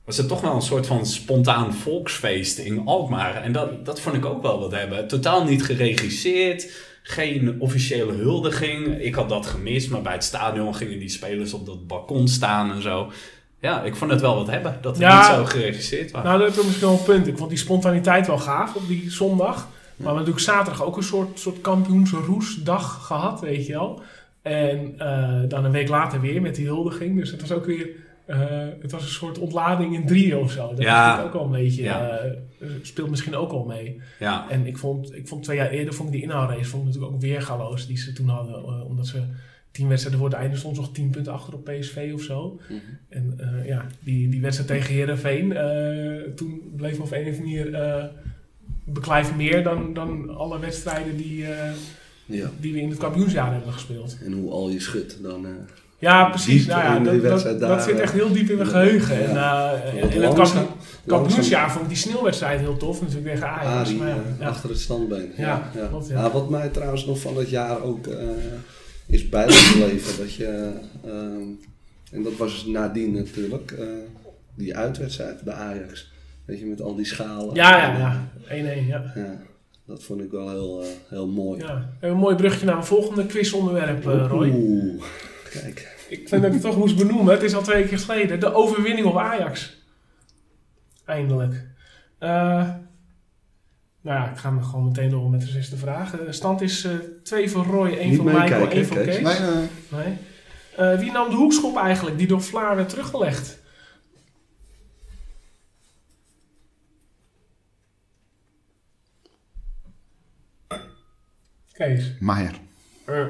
was 0.04 0.16
het 0.16 0.28
toch 0.28 0.40
wel 0.40 0.54
een 0.54 0.62
soort 0.62 0.86
van 0.86 1.06
spontaan 1.06 1.74
volksfeest 1.74 2.58
in 2.58 2.82
Alkmaar. 2.86 3.34
En 3.42 3.52
dat, 3.52 3.84
dat 3.84 4.00
vond 4.00 4.16
ik 4.16 4.24
ook 4.24 4.42
wel 4.42 4.60
wat 4.60 4.72
hebben. 4.72 5.08
Totaal 5.08 5.44
niet 5.44 5.64
geregisseerd. 5.64 6.70
Geen 7.02 7.56
officiële 7.60 8.12
huldiging. 8.12 9.00
Ik 9.00 9.14
had 9.14 9.28
dat 9.28 9.46
gemist, 9.46 9.90
maar 9.90 10.02
bij 10.02 10.12
het 10.12 10.24
stadion 10.24 10.74
gingen 10.74 10.98
die 10.98 11.08
spelers 11.08 11.52
op 11.52 11.66
dat 11.66 11.86
balkon 11.86 12.28
staan 12.28 12.72
en 12.72 12.82
zo. 12.82 13.12
Ja, 13.60 13.82
ik 13.82 13.96
vond 13.96 14.10
het 14.10 14.20
wel 14.20 14.34
wat 14.34 14.46
hebben. 14.50 14.78
Dat 14.80 14.92
het 14.92 15.02
Ja. 15.02 15.16
niet 15.16 15.36
zo 15.36 15.44
geregisseerd 15.44 16.10
was. 16.10 16.22
Nou, 16.24 16.38
dat 16.38 16.48
is 16.48 16.56
misschien 16.64 16.88
wel 16.88 16.98
een 16.98 17.04
punt. 17.04 17.26
Ik 17.26 17.36
vond 17.38 17.48
die 17.50 17.58
spontaniteit 17.58 18.26
wel 18.26 18.38
gaaf 18.38 18.74
op 18.74 18.88
die 18.88 19.10
zondag. 19.10 19.68
Maar 20.02 20.12
we 20.12 20.16
hebben 20.18 20.34
natuurlijk 20.34 20.58
zaterdag 20.66 20.86
ook 20.86 20.96
een 20.96 21.02
soort, 21.02 21.38
soort 21.38 21.60
kampioensroesdag 21.60 23.06
gehad, 23.06 23.40
weet 23.40 23.66
je 23.66 23.72
wel. 23.72 24.02
En 24.42 24.94
eh, 24.98 25.40
dan 25.48 25.64
een 25.64 25.70
week 25.70 25.88
later 25.88 26.20
weer 26.20 26.42
met 26.42 26.54
die 26.54 26.66
huldiging. 26.66 27.16
Dus 27.18 27.30
het 27.30 27.40
was 27.40 27.52
ook 27.52 27.66
weer... 27.66 27.88
eh, 28.26 28.38
het 28.80 28.92
was 28.92 29.02
een 29.02 29.08
soort 29.08 29.38
ontlading 29.38 29.94
in 29.94 30.06
drieën 30.06 30.36
of 30.36 30.50
zo. 30.52 30.68
Dat 30.68 30.78
Ja. 30.84 31.22
ook 31.22 31.32
wel 31.32 31.44
een 31.44 31.50
beetje... 31.50 31.82
Ja. 31.82 32.08
eh, 32.18 32.30
speelt 32.82 33.10
misschien 33.10 33.34
ook 33.34 33.50
al 33.52 33.64
mee. 33.64 34.00
ja. 34.18 34.46
En 34.50 34.66
ik 34.66 34.78
vond, 34.78 35.14
ik 35.14 35.28
vond 35.28 35.42
twee 35.42 35.56
jaar 35.56 35.70
eerder 35.70 35.94
vond 35.94 36.08
ik 36.08 36.14
die 36.14 36.22
inhoudrace 36.22 36.64
vond 36.64 36.82
ik 36.82 36.88
natuurlijk 36.88 37.14
ook 37.14 37.20
weergaloos 37.20 37.86
die 37.86 37.98
ze 37.98 38.12
toen 38.12 38.28
hadden. 38.28 38.84
omdat 38.86 39.06
ze 39.06 39.22
tien 39.70 39.88
wedstrijden 39.88 40.20
voor 40.20 40.30
het 40.30 40.38
einde 40.38 40.56
stond 40.56 40.76
nog 40.76 40.92
tien 40.92 41.10
punten 41.10 41.32
achter 41.32 41.54
op 41.54 41.64
PSV 41.64 42.10
of 42.14 42.22
zo. 42.22 42.60
Mhm. 42.68 42.78
En 43.08 43.38
ja, 43.66 43.86
die, 44.00 44.28
die 44.28 44.40
wedstrijd 44.40 44.70
tegen 44.70 44.94
Herenveen, 44.94 45.48
toen 46.36 46.72
bleef 46.76 46.98
me 46.98 47.04
op 47.04 47.12
een 47.12 47.28
of 47.28 47.38
andere 47.38 47.38
manier 47.38 47.70
eh 48.92 48.98
beklijf 49.00 49.34
meer 49.36 49.62
dan, 49.62 49.94
dan 49.94 50.36
alle 50.36 50.58
wedstrijden 50.58 51.16
die, 51.16 51.46
eh, 51.46 51.72
Ja. 52.26 52.50
die 52.60 52.72
we 52.72 52.80
in 52.80 52.88
het 52.90 52.98
kampioensjaar 52.98 53.52
hebben 53.52 53.72
gespeeld. 53.72 54.16
En 54.24 54.32
hoe 54.32 54.50
al 54.50 54.68
je 54.70 54.80
schudt, 54.80 55.22
dan... 55.22 55.44
eh, 55.46 55.50
Ja, 55.98 56.28
precies. 56.28 56.66
Nou 56.66 56.82
ja, 56.82 56.98
dat, 56.98 57.12
dat, 57.12 57.22
wedstrijd 57.22 57.60
dat 57.60 57.68
daar, 57.68 57.82
zit 57.82 57.94
eh, 57.96 58.00
echt 58.02 58.12
heel 58.12 58.32
diep 58.32 58.50
in 58.50 58.56
mijn 58.56 58.68
geheugen. 58.68 59.20
ja. 59.22 59.72
En, 59.74 60.10
eh, 60.10 60.22
het 60.22 60.34
kamp- 60.34 60.76
kampioensjaar 61.06 61.70
vond 61.70 61.82
ik 61.82 61.88
die 61.88 61.98
sneeuwwedstrijd 61.98 62.60
heel 62.60 62.76
tof, 62.76 63.00
natuurlijk 63.00 63.28
tegen 63.34 63.48
Ajax. 63.48 63.66
Arie 63.88 63.96
maar 63.98 64.08
ja, 64.08 64.14
eh, 64.14 64.40
ja. 64.40 64.48
achter 64.48 64.68
het 64.68 64.78
standbeen. 64.80 65.32
Ja, 65.36 65.70
klopt, 65.88 66.12
wat 66.32 66.50
mij 66.50 66.68
trouwens 66.68 67.06
nog 67.06 67.20
van 67.20 67.36
het 67.36 67.50
jaar 67.50 67.82
ook 67.82 68.06
eh, 68.06 68.18
is 69.06 69.28
bijgebleven. 69.28 70.18
dat 70.18 70.34
je, 70.34 70.72
ehm, 71.04 71.42
en 72.12 72.22
dat 72.22 72.36
was 72.36 72.66
nadien 72.66 73.12
natuurlijk, 73.14 73.70
eh, 73.78 73.84
die 74.54 74.76
uitwedstrijd 74.76 75.42
bij 75.42 75.54
Ajax. 75.54 76.11
Weet 76.44 76.58
je, 76.58 76.66
met 76.66 76.80
al 76.82 76.94
die 76.94 77.06
schalen. 77.06 77.54
Ja, 77.54 77.76
ja, 77.76 77.98
ja. 77.98 78.28
1-1, 78.82 78.86
ja. 78.86 79.12
Ja, 79.14 79.38
dat 79.84 80.02
vond 80.02 80.20
ik 80.20 80.30
wel 80.30 80.50
heel, 80.50 80.82
eh, 80.82 80.88
heel 81.08 81.28
mooi. 81.28 81.60
ja. 81.60 81.88
Een 82.00 82.16
mooi 82.16 82.36
brugje 82.36 82.64
naar 82.64 82.74
mijn 82.74 82.86
volgende 82.86 83.26
quizonderwerp, 83.26 84.06
eh, 84.08 84.26
Roy. 84.28 84.48
Oeh, 84.48 85.02
kijk. 85.50 86.00
Ik 86.08 86.28
vind 86.28 86.42
dat 86.42 86.44
ik 86.44 86.52
het 86.52 86.62
toch 86.62 86.76
moest 86.78 86.96
benoemen. 86.96 87.34
Het 87.34 87.42
is 87.42 87.54
al 87.54 87.62
twee 87.62 87.84
keer 87.84 87.98
geleden. 87.98 88.40
De 88.40 88.54
overwinning 88.54 89.06
op 89.06 89.16
Ajax. 89.18 89.80
Eindelijk. 91.04 91.66
Eh, 92.18 92.68
nou 94.00 94.18
ja, 94.18 94.30
ik 94.30 94.36
ga 94.36 94.50
me 94.50 94.62
gewoon 94.62 94.84
meteen 94.84 95.10
door 95.10 95.30
met 95.30 95.40
de 95.40 95.46
zesde 95.46 95.76
vraag. 95.76 96.10
De 96.10 96.32
stand 96.32 96.60
is 96.60 96.84
eh 96.84 96.92
twee 97.22 97.50
voor 97.50 97.64
Roy, 97.64 97.88
één 97.88 98.08
Niet 98.08 98.16
voor 98.16 98.24
Michael, 98.24 98.42
meekijken, 98.42 98.70
één 98.76 98.86
voor 98.86 98.96
Kees. 98.96 99.16
Kees. 99.16 99.38
Nee, 99.38 99.50
nee, 99.50 99.68
nee. 100.04 100.16
Eh, 100.76 100.98
wie 100.98 101.12
nam 101.12 101.30
de 101.30 101.36
hoekschop 101.36 101.76
eigenlijk 101.76 102.18
die 102.18 102.26
door 102.26 102.42
Vlaar 102.42 102.76
werd 102.76 102.88
teruggelegd? 102.88 103.61
Kees. 111.82 112.12
Maier. 112.20 112.54
Eh. 113.04 113.26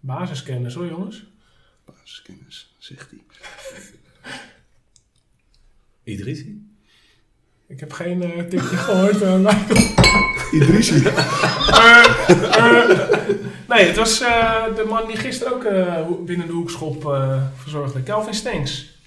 Basiskennis 0.00 0.74
hoor 0.74 0.86
jongens. 0.86 1.24
Basiskennis, 1.84 2.74
zegt 2.78 3.10
hij. 3.10 3.20
Idrissi? 6.14 6.70
Ik 7.66 7.80
heb 7.80 7.92
geen 7.92 8.22
eh, 8.22 8.38
tipje 8.44 8.76
gehoord. 8.76 9.22
eh, 9.22 9.36
Michael. 9.38 9.94
Idrissi. 10.52 11.02
Eh, 11.66 12.90
eh. 12.90 13.28
nee, 13.68 13.86
het 13.86 13.96
was 13.96 14.20
eh, 14.20 14.74
de 14.74 14.84
man 14.88 15.06
die 15.06 15.16
gisteren 15.16 15.52
ook 15.54 15.64
eh, 15.64 16.06
binnen 16.24 16.46
de 16.46 16.52
hoekschop 16.52 17.06
eh, 17.06 17.46
verzorgde. 17.56 18.02
Kelvin 18.02 18.34
Stenks. 18.34 18.98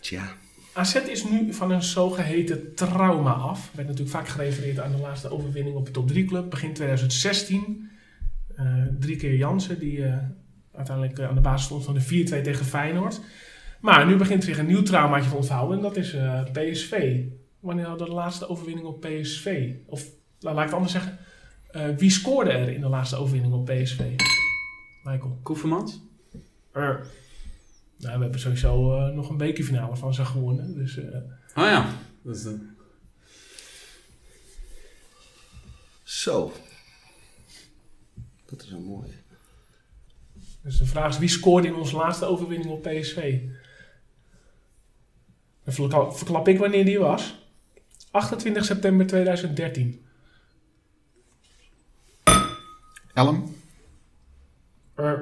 Tja, 0.00 0.36
AZ 0.72 0.94
is 0.94 1.24
nu 1.24 1.54
van 1.54 1.70
een 1.70 1.82
zogeheten 1.82 2.74
trauma 2.74 3.32
af. 3.32 3.68
Er 3.70 3.76
werd 3.76 3.88
natuurlijk 3.88 4.16
vaak 4.16 4.28
gerefereerd 4.28 4.80
aan 4.80 4.92
de 4.92 4.98
laatste 4.98 5.30
overwinning 5.30 5.76
op 5.76 5.86
de 5.86 5.92
top 5.92 6.08
3 6.08 6.24
club. 6.24 6.50
Begin 6.50 6.72
2016. 6.72 7.90
Eh, 8.56 8.66
drie 8.98 9.16
keer 9.16 9.36
Jansen, 9.36 9.78
die 9.78 10.04
eh, 10.04 10.16
uiteindelijk 10.74 11.18
eh, 11.18 11.28
aan 11.28 11.34
de 11.34 11.40
basis 11.40 11.64
stond 11.64 11.84
van 11.84 11.94
de 11.94 12.00
4-2 12.00 12.42
tegen 12.42 12.64
Feyenoord. 12.64 13.20
Maar 13.80 14.06
nu 14.06 14.16
begint 14.16 14.44
zich 14.44 14.58
een 14.58 14.66
nieuw 14.66 14.82
traumaatje 14.82 15.30
te 15.30 15.36
ontvouwen. 15.36 15.76
En 15.76 15.82
dat 15.82 15.96
is 15.96 16.14
eh, 16.14 16.42
PSV. 16.52 17.22
Wanneer 17.60 17.86
hadden 17.86 18.06
we 18.06 18.12
de 18.12 18.18
laatste 18.18 18.48
overwinning 18.48 18.86
op 18.86 19.00
PSV? 19.00 19.72
Of 19.86 20.04
nou, 20.40 20.54
laat 20.54 20.64
ik 20.64 20.64
het 20.64 20.74
anders 20.74 20.92
zeggen. 20.92 21.18
Eh, 21.70 21.88
wie 21.96 22.10
scoorde 22.10 22.50
er 22.50 22.68
in 22.68 22.80
de 22.80 22.88
laatste 22.88 23.16
overwinning 23.16 23.54
op 23.54 23.64
PSV? 23.64 24.00
Michael. 25.04 25.38
Koevermans? 25.42 26.00
Nou, 28.12 28.24
we 28.24 28.30
hebben 28.30 28.46
sowieso 28.46 28.96
eh, 28.96 29.14
nog 29.14 29.28
een 29.30 29.36
bekerfinale 29.36 29.96
van 29.96 30.14
ze 30.14 30.24
gewonnen. 30.24 30.74
Dus 30.74 30.96
eh, 30.96 31.16
Oh 31.54 31.64
ja. 31.64 31.94
Dat 32.22 32.36
is 32.36 32.42
de... 32.42 32.68
zo. 36.02 36.52
Dat 38.46 38.62
is 38.62 38.70
een 38.70 38.84
mooie. 38.84 39.12
Dus 40.62 40.78
de 40.78 40.86
vraag 40.86 41.08
is, 41.08 41.18
wie 41.18 41.28
scoorde 41.28 41.66
in 41.68 41.74
onze 41.74 41.96
laatste 41.96 42.24
overwinning 42.24 42.70
op 42.70 42.82
PSV? 42.82 43.40
Dan 45.64 46.16
verklap, 46.16 46.48
ik 46.48 46.58
wanneer 46.58 46.84
die 46.84 46.98
was. 46.98 47.46
28 48.10 48.64
september 48.64 49.06
2013. 49.06 50.06
Elm. 53.14 53.56
Eh, 54.94 55.12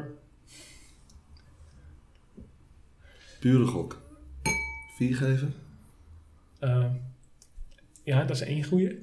Pure 3.41 3.67
gok. 3.67 4.01
Vier 4.97 5.17
geven? 5.17 5.55
eh, 6.59 6.85
ja, 8.05 8.25
dat 8.25 8.37
is 8.37 8.43
één 8.43 8.65
goeie. 8.65 8.99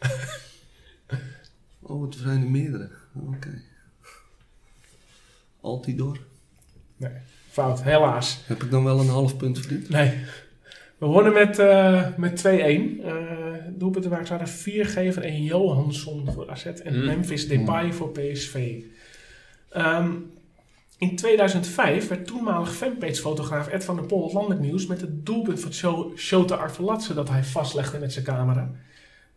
Oh, 1.84 2.02
het 2.02 2.14
zijn 2.14 2.42
er 2.42 2.50
meerdere. 2.50 2.88
Oké. 3.14 3.62
Altidor. 5.60 6.18
Nee, 6.96 7.10
fout, 7.50 7.82
helaas. 7.82 8.40
Heb 8.46 8.62
ik 8.62 8.70
dan 8.70 8.84
wel 8.84 9.00
een 9.00 9.08
half 9.08 9.36
punt 9.36 9.58
verdiend? 9.58 9.88
Nee. 9.88 10.18
We 10.98 11.06
wonnen 11.06 11.32
met, 11.32 11.58
eh 11.58 12.16
met 12.16 12.38
2-1. 12.46 12.50
Eh 13.04 13.54
doelpuntenmakers 13.70 14.30
waren 14.30 14.48
Viergever 14.48 15.22
en 15.24 15.42
Johansson 15.42 16.32
voor 16.32 16.50
AZ 16.50 16.64
en 16.66 16.98
Mm. 16.98 17.04
Memphis 17.04 17.48
Depay 17.48 17.92
voor 17.92 18.10
PSV. 18.10 18.82
Ehm, 19.70 20.10
in 21.02 21.16
2005 21.16 22.08
werd 22.08 22.26
toenmalig 22.26 22.74
fanpagefotograaf 22.74 23.68
Ed 23.68 23.84
van 23.84 23.96
der 23.96 24.04
Pol 24.04 24.24
het 24.24 24.32
landelijk 24.32 24.60
nieuws 24.60 24.86
met 24.86 25.00
het 25.00 25.26
doelpunt 25.26 25.60
van 25.60 25.72
Sho- 25.72 26.12
Shota 26.16 26.54
Arvelatse 26.54 27.14
dat 27.14 27.28
hij 27.28 27.44
vastlegde 27.44 27.98
met 27.98 28.12
zijn 28.12 28.24
camera. 28.24 28.70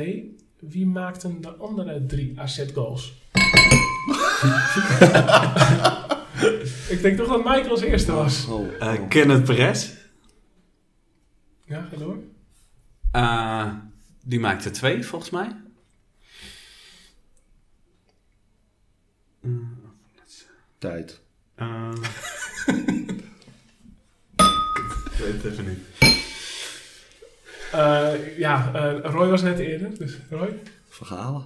wie 0.60 0.86
maakten 0.86 1.42
de 1.42 1.56
andere 1.56 2.06
drie 2.06 2.40
AZ-goals? 2.40 3.14
ik 6.90 7.00
denk 7.02 7.18
toch 7.18 7.28
dat 7.28 7.38
Michael 7.44 7.70
als 7.70 7.82
eerste 7.82 8.12
was. 8.12 8.48
Oh, 8.48 8.68
Eh, 8.80 8.94
oh. 9.02 9.10
Kenneth 9.10 9.44
Perez. 9.44 9.90
Ja, 11.66 11.88
ga 11.92 11.98
door. 11.98 12.18
Eh, 13.12 13.74
die 14.26 14.40
maakte 14.40 14.72
twee, 14.72 15.04
volgens 15.06 15.32
mij. 15.32 15.56
Tijd. 20.84 21.20
Eh, 21.56 21.92
ik 25.12 25.18
weet 25.18 25.44
het 25.44 25.46
even 25.46 25.68
niet. 25.68 25.80
Eh, 27.72 28.38
ja, 28.38 28.74
eh, 28.74 29.12
Roy 29.12 29.28
was 29.30 29.42
net 29.42 29.60
eerder, 29.60 29.98
dus 29.98 30.20
Roy? 30.30 30.60
Verhalen. 30.90 31.44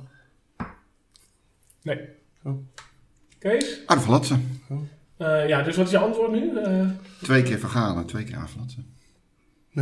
Nee. 1.81 1.99
Oh. 2.43 2.67
Kees? 3.39 3.79
Arvelatsen. 3.85 4.61
Eh, 5.17 5.47
ja, 5.47 5.61
dus 5.61 5.75
wat 5.75 5.85
is 5.85 5.91
je 5.91 5.97
antwoord 5.97 6.31
nu? 6.31 6.57
Eh, 6.59 6.89
Twee 7.21 7.43
keer 7.43 7.59
vergalen, 7.59 8.05
twee 8.05 8.23
keer 8.23 8.37
Arvelatsen. 8.37 8.96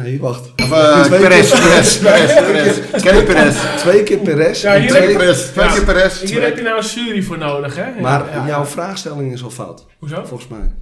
Nee, 0.03 0.19
wacht. 0.19 0.51
Of 0.63 0.71
eh 0.71 1.03
Twee 1.05 1.19
Perez, 1.19 1.51
keer- 1.51 3.23
Perez. 3.23 3.55
Twee 3.81 4.03
keer 4.03 4.17
Perez. 4.19 4.61
Ja, 4.61 4.73
en 4.73 4.79
hier 4.81 4.89
Twee 4.89 5.01
twee... 5.01 5.15
keer 5.15 5.17
Perez, 5.25 5.41
twee 5.51 5.65
Ja. 5.65 5.73
keer 5.73 5.83
Perez. 5.85 6.19
hier 6.19 6.29
twee- 6.29 6.43
heb 6.43 6.57
je 6.57 6.63
nou 6.63 6.77
een 6.77 6.85
jury 6.85 7.23
voor 7.23 7.37
nodig, 7.37 7.75
hè? 7.75 8.01
Maar 8.01 8.25
Ja, 8.29 8.35
ja. 8.35 8.47
jouw 8.47 8.65
vraagstelling 8.65 9.33
is 9.33 9.43
al 9.43 9.49
fout, 9.49 9.85
Hoezo? 9.99 10.23
volgens 10.25 10.49
mij. 10.49 10.73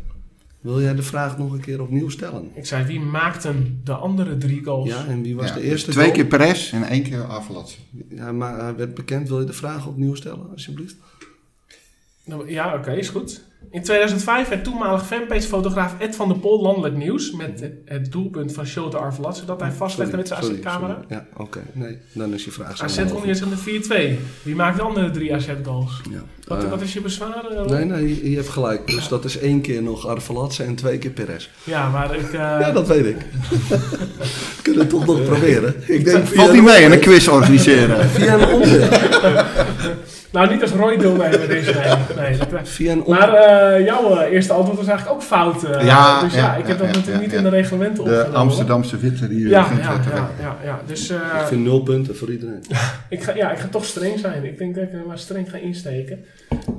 Wil 0.62 0.82
jij 0.82 0.96
de 0.96 1.04
vraag 1.04 1.38
nog 1.38 1.52
een 1.52 1.60
keer 1.62 1.82
opnieuw 1.82 2.10
stellen? 2.10 2.52
Ik 2.56 2.66
zei, 2.66 2.86
wie 2.86 3.00
maakten 3.00 3.82
de 3.84 3.94
andere 3.94 4.38
drie 4.38 4.64
goals? 4.64 4.90
Ja, 4.90 5.06
en 5.08 5.22
wie 5.22 5.36
was 5.36 5.48
Ja, 5.48 5.54
de 5.54 5.60
dus 5.62 5.70
eerste 5.70 5.92
Twee 5.92 6.04
goal? 6.04 6.16
keer 6.16 6.26
Perez 6.26 6.74
en 6.74 6.84
één 6.84 7.04
keer 7.04 7.24
Arvelatsen. 7.26 7.80
Ja, 8.10 8.32
maar 8.32 8.60
hij 8.60 8.76
werd 8.76 8.94
bekend. 8.94 9.28
Wil 9.30 9.40
je 9.40 9.46
de 9.46 9.54
vraag 9.54 9.88
opnieuw 9.88 10.16
stellen, 10.16 10.50
alsjeblieft? 10.52 10.96
Nou, 12.26 12.52
Ja, 12.52 12.74
oké, 12.76 12.92
is 12.92 13.10
goed. 13.10 13.44
In 13.72 13.84
2005 13.84 14.50
werd 14.50 14.64
toenmalig 14.64 15.06
fanpagefotograaf 15.06 15.96
Ed 16.00 16.16
van 16.16 16.28
der 16.28 16.38
Pol 16.38 16.62
landelijk 16.62 16.96
nieuws 16.96 17.32
met 17.32 17.60
het- 17.60 17.74
het 17.86 18.12
doelpunt 18.12 18.54
van 18.54 18.66
Sjote 18.66 18.98
Arvelatse 18.98 19.46
dat 19.46 19.60
hij 19.60 19.72
vastlegde 19.72 20.18
met 20.18 20.28
zijn 20.28 20.40
AZ-camera. 20.40 20.98
Ja, 21.10 21.26
oké. 21.38 21.60
Nee, 21.72 21.98
dan 22.12 22.34
is 22.34 22.46
je 22.46 22.52
vraag 22.52 22.72
AZ 22.72 22.82
mogelijk. 22.82 23.10
won 23.10 23.24
eerst 23.24 23.42
in 23.42 23.50
de 23.50 23.58
4-2. 23.58 24.20
Wie 24.44 24.56
maakt 24.56 24.76
de 24.78 24.82
andere 24.84 25.12
drie 25.12 25.34
AZ-goals? 25.36 26.02
Ja. 26.12 26.22
Wat, 26.48 26.64
Eh, 26.64 26.70
wat 26.70 26.82
is 26.82 26.94
je 26.94 27.02
bezwaar? 27.02 27.46
eh, 27.56 27.66
Nee, 27.66 27.86
nee, 27.86 28.30
je, 28.30 28.36
hebt 28.36 28.50
gelijk. 28.50 28.88
Dus 28.88 29.08
dat 29.08 29.26
is 29.26 29.38
één 29.40 29.62
keer 29.62 29.84
nog 29.84 30.08
Arvelatse 30.08 30.64
en 30.64 30.76
twee 30.76 30.98
keer 30.98 31.12
Perez. 31.12 31.50
Ja, 31.64 31.90
maar 31.90 32.16
ik... 32.16 32.26
eh, 32.26 32.40
Ja, 32.40 32.72
dat 32.72 32.88
weet 32.88 33.06
ik. 33.06 33.18
We 34.56 34.62
kunnen 34.62 34.82
het 34.82 34.90
toch 34.90 35.06
nog 35.06 35.24
proberen. 35.24 35.76
Ik 35.88 36.06
denk 36.06 36.26
Valt 36.28 36.48
een 36.50 36.54
niet 36.56 36.64
mee, 36.64 36.78
een 36.78 36.84
omweg. 36.84 37.00
quiz 37.00 37.28
organiseren. 37.28 38.06
Via 38.10 38.34
een 38.34 38.48
omweg. 38.54 39.12
Nou, 40.32 40.50
niet 40.54 40.62
als 40.62 40.72
Roy 40.72 40.96
met 41.18 41.48
deze. 41.48 41.74
Nee, 42.16 42.28
nee 42.30 42.38
dat, 42.38 42.70
Via 42.70 42.92
een 42.92 43.04
omweg. 43.04 43.24
Eh, 43.60 43.86
jouw 43.86 44.18
eh, 44.18 44.32
eerste 44.34 44.54
antwoord 44.54 44.78
was 44.78 44.88
eigenlijk 44.88 45.18
ook 45.18 45.24
fout. 45.24 45.64
eh, 45.64 45.86
Ja, 45.86 46.22
dus 46.22 46.34
ja, 46.34 46.40
ja, 46.40 46.56
ik 46.56 46.68
heb 46.68 46.80
ja, 46.80 46.84
dat 46.86 46.94
ja, 46.94 47.00
natuurlijk 47.00 47.16
ja, 47.16 47.20
niet 47.22 47.32
ja. 47.32 47.38
in 47.38 47.44
de 47.44 47.50
reglementen 47.50 48.04
De 48.04 48.10
opgenomen. 48.12 48.36
Amsterdamse 48.40 48.98
witte 48.98 49.28
die 49.28 49.48
Ja, 49.48 49.68
ja, 49.82 50.00
ja, 50.16 50.30
ja, 50.42 50.58
ja. 50.64 50.80
Dus 50.86 51.10
eh, 51.10 51.18
Ik 51.42 51.48
vind 51.48 51.64
nul 51.64 51.82
punten 51.82 52.18
voor 52.18 52.32
iedereen. 52.32 52.64
ik, 53.10 53.24
ga, 53.24 53.36
ja, 53.36 53.52
ik 53.52 53.58
ga 53.60 53.68
toch 53.68 53.86
streng 53.86 54.20
zijn. 54.20 54.44
Ik 54.44 54.58
denk 54.58 54.76
dat 54.76 54.84
ik 54.84 54.94
er 54.94 55.04
maar 55.08 55.20
streng 55.20 55.50
ga 55.50 55.58
insteken. 55.58 56.26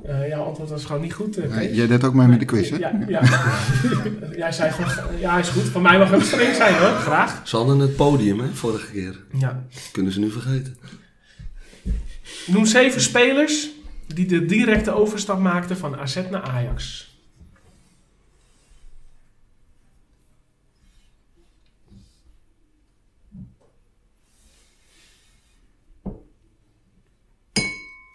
Eh, 0.07 0.29
jouw 0.29 0.43
antwoord 0.43 0.70
was 0.70 0.85
gewoon 0.85 1.03
niet 1.03 1.12
goed. 1.14 1.39
Jij 1.72 1.87
deed 1.87 2.05
ook 2.05 2.14
mee 2.14 2.27
met 2.27 2.39
de 2.39 2.45
quiz, 2.45 2.70
hè? 2.70 2.77
Ja, 2.77 2.93
ja. 3.09 3.20
Jij 4.37 4.53
zei 4.53 4.70
gewoon, 4.70 4.91
ja, 5.20 5.39
is 5.39 5.49
goed. 5.49 5.62
Van 5.62 5.83
mij 5.83 5.99
mag 5.99 6.11
het 6.11 6.22
streng 6.25 6.55
zijn 6.55 6.75
hoor, 6.75 6.89
graag. 6.89 7.41
Ze 7.45 7.57
hadden 7.57 7.79
het 7.79 7.97
podium, 7.97 8.41
hè, 8.41 8.47
vorige 8.53 8.91
keer. 8.93 9.16
Ja. 9.39 9.62
Kunnen 9.93 10.12
ze 10.12 10.20
nu 10.20 10.31
vergeten. 10.31 10.77
Noem 12.47 12.66
zeven 12.66 13.01
spelers 13.01 13.68
die 14.07 14.27
de 14.27 14.45
directe 14.47 14.93
overstap 14.93 15.39
maakten 15.39 15.77
van 15.77 15.97
AZ 15.97 16.15
naar 16.31 16.43
Ajax. 16.43 17.13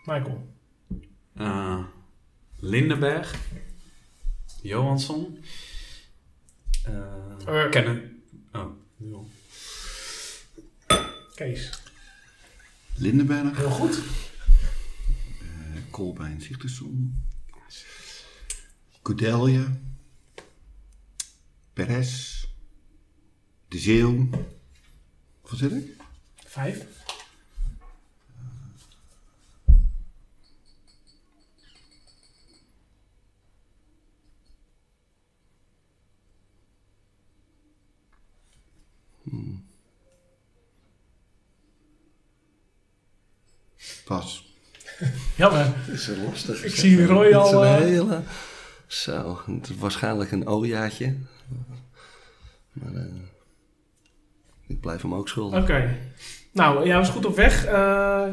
Michael. 0.06 0.48
Eh, 1.34 1.84
Lindenberg. 2.60 3.36
Johansson. 4.62 5.44
eh 6.84 6.94
Eh. 7.46 7.70
Kenneth. 7.70 8.04
Oh. 8.54 8.66
Kees. 11.36 11.82
Lindenberg, 12.96 13.58
Heel 13.58 13.70
goed. 13.70 14.00
Eh, 15.76 15.82
Kolbein 15.90 16.42
Koudelje, 19.02 19.80
Perez, 21.74 22.46
De 23.68 23.80
Zeeuw. 23.80 24.30
Wat 25.42 25.58
zit 25.58 25.72
ik? 25.72 25.96
Vijf. 26.36 26.86
Pas. 44.06 44.49
Jammer. 45.38 45.66
Dat 45.86 45.96
is 45.96 46.08
een 46.08 46.24
lastig. 46.24 46.64
Ik 46.64 46.76
zie 46.76 47.06
Roy 47.06 47.34
al, 47.34 47.62
Het 47.62 47.82
is 47.82 47.88
een 47.88 47.88
eh, 47.88 48.00
hele... 48.00 48.22
Zo, 48.88 49.42
het 49.46 49.70
is 49.70 49.76
waarschijnlijk 49.76 50.32
een 50.32 50.48
O-jaartje. 50.48 51.16
Maar 52.74 52.94
eh, 52.94 53.14
ik 54.68 54.80
blijf 54.80 55.02
hem 55.02 55.14
ook 55.14 55.28
schuldig. 55.28 55.62
Oké. 55.62 55.98
Nou, 56.54 56.88
jij 56.88 56.98
was 56.98 57.10
goed 57.10 57.26
op 57.26 57.36
weg, 57.36 57.66
eh, 57.66 58.28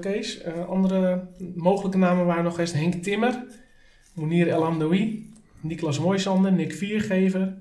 Kees. 0.00 0.44
Andere 0.68 1.26
mogelijke 1.54 1.98
namen 1.98 2.26
waren 2.26 2.44
nog 2.44 2.58
eens 2.58 2.72
Henk 2.72 3.02
Timmer, 3.02 3.44
Mounir 4.14 4.48
El 4.48 4.64
Amdoui, 4.64 5.32
Niklas 5.60 5.98
Mooisander, 5.98 6.52
Nick 6.52 6.72
Viergever. 6.72 7.56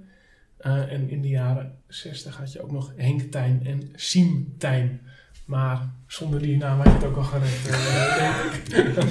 En 0.58 1.10
in 1.10 1.22
de 1.22 1.28
jaren 1.28 1.78
60 1.88 2.38
had 2.38 2.52
je 2.52 2.62
ook 2.62 2.72
nog 2.72 2.94
Henk 2.96 3.22
Tijn 3.22 3.66
en 3.66 3.90
Siem 3.96 4.56
Tijn. 4.58 5.02
Maar 5.48 5.90
zonder 6.08 6.42
die 6.42 6.58
naam 6.58 6.78
had 6.78 6.86
je 6.86 6.92
het 6.92 7.04
ook 7.04 7.18
al 7.18 7.24
gered, 7.24 7.68
eh, 7.70 8.18
denk 8.18 8.54
ik. 8.54 9.04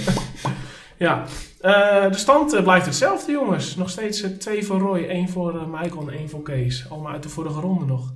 ja, 1.07 1.24
Eh, 1.61 2.11
de 2.11 2.18
stand 2.18 2.53
eh, 2.53 2.62
blijft 2.62 2.87
hetzelfde, 2.87 3.32
jongens. 3.32 3.76
Nog 3.76 3.91
steeds 3.91 4.24
twee 4.39 4.64
voor 4.64 4.78
Roy, 4.78 5.05
één 5.05 5.28
voor 5.28 5.68
Michael 5.68 6.09
en 6.11 6.18
één 6.18 6.28
voor 6.28 6.43
Kees. 6.43 6.91
Allemaal 6.91 7.12
uit 7.12 7.22
de 7.22 7.28
vorige 7.28 7.61
ronde 7.61 7.84
nog. 7.84 8.14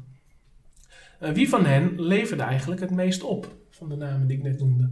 Eh, 1.19 1.33
wie 1.33 1.49
van 1.49 1.65
hen 1.67 2.03
leverde 2.03 2.43
eigenlijk 2.43 2.81
het 2.81 2.91
meest 2.91 3.23
op 3.23 3.49
van 3.71 3.89
de 3.89 3.97
namen 3.97 4.27
die 4.27 4.37
ik 4.37 4.43
net 4.43 4.59
noemde? 4.59 4.91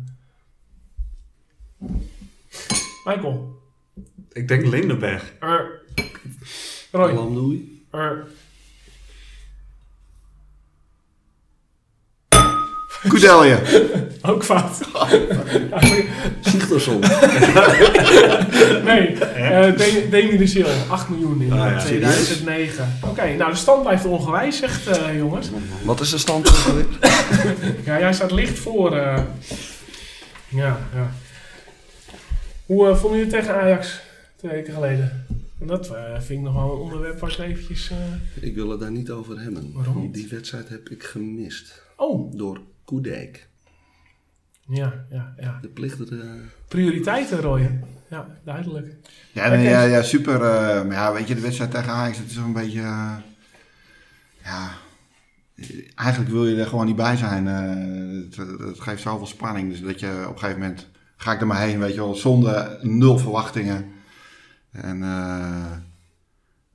Michael. 3.04 3.62
Ik 4.32 4.48
denk 4.48 4.66
Lindenberg. 4.66 5.32
Er. 5.40 5.82
Roy. 6.92 7.12
Lamdoei. 7.12 7.86
Er. 7.90 8.26
Koudelje. 13.08 13.58
Ook 14.22 14.44
fout. 14.44 14.78
Zichterson. 16.40 17.00
nee, 18.84 19.06
eh 19.18 19.76
Demi- 20.10 20.36
de 20.36 20.46
Sil. 20.54 20.66
8 20.88 21.08
miljoen 21.08 21.42
in 21.42 21.52
Ah, 21.52 21.58
ja. 21.58 21.72
eh, 21.76 21.78
2009. 21.84 22.98
Oké, 23.04 23.36
nou 23.36 23.50
de 23.50 23.56
stand 23.56 23.82
blijft 23.82 24.04
ongewijzigd, 24.04 24.86
eh, 24.86 25.16
jongens. 25.16 25.48
Wat 25.84 26.00
is 26.00 26.10
de 26.10 26.18
stand? 26.18 26.50
Ja, 27.84 27.98
jij 27.98 28.12
staat 28.12 28.30
licht 28.32 28.58
voor. 28.58 28.96
eh. 28.96 29.22
Ja, 30.48 30.78
ja. 30.94 31.10
Hoe 32.66 32.88
eh, 32.88 32.96
vonden 32.96 33.18
jullie 33.18 33.34
het 33.34 33.44
tegen 33.44 33.60
Ajax 33.60 34.00
twee 34.36 34.52
weken 34.52 34.72
geleden? 34.74 35.26
Dat 35.60 35.86
eh, 35.88 36.02
vind 36.14 36.38
ik 36.38 36.44
nog 36.44 36.54
wel 36.54 36.72
een 36.72 36.78
onderwerp 36.78 37.20
waar 37.20 37.30
ik 37.30 37.38
eventjes... 37.38 37.90
eh, 37.90 38.46
Ik 38.48 38.54
wil 38.54 38.70
het 38.70 38.80
daar 38.80 38.90
niet 38.90 39.10
over 39.10 39.40
hebben. 39.40 39.70
Waarom? 39.74 40.12
Die 40.12 40.28
wedstrijd 40.30 40.68
heb 40.68 40.88
ik 40.88 41.02
gemist. 41.02 41.82
Oh, 41.96 42.32
Door 42.36 42.60
Koedijk. 42.88 43.48
ja, 44.66 45.04
ja, 45.10 45.34
ja. 45.36 45.58
De 45.60 45.68
plichten... 45.68 46.50
Prioriteiten, 46.68 47.40
Roy. 47.40 47.80
Ja, 48.10 48.26
duidelijk. 48.44 48.94
Ja, 49.32 49.48
nee, 49.48 49.68
ja, 49.68 49.82
ja, 49.82 50.02
super. 50.02 50.34
eh, 50.34 50.84
maar 50.84 50.96
ja, 50.96 51.12
weet 51.12 51.28
je, 51.28 51.34
de 51.34 51.40
wedstrijd 51.40 51.70
tegen 51.70 51.92
Ajax, 51.92 52.18
het 52.18 52.30
is 52.30 52.36
een 52.36 52.52
beetje... 52.52 52.80
eh, 52.80 53.16
ja, 54.44 54.70
eigenlijk 55.94 56.30
wil 56.30 56.46
je 56.46 56.60
er 56.60 56.66
gewoon 56.66 56.86
niet 56.86 56.96
bij 56.96 57.16
zijn. 57.16 57.48
eh, 57.48 58.24
het, 58.24 58.60
het 58.60 58.80
geeft 58.80 59.02
zoveel 59.02 59.26
spanning. 59.26 59.70
Dus 59.70 59.80
dat 59.80 60.00
je 60.00 60.24
op 60.28 60.32
een 60.32 60.38
gegeven 60.38 60.60
moment... 60.60 60.86
Ga 61.16 61.32
ik 61.32 61.40
er 61.40 61.46
maar 61.46 61.60
heen, 61.60 61.78
weet 61.78 61.94
je 61.94 62.00
wel, 62.00 62.14
zonder 62.14 62.78
nul 62.82 63.18
verwachtingen. 63.18 63.92
En 64.70 65.02
eh, 65.02 65.72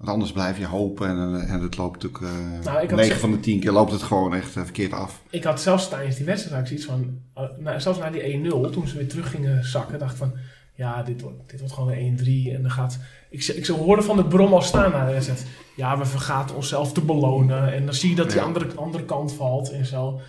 Want 0.04 0.16
anders 0.16 0.32
blijf 0.32 0.58
je 0.58 0.66
hopen 0.66 1.08
en, 1.10 1.36
eh, 1.42 1.54
en 1.54 1.62
het 1.62 1.78
loopt 1.78 2.04
natuurlijk... 2.04 2.34
eh 2.34 2.66
Nou, 2.66 2.82
ik 2.84 2.90
had 2.90 3.00
9 3.00 3.14
ze- 3.14 3.20
van 3.20 3.32
de 3.32 3.40
10 3.40 3.60
keer 3.60 3.72
loopt 3.72 3.92
het 3.92 4.02
gewoon 4.04 4.34
echt 4.36 4.56
eh, 4.56 4.64
verkeerd 4.64 4.94
af. 4.94 5.22
Ik 5.30 5.44
had 5.44 5.62
zelfs 5.62 5.90
tijdens 5.90 6.16
die 6.16 6.26
wedstrijd 6.26 6.68
zoiets 6.68 6.86
van, 6.86 7.20
eh, 7.34 7.44
nou, 7.60 7.80
zelfs 7.80 8.00
na 8.00 8.10
die 8.10 8.22
1-0, 8.34 8.70
toen 8.72 8.88
ze 8.88 8.98
weer 8.98 9.08
terug 9.08 9.30
gingen 9.30 9.66
zakken, 9.66 10.00
dacht 10.00 10.12
ik 10.12 10.18
van, 10.18 10.34
ja, 10.76 11.04
dit 11.04 11.22
wordt, 11.22 11.38
dit 11.50 11.60
wordt 11.60 11.74
gewoon 11.76 11.92
een 11.92 12.18
1-3 12.50 12.54
en 12.56 12.62
dan 12.62 12.72
gaat... 12.72 12.98
Ik, 13.30 13.44
ik 13.48 13.66
hoorde 13.68 14.02
van 14.02 14.16
de 14.18 14.26
brom 14.26 14.54
al 14.54 14.62
staan 14.62 14.92
na 14.92 15.06
de 15.06 15.12
wedstrijd. 15.12 15.46
Ja, 15.76 15.98
we 15.98 16.06
vergaten 16.06 16.56
onszelf 16.56 16.94
te 16.94 17.02
belonen 17.02 17.74
en 17.74 17.86
dan 17.86 17.94
zie 17.94 18.10
je 18.10 18.16
dat 18.16 18.30
die 18.30 18.40
Ja. 18.40 18.44
andere, 18.46 18.68
andere 18.76 19.06
kant 19.06 19.34
valt 19.34 19.72
en 19.72 19.86
zo. 19.86 20.20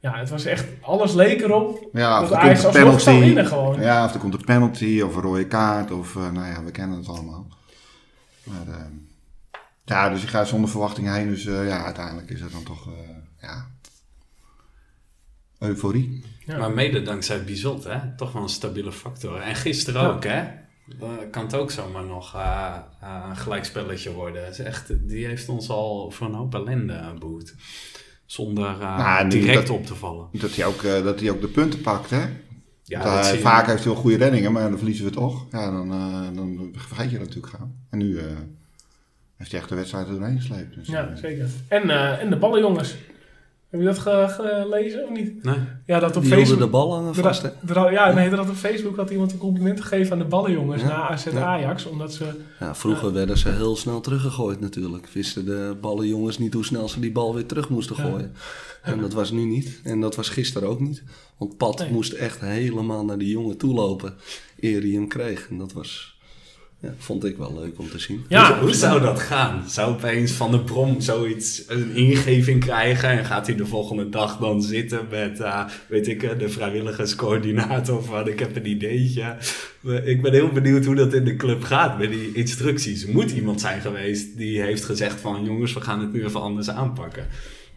Ja, 0.00 0.18
het 0.18 0.30
was 0.30 0.44
echt, 0.44 0.66
alles 0.80 1.12
leek 1.12 1.40
erop 1.40 1.88
Ja, 1.92 2.14
dat 2.20 2.30
of 2.30 2.36
er 2.36 2.42
Ajax 2.42 2.62
komt 2.62 2.74
een 2.74 2.80
alsnog 2.82 3.00
zou 3.00 3.16
penalty. 3.16 3.34
winnen 3.34 3.46
gewoon. 3.52 3.80
Ja, 3.80 4.04
of 4.04 4.14
er 4.14 4.20
komt 4.20 4.34
een 4.34 4.44
penalty 4.44 5.00
of 5.00 5.14
een 5.16 5.22
rode 5.22 5.46
kaart. 5.46 5.90
Of, 5.90 6.16
eh, 6.16 6.30
nou 6.30 6.46
ja, 6.46 6.64
we 6.64 6.70
kennen 6.70 6.98
het 6.98 7.08
allemaal. 7.08 7.46
Maar, 8.44 8.74
eh, 8.74 8.84
ja, 9.84 10.08
dus 10.10 10.20
je 10.22 10.28
gaat 10.28 10.48
zonder 10.48 10.70
verwachting 10.70 11.14
heen. 11.14 11.28
Dus 11.28 11.46
eh, 11.46 11.66
ja, 11.66 11.84
uiteindelijk 11.84 12.30
is 12.30 12.40
het 12.40 12.52
dan 12.52 12.62
toch, 12.62 12.86
eh, 12.86 12.92
ja... 13.40 13.70
Euforie. 15.58 16.24
Ja. 16.46 16.58
Maar 16.58 16.70
mede 16.72 17.02
dankzij 17.02 17.44
Bizot, 17.44 17.84
hè? 17.84 17.98
Toch 18.16 18.32
wel 18.32 18.42
een 18.42 18.48
stabiele 18.48 18.92
factor. 18.92 19.40
En 19.40 19.54
gisteren 19.56 20.02
Ja. 20.02 20.08
ook, 20.08 20.24
hè? 20.24 20.44
Dan 20.98 21.30
kan 21.30 21.42
het 21.44 21.54
ook 21.54 21.70
zomaar 21.70 22.04
nog 22.04 22.34
eh, 22.34 22.76
eh, 23.00 23.24
een 23.28 23.36
gelijkspelletje 23.36 24.12
worden. 24.12 24.48
Is 24.48 24.58
echt, 24.58 25.08
die 25.08 25.26
heeft 25.26 25.48
ons 25.48 25.68
al 25.68 26.10
voor 26.10 26.26
een 26.26 26.34
hoop 26.34 26.54
ellende 26.54 27.14
boet. 27.18 27.54
Zonder 28.26 28.80
eh, 28.80 28.96
Nou, 28.98 29.28
direct 29.28 29.66
dat- 29.66 29.76
op 29.76 29.86
te 29.86 29.94
vallen. 29.94 30.28
Dat 30.32 30.54
hij 30.56 30.64
ook, 30.66 30.82
eh, 30.82 31.02
dat 31.02 31.20
hij 31.20 31.30
ook 31.30 31.40
de 31.40 31.48
punten 31.48 31.80
pakt, 31.80 32.10
hè? 32.10 32.26
Ja, 32.84 33.16
dat 33.16 33.36
vaak 33.38 33.66
heeft 33.66 33.84
hij 33.84 33.92
wel 33.92 34.02
goede 34.02 34.16
reddingen, 34.16 34.52
maar 34.52 34.68
dan 34.68 34.76
verliezen 34.78 35.04
we 35.04 35.10
toch. 35.10 35.46
Ja, 35.50 35.70
dan, 35.70 35.92
eh, 35.92 36.36
dan 36.36 36.68
vergeet 36.72 37.10
je 37.10 37.18
dat 37.18 37.26
natuurlijk 37.26 37.54
gaan. 37.54 37.74
En 37.90 37.98
nu 37.98 38.18
eh, 38.18 38.24
heeft 39.42 39.50
hij 39.50 39.60
echt 39.60 39.68
de 39.68 39.74
wedstrijd 39.74 40.06
er 40.06 40.12
doorheen 40.14 40.40
gesleept. 40.40 40.74
Dus, 40.74 40.88
Ja, 40.88 41.08
eh, 41.08 41.16
zeker. 41.16 41.48
En, 41.68 41.90
eh, 41.90 42.22
en 42.22 42.30
de 42.30 42.36
ballenjongens. 42.36 42.94
Heb 43.70 43.80
je 43.80 43.86
dat 43.86 43.98
ge- 43.98 44.26
gelezen 44.28 45.02
of 45.04 45.10
niet? 45.10 45.42
Nee? 45.44 45.54
Ja, 45.86 45.98
dat 45.98 46.16
op 46.16 46.22
Die 46.22 46.32
Facebook... 46.32 46.58
de 46.58 46.66
bal 46.66 46.92
hangen 46.94 47.08
Er- 47.08 47.22
vast, 47.22 47.42
hè? 47.42 47.50
ja, 47.90 48.12
nee, 48.12 48.30
had 48.30 48.48
op 48.48 48.54
Facebook 48.54 48.96
had 48.96 49.10
iemand 49.10 49.32
een 49.32 49.38
compliment 49.38 49.80
gegeven 49.80 50.12
aan 50.12 50.18
de 50.18 50.24
ballenjongens 50.24 50.82
Ja. 50.82 50.88
na 50.88 51.08
AZ 51.08 51.24
Ja. 51.24 51.44
Ajax. 51.44 51.84
Omdat 51.86 52.14
ze... 52.14 52.24
Ja, 52.60 52.74
vroeger 52.74 53.12
werden 53.12 53.38
ze 53.38 53.48
heel 53.48 53.76
snel 53.76 54.00
teruggegooid 54.00 54.60
natuurlijk. 54.60 55.06
Wisten 55.12 55.44
de 55.44 55.76
ballenjongens 55.80 56.38
niet 56.38 56.54
hoe 56.54 56.64
snel 56.64 56.88
ze 56.88 57.00
die 57.00 57.12
bal 57.12 57.34
weer 57.34 57.46
terug 57.46 57.68
moesten 57.68 57.96
Ja. 57.96 58.02
gooien. 58.02 58.32
En 58.82 59.00
dat 59.00 59.12
was 59.12 59.30
nu 59.30 59.44
niet. 59.44 59.80
En 59.84 60.00
dat 60.00 60.16
was 60.16 60.28
gisteren 60.28 60.68
ook 60.68 60.80
niet. 60.80 61.02
Want 61.38 61.56
Pat 61.56 61.78
Nee. 61.78 61.90
moest 61.90 62.12
echt 62.12 62.40
helemaal 62.40 63.04
naar 63.04 63.18
die 63.18 63.30
jongen 63.30 63.56
toe 63.56 63.74
lopen 63.74 64.14
eer 64.60 64.80
hij 64.80 64.90
hem 64.90 65.08
kreeg. 65.08 65.46
En 65.50 65.58
dat 65.58 65.72
was, 65.72 66.11
ja, 66.82 66.94
vond 66.98 67.24
ik 67.24 67.36
wel 67.36 67.54
leuk 67.54 67.78
om 67.78 67.90
te 67.90 67.98
zien. 67.98 68.24
Ja, 68.28 68.54
hoe, 68.54 68.62
hoe 68.64 68.74
zou 68.74 69.00
dat 69.00 69.20
gaan? 69.20 69.70
Zou 69.70 69.92
opeens 69.92 70.32
Van 70.32 70.50
de 70.50 70.60
Brom 70.60 71.00
zoiets, 71.00 71.62
een 71.66 71.94
ingeving 71.94 72.60
krijgen 72.60 73.08
en 73.08 73.24
gaat 73.24 73.46
hij 73.46 73.56
de 73.56 73.66
volgende 73.66 74.08
dag 74.08 74.38
dan 74.38 74.62
zitten 74.62 75.06
met, 75.10 75.40
eh, 75.40 75.64
weet 75.88 76.08
ik, 76.08 76.22
eh, 76.22 76.38
de 76.38 76.48
vrijwilligerscoördinator 76.48 78.04
van 78.04 78.28
ik 78.28 78.38
heb 78.38 78.56
een 78.56 78.68
ideetje. 78.68 79.36
Ik 80.04 80.22
ben 80.22 80.32
heel 80.32 80.48
benieuwd 80.48 80.84
hoe 80.84 80.94
dat 80.94 81.14
in 81.14 81.24
de 81.24 81.36
club 81.36 81.62
gaat 81.62 81.98
met 81.98 82.10
die 82.10 82.32
instructies. 82.32 83.06
Er 83.06 83.12
moet 83.12 83.30
iemand 83.30 83.60
zijn 83.60 83.80
geweest 83.80 84.36
die 84.36 84.60
heeft 84.60 84.84
gezegd 84.84 85.20
van 85.20 85.44
jongens, 85.44 85.72
we 85.72 85.80
gaan 85.80 86.00
het 86.00 86.12
nu 86.12 86.24
even 86.24 86.40
anders 86.40 86.70
aanpakken. 86.70 87.26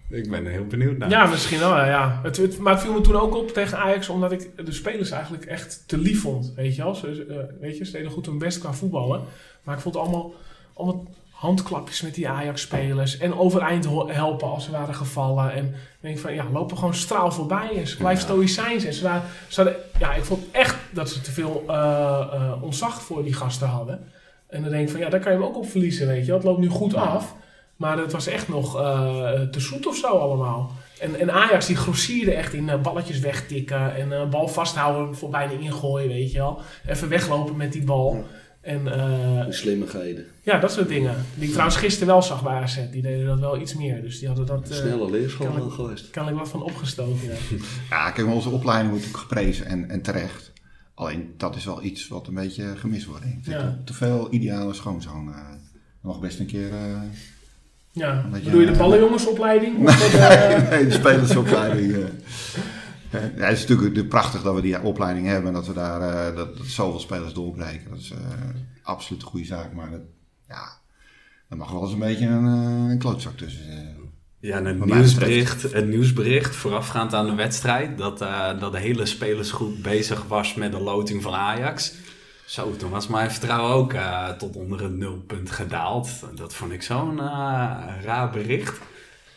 Ik 0.10 0.30
ben 0.30 0.46
er 0.46 0.52
heel 0.52 0.66
benieuwd 0.66 0.98
naar. 0.98 1.10
Ja, 1.10 1.26
misschien 1.26 1.60
wel, 1.60 1.76
ja. 1.78 2.20
Het, 2.24 2.38
het- 2.38 2.58
maar 2.58 2.74
het 2.74 2.82
viel 2.82 2.94
me 2.94 3.02
toen 3.02 3.16
ook 3.16 3.36
op 3.36 3.50
tegen 3.50 3.78
Ajax, 3.78 4.10
omdat 4.10 4.32
ik 4.32 4.66
de 4.66 4.72
spelers 4.72 5.12
eigenlijk 5.12 5.46
echt 5.46 5.84
te 5.88 5.98
lief 5.98 6.22
vond. 6.22 6.54
Weet 6.56 6.76
je 6.76 6.84
wel? 6.84 6.96
Ze, 6.96 7.26
eh, 7.30 7.62
weet 7.62 7.78
je, 7.78 7.86
ze 7.86 7.92
deden 7.92 8.12
goed 8.12 8.26
hun 8.26 8.38
best 8.38 8.60
qua 8.60 8.74
voetballen. 8.74 9.22
Maar 9.64 9.76
ik 9.76 9.82
vond 9.82 9.96
allemaal, 9.96 10.34
allemaal 10.74 11.06
handklapjes 11.32 12.02
met 12.02 12.16
die 12.16 12.30
Ajax-spelers. 12.30 13.18
En 13.18 13.38
overeind 13.38 13.86
helpen 14.08 14.48
als 14.48 14.66
ze 14.66 14.72
waren 14.72 14.96
gevallen. 14.96 15.54
En 15.54 15.66
ik 15.66 15.74
denk 16.02 16.20
van, 16.20 16.34
ja, 16.34 16.46
lopen 16.54 16.78
gewoon 16.78 16.94
straal 16.94 17.32
voorbij. 17.32 17.70
En 17.78 17.88
ze 17.88 17.98
blijven 17.98 18.26
Ja. 18.28 18.32
stoïcijns. 18.34 18.84
En 18.86 18.94
ze 18.94 19.04
waren, 19.04 19.24
ze 19.48 19.62
hadden, 19.62 19.80
ja, 20.00 20.14
ik 20.14 20.24
vond 20.24 20.44
echt 20.52 20.76
dat 20.92 21.10
ze 21.10 21.22
te 21.22 21.32
veel 21.32 21.64
eh, 21.68 22.54
ontzag 22.62 23.02
voor 23.02 23.24
die 23.24 23.34
gasten 23.34 23.68
hadden. 23.68 24.00
En 24.48 24.62
dan 24.62 24.72
denk 24.72 24.84
ik 24.84 24.90
van, 24.92 25.00
ja, 25.00 25.10
daar 25.10 25.20
kan 25.20 25.32
je 25.32 25.38
hem 25.38 25.48
ook 25.48 25.58
op 25.58 25.70
verliezen, 25.70 26.08
weet 26.08 26.26
je. 26.26 26.34
Het 26.34 26.44
loopt 26.44 26.60
nu 26.60 26.68
goed 26.68 26.96
af. 26.96 27.36
Maar 27.76 27.98
het 27.98 28.12
was 28.12 28.28
echt 28.28 28.48
nog 28.48 28.80
eh, 28.80 29.42
te 29.42 29.60
zoet 29.60 29.88
of 29.88 29.96
zo 29.96 30.08
allemaal. 30.08 30.72
En, 31.00 31.20
en 31.20 31.32
Ajax 31.32 31.66
die 31.66 31.76
grossierde 31.76 32.34
echt 32.34 32.54
in 32.54 32.70
eh, 32.70 32.82
balletjes 32.82 33.20
wegtikken. 33.20 33.96
En 33.96 34.12
eh, 34.14 34.30
bal 34.30 34.48
vasthouden 34.48 35.16
voor 35.16 35.30
bijna 35.30 35.52
ingooien, 35.52 36.08
weet 36.08 36.32
je 36.32 36.38
wel. 36.38 36.60
Even 36.88 37.10
weglopen 37.10 37.56
met 37.56 37.72
die 37.74 37.84
bal. 37.84 38.26
En 38.62 38.88
eh, 38.88 39.46
De 39.46 39.52
slimmigheden. 39.54 40.26
ja, 40.42 40.60
dat 40.60 40.72
soort 40.72 40.88
dingen. 40.88 41.26
Die 41.36 41.44
ik 41.46 41.50
trouwens 41.52 41.78
gisteren 41.78 42.08
wel 42.08 42.22
zag 42.22 42.44
bij 42.44 42.54
AZ. 42.54 42.80
Die 42.92 43.02
deden 43.02 43.26
dat 43.26 43.40
wel 43.40 43.58
iets 43.62 43.76
meer. 43.76 44.02
Dus 44.02 44.20
die 44.20 44.28
hadden 44.28 44.46
dat 44.46 44.70
eh 44.70 44.76
Snelle 44.78 45.12
leerschool 45.12 45.46
kan 45.46 45.56
ik- 45.56 45.62
wel 45.62 45.70
geweest. 45.72 46.10
kennelijk 46.10 46.42
wat 46.42 46.50
van 46.52 46.64
opgestoken. 46.64 47.24
Ja. 47.28 47.58
Ja, 47.90 48.12
kijk, 48.12 48.28
onze 48.28 48.50
opleiding 48.50 48.90
wordt 48.92 49.06
natuurlijk 49.06 49.30
geprezen 49.34 49.66
en, 49.66 49.90
en 49.90 50.02
terecht. 50.02 50.52
Alleen 50.94 51.34
dat 51.38 51.56
is 51.56 51.66
wel 51.66 51.84
iets 51.84 52.08
wat 52.08 52.28
een 52.28 52.34
beetje 52.34 52.76
gemist 52.76 53.06
wordt. 53.06 53.24
denk 53.24 53.36
ik. 53.38 53.46
Er 53.46 53.52
Ja. 53.52 53.62
zit 53.78 53.86
Te 53.86 53.94
veel 53.94 54.28
ideale 54.32 54.74
schoonzoon. 54.74 55.34
nog 56.02 56.20
best 56.20 56.40
een 56.40 56.46
keer. 56.46 56.70
Eh, 57.96 58.02
Ja, 58.02 58.26
Dat 58.32 58.40
je- 58.40 58.46
bedoel 58.46 58.60
je 58.60 58.72
de 58.72 58.78
ballenjongensopleiding? 58.78 59.78
Of 59.88 60.00
dat, 60.00 60.14
eh, 60.22 60.70
nee, 60.70 60.86
de 60.86 60.92
spelersopleiding. 60.92 61.94
eh. 61.94 62.00
Eh, 63.12 63.38
ja, 63.38 63.46
het 63.46 63.58
is 63.58 63.68
natuurlijk 63.68 64.10
prachtig 64.10 64.42
dat 64.42 64.56
we 64.56 64.62
die 64.62 64.82
opleiding 64.82 65.28
hebben 65.28 65.48
en 65.48 65.54
dat 65.54 65.68
we 65.68 65.74
daar 65.74 66.02
eh, 66.02 66.36
dat, 66.36 66.58
dat 66.58 66.66
zoveel 66.68 67.00
spelers 67.00 67.34
doorbreken. 67.34 67.90
Dat 67.90 68.00
is 68.00 68.12
eh, 68.12 68.18
absoluut 68.84 69.22
een 69.22 69.28
goede 69.28 69.46
zaak, 69.46 69.74
maar 69.74 69.92
dat, 69.92 70.02
ja, 70.48 70.64
er 71.50 71.58
mag 71.58 71.72
wel 71.72 71.82
eens 71.84 71.92
een 71.94 72.00
beetje 72.00 72.26
een, 72.28 72.46
eh, 72.46 72.92
een 72.92 72.98
klootzak 73.00 73.38
tussen. 73.38 73.70
eh. 73.70 73.78
Ja, 74.40 74.58
en 74.58 74.66
een 74.66 74.82
nieuwsbericht, 74.86 75.74
een 75.74 75.90
nieuwsbericht 75.90 76.56
voorafgaand 76.56 77.14
aan 77.14 77.26
de 77.26 77.36
wedstrijd. 77.36 77.98
Dat, 77.98 78.22
eh, 78.22 78.60
dat 78.60 78.72
de 78.72 78.80
hele 78.80 79.06
spelersgroep 79.06 79.84
bezig 79.84 80.26
was 80.28 80.54
met 80.56 80.72
de 80.72 80.80
loting 80.80 81.22
van 81.22 81.34
Ajax. 81.34 81.94
Zo, 82.46 82.76
toen 82.76 82.90
was 82.90 83.08
mijn 83.08 83.32
vertrouwen 83.32 83.72
ook 83.74 83.94
eh, 83.94 84.30
tot 84.30 84.56
onder 84.56 84.84
het 84.84 84.98
nulpunt 84.98 85.52
gedaald. 85.52 86.10
Dat 86.36 86.54
vond 86.54 86.72
ik 86.72 86.82
zo'n 86.84 87.20
eh, 87.20 87.26
raar 88.04 88.30
bericht. 88.32 88.80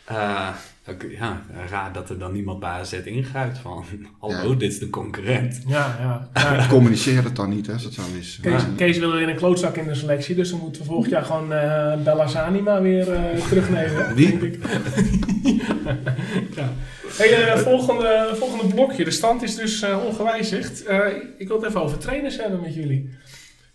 Eh, 0.05 0.47
ook, 0.89 1.01
ja, 1.19 1.41
raar 1.69 1.93
dat 1.93 2.09
er 2.09 2.19
dan 2.19 2.31
niemand 2.31 2.59
bij 2.59 2.69
AZ 2.69 2.93
ingrijpt 2.93 3.57
van... 3.57 3.85
Hallo, 4.19 4.49
Ja. 4.51 4.55
dit 4.55 4.71
is 4.71 4.79
de 4.79 4.89
concurrent. 4.89 5.61
ja, 5.67 5.95
ja. 5.99 6.29
ja. 6.33 6.67
Communiceer 6.67 7.23
het 7.23 7.35
dan 7.35 7.49
niet, 7.49 7.67
hè, 7.67 7.73
als 7.73 7.83
het 7.83 7.93
zo 7.93 8.01
is. 8.19 8.39
Kees, 8.41 8.51
Maar- 8.51 8.65
Kees 8.75 8.97
wil 8.97 9.11
weer 9.11 9.29
een 9.29 9.35
klootzak 9.35 9.75
in 9.75 9.85
de 9.87 9.95
selectie, 9.95 10.35
dus 10.35 10.49
dan 10.49 10.59
moeten 10.59 10.81
we 10.81 10.87
volgend 10.87 11.11
jaar 11.11 11.23
gewoon 11.23 11.53
eh 11.53 11.93
Bellazzani 12.03 12.61
maar 12.61 12.81
weer 12.81 13.11
eh, 13.13 13.41
terugnemen. 13.47 14.13
Wie? 14.15 14.39
Denk 14.39 14.41
ik. 14.41 14.63
ja. 16.59 16.73
Hey, 17.07 17.47
eh, 17.47 17.57
volgende, 17.57 18.33
volgende 18.35 18.73
blokje. 18.73 19.03
De 19.03 19.11
stand 19.11 19.41
is 19.43 19.55
dus 19.55 19.81
eh, 19.81 20.05
ongewijzigd. 20.05 20.83
Eh, 20.83 21.07
ik 21.37 21.47
wil 21.47 21.57
het 21.61 21.69
even 21.69 21.81
over 21.81 21.97
trainers 21.97 22.37
hebben 22.37 22.61
met 22.61 22.73
jullie. 22.73 23.09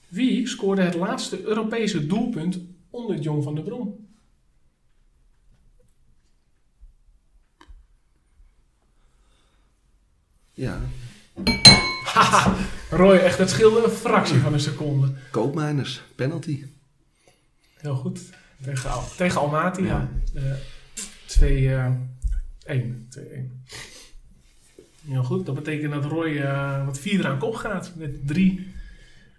Wie 0.08 0.48
scoorde 0.48 0.82
het 0.82 0.94
laatste 0.94 1.42
Europese 1.42 2.06
doelpunt 2.06 2.58
onder 2.90 3.18
John 3.18 3.42
van 3.42 3.54
der 3.54 3.64
Brom? 3.64 4.02
Ja, 10.52 10.80
Roy, 12.90 13.16
echt, 13.16 13.38
het 13.38 13.50
scheelde 13.50 13.84
een 13.84 13.90
fractie 13.90 14.38
van 14.38 14.52
een 14.52 14.60
seconde. 14.60 15.12
koopmijners, 15.30 16.02
penalty. 16.14 16.64
Heel 17.76 17.94
goed. 17.94 18.20
Tegen, 18.62 18.90
tegen 19.16 19.40
Almaty, 19.40 19.82
ja. 19.82 20.08
Ja. 20.34 20.56
2 21.26 21.74
eh 21.74 21.90
1. 22.64 23.08
2-1. 23.18 23.22
Heel 25.06 25.24
goed. 25.24 25.46
Dat 25.46 25.54
betekent 25.54 25.92
dat 25.92 26.04
Roy 26.04 26.36
eh 26.36 26.86
wat 26.86 26.98
vier 26.98 27.26
aan 27.26 27.38
kop 27.38 27.54
gaat. 27.54 27.92
Met 27.96 28.26
drie 28.26 28.72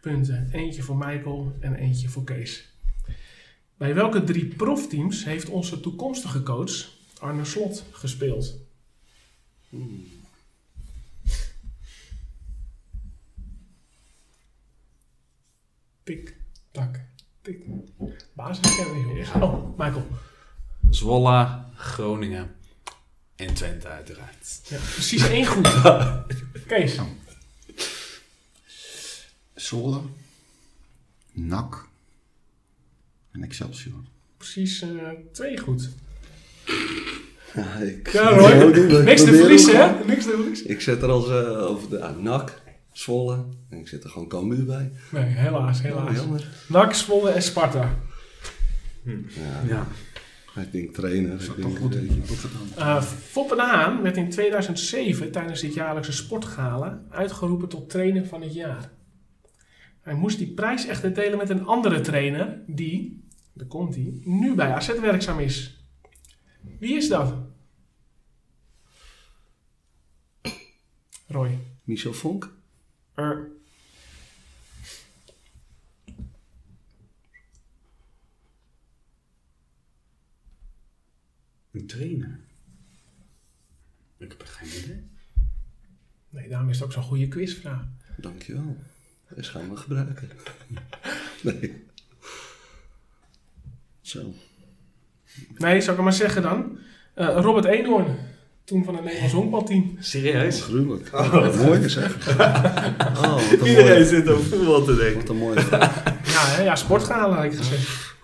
punten. 0.02 0.50
Eentje 0.52 0.82
voor 0.82 0.98
Michael 0.98 1.56
en 1.60 1.76
eentje 1.76 2.10
voor 2.10 2.24
Kees. 2.24 2.74
Bij 3.78 3.94
welke 3.94 4.24
drie 4.24 4.46
profteams 4.46 5.26
heeft 5.26 5.50
onze 5.50 5.80
toekomstige 5.80 6.44
coach 6.44 6.94
Arne 7.20 7.46
Slot 7.46 7.86
gespeeld? 7.92 8.60
Tik, 16.04 16.36
tak, 16.72 17.00
tik. 17.42 17.64
Basiskennis, 18.34 19.04
jongens. 19.04 19.32
Oh, 19.32 19.78
Michael. 19.78 20.08
Zwolle, 20.90 21.64
Groningen 21.76 22.56
en 23.36 23.54
Twente 23.54 23.88
uiteraard. 23.88 24.62
Ja, 24.64 24.78
precies 24.78 25.28
één 25.30 25.46
goed. 25.46 25.70
Kees. 26.68 27.00
Zwolle, 29.56 30.02
NAC 31.32 31.88
en 33.32 33.44
Excelsior. 33.44 34.04
Precies 34.38 34.82
eh, 34.82 34.90
twee 35.32 35.58
goed. 35.58 35.90
Ja, 37.54 37.76
ik 37.76 38.12
Ja. 38.12 38.30
Ik 38.64 39.04
Niks 39.04 39.24
te 39.24 39.34
verliezen, 39.36 39.76
hè? 39.76 40.06
Niks 40.06 40.24
te 40.24 40.30
verliezen. 40.30 40.70
Ik 40.70 40.82
zet 40.82 41.02
er 41.02 41.10
als 41.10 41.28
eh, 41.30 41.62
over 41.70 41.90
de 41.90 42.02
ah, 42.02 42.18
NAC, 42.18 42.62
Zwolle. 42.92 43.46
En 43.70 43.78
ik 43.78 43.88
zet 43.88 44.04
er 44.04 44.10
gewoon 44.10 44.28
Comu 44.28 44.64
bij. 44.64 44.92
Nee, 45.12 45.24
helaas, 45.24 45.82
helaas. 45.82 46.16
jammer. 46.16 46.48
NAC, 46.68 46.94
Zwolle 46.94 47.30
en 47.30 47.42
Sparta. 47.42 47.98
Ja, 49.04 49.14
Ja. 49.68 49.88
Ik 50.64 50.72
denk 50.72 50.94
trainer. 50.94 51.30
Dat 51.30 51.48
ik 51.48 51.56
denk, 51.56 51.78
goed 51.78 51.94
weet 51.94 52.10
in 52.10 52.16
je. 52.16 52.28
Rotterdam. 52.28 52.68
Eh 52.76 53.02
Foppe 53.02 53.56
de 53.56 53.62
Haan 53.62 54.02
werd 54.02 54.18
in 54.18 54.30
2007 54.30 55.32
tijdens 55.32 55.62
dit 55.62 55.74
jaarlijkse 55.74 56.12
sportgala 56.12 57.04
uitgeroepen 57.10 57.68
tot 57.68 57.90
trainer 57.90 58.26
van 58.26 58.42
het 58.42 58.54
jaar. 58.54 58.92
Hij 60.02 60.14
moest 60.14 60.38
die 60.38 60.54
prijs 60.54 60.86
echter 60.86 61.14
delen 61.14 61.38
met 61.38 61.50
een 61.50 61.66
andere 61.66 62.02
trainer 62.02 62.60
die, 62.68 63.24
daar 63.54 63.68
komt 63.68 63.96
hij, 63.96 64.22
nu 64.24 64.56
bij 64.56 64.74
AZ 64.74 65.00
werkzaam 65.00 65.40
is. 65.40 65.86
Wie 66.80 66.96
is 66.96 67.08
dat? 67.08 67.36
Roy. 71.28 71.58
Michel 71.84 72.14
Vonk? 72.14 72.54
Er. 73.14 73.55
Een 81.76 81.88
trainer. 81.88 82.40
Ik 84.18 84.30
heb 84.38 84.44
geen 84.46 84.84
idee. 84.84 85.04
Nee, 86.30 86.50
daarom 86.50 86.70
is 86.70 86.76
het 86.76 86.86
ook 86.86 86.92
zo'n 86.94 87.04
goede 87.04 87.28
quizvraag. 87.28 87.82
Dankjewel. 88.18 88.78
Deze 89.36 89.50
gaan 89.52 89.70
we 89.70 89.76
gebruiken. 89.78 90.30
nee. 91.44 91.84
Zo. 94.02 94.34
Nee, 95.58 95.80
zou 95.82 95.82
ik 95.82 95.86
het 95.88 95.98
maar 95.98 96.14
zeggen 96.14 96.42
dan? 96.42 96.78
Eh, 97.14 97.38
Robert 97.42 97.66
Eenhoorn, 97.66 98.18
toen 98.64 98.84
van 98.84 98.96
het 98.96 99.04
Nederlands 99.04 99.34
honkbalteam. 99.34 99.96
Serieus? 100.00 100.62
Gruwelijk. 100.62 101.12
Mooi 101.56 101.90
zeg. 101.90 102.18
Oh, 103.16 103.34
wat 103.34 103.52
een 103.52 103.68
Iedereen 103.68 103.86
mooie, 103.86 104.06
zit 104.06 104.30
op 104.32 104.44
voetbal 104.44 104.84
te 104.84 104.96
denken. 104.96 105.20
wat 105.20 105.30
een 105.30 105.38
mooie 105.38 105.60
vraag. 105.62 106.04
Ja, 106.06 106.46
hè, 106.46 106.64
ja 106.64 106.76
sportgala 106.76 107.36
had 107.36 107.44
ik 107.46 107.54
gezegd. 107.54 108.16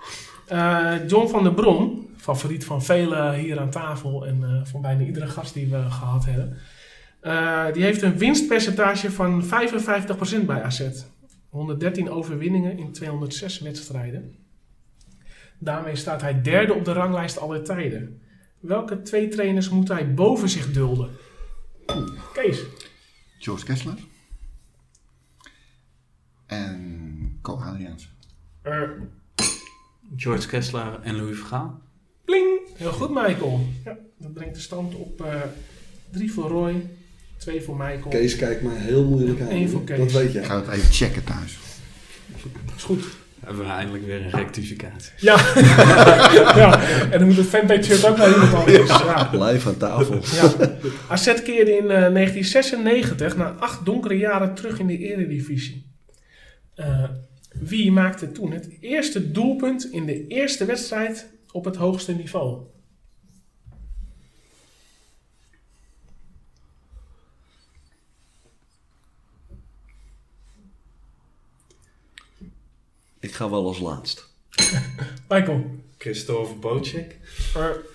Eh, 0.48 1.08
John 1.08 1.28
van 1.30 1.44
der 1.44 1.54
Brom, 1.54 2.01
favoriet 2.22 2.66
van 2.66 2.84
velen 2.84 3.34
hier 3.34 3.60
aan 3.60 3.70
tafel 3.70 4.26
en 4.28 4.44
eh, 4.44 4.66
van 4.66 4.82
bijna 4.82 5.04
iedere 5.04 5.28
gast 5.28 5.54
die 5.54 5.68
we 5.68 5.90
gehad 5.90 6.26
hebben. 6.26 6.58
eh, 7.22 7.74
die 7.74 7.84
heeft 7.84 8.02
een 8.02 8.18
winstpercentage 8.18 9.12
van 9.12 9.44
55% 9.44 10.46
bij 10.46 10.64
AZ. 10.64 10.90
113 11.50 12.10
overwinningen 12.10 12.78
in 12.78 12.92
206 12.92 13.60
wedstrijden. 13.60 14.36
Daarmee 15.60 15.96
staat 15.96 16.22
hij 16.22 16.42
derde 16.42 16.74
op 16.74 16.86
de 16.86 16.94
ranglijst 16.94 17.40
aller 17.40 17.64
tijden. 17.64 18.22
Welke 18.60 19.02
twee 19.02 19.28
trainers 19.28 19.70
moet 19.70 19.88
hij 19.88 20.14
boven 20.14 20.50
zich 20.50 20.72
dulden? 20.72 21.10
Kees. 22.34 22.64
George 23.40 23.66
Kessler. 23.66 23.98
En 26.46 27.40
Co 27.42 27.56
Adriaans. 27.56 28.10
Er. 28.62 29.10
George 30.16 30.48
Kessler 30.48 31.00
en 31.02 31.16
Louis 31.16 31.38
Vergaal. 31.38 31.82
Pling! 32.32 32.60
Heel 32.76 32.92
goed, 32.92 33.10
Michael. 33.10 33.68
Ja, 33.86 33.98
dat 34.18 34.34
brengt 34.34 34.56
de 34.56 34.62
stand 34.62 34.96
op 34.96 35.22
eh 35.22 35.36
drie 36.12 36.32
voor 36.32 36.50
Roy, 36.50 36.86
twee 37.38 37.62
voor 37.62 37.76
Michael. 37.76 38.08
Kees 38.10 38.36
kijkt 38.36 38.62
mij 38.62 38.76
heel 38.76 39.04
moeilijk 39.04 39.42
aan. 39.42 39.50
Eén 39.50 39.70
voor 39.70 39.84
Kees. 39.84 39.98
Dat 39.98 40.12
weet 40.12 40.28
Ik 40.28 40.34
jij. 40.34 40.44
ga 40.44 40.56
het 40.62 40.68
even 40.70 40.92
checken 40.94 41.24
thuis. 41.24 41.58
Is 42.76 42.84
goed. 42.84 43.04
Hebben 43.40 43.66
we 43.66 43.72
eindelijk 43.72 44.06
weer 44.06 44.22
een 44.22 44.30
rectificatie. 44.30 45.12
Ja. 45.18 45.36
ja. 46.62 46.82
En 47.12 47.20
dan 47.20 47.28
moet 47.28 47.38
het 47.38 47.46
fanpage 47.46 48.08
ook 48.08 48.18
naar 48.18 48.34
iemand 48.34 48.54
anders. 48.54 48.88
Ja. 48.88 49.30
Live 49.32 49.68
aan 49.68 49.78
tafel. 49.78 50.20
Ja. 50.34 50.78
AZ 51.08 51.42
keerde 51.42 51.72
in 51.72 51.84
eh, 51.84 52.14
1996 52.14 53.38
na 53.38 53.56
acht 53.60 53.86
donkere 53.86 54.18
jaren 54.18 54.56
terug 54.56 54.80
in 54.80 54.88
de 54.88 54.98
eredivisie. 54.98 55.86
Eh, 56.76 57.04
wie 57.54 57.92
maakte 57.92 58.32
toen 58.32 58.52
het 58.52 58.70
eerste 58.80 59.32
doelpunt 59.32 59.92
in 59.92 60.06
de 60.06 60.28
eerste 60.28 60.66
wedstrijd 60.66 61.28
op 61.52 61.66
het 61.66 61.76
hoogste 61.76 62.14
niveau? 62.16 62.66
Ik 73.20 73.32
ga 73.32 73.50
wel 73.50 73.66
als 73.66 73.80
laatst. 73.80 74.30
Michael. 75.30 75.80
Christophe 75.98 76.54
Bocek. 76.54 77.18
Er, 77.56 77.86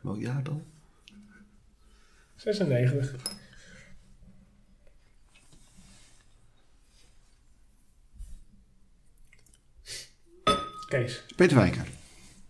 Welk 0.00 0.20
jaar 0.20 0.42
dan? 0.42 0.64
96. 2.36 3.14
Kees. 10.88 11.24
Peter 11.36 11.56
Wijker. 11.56 11.84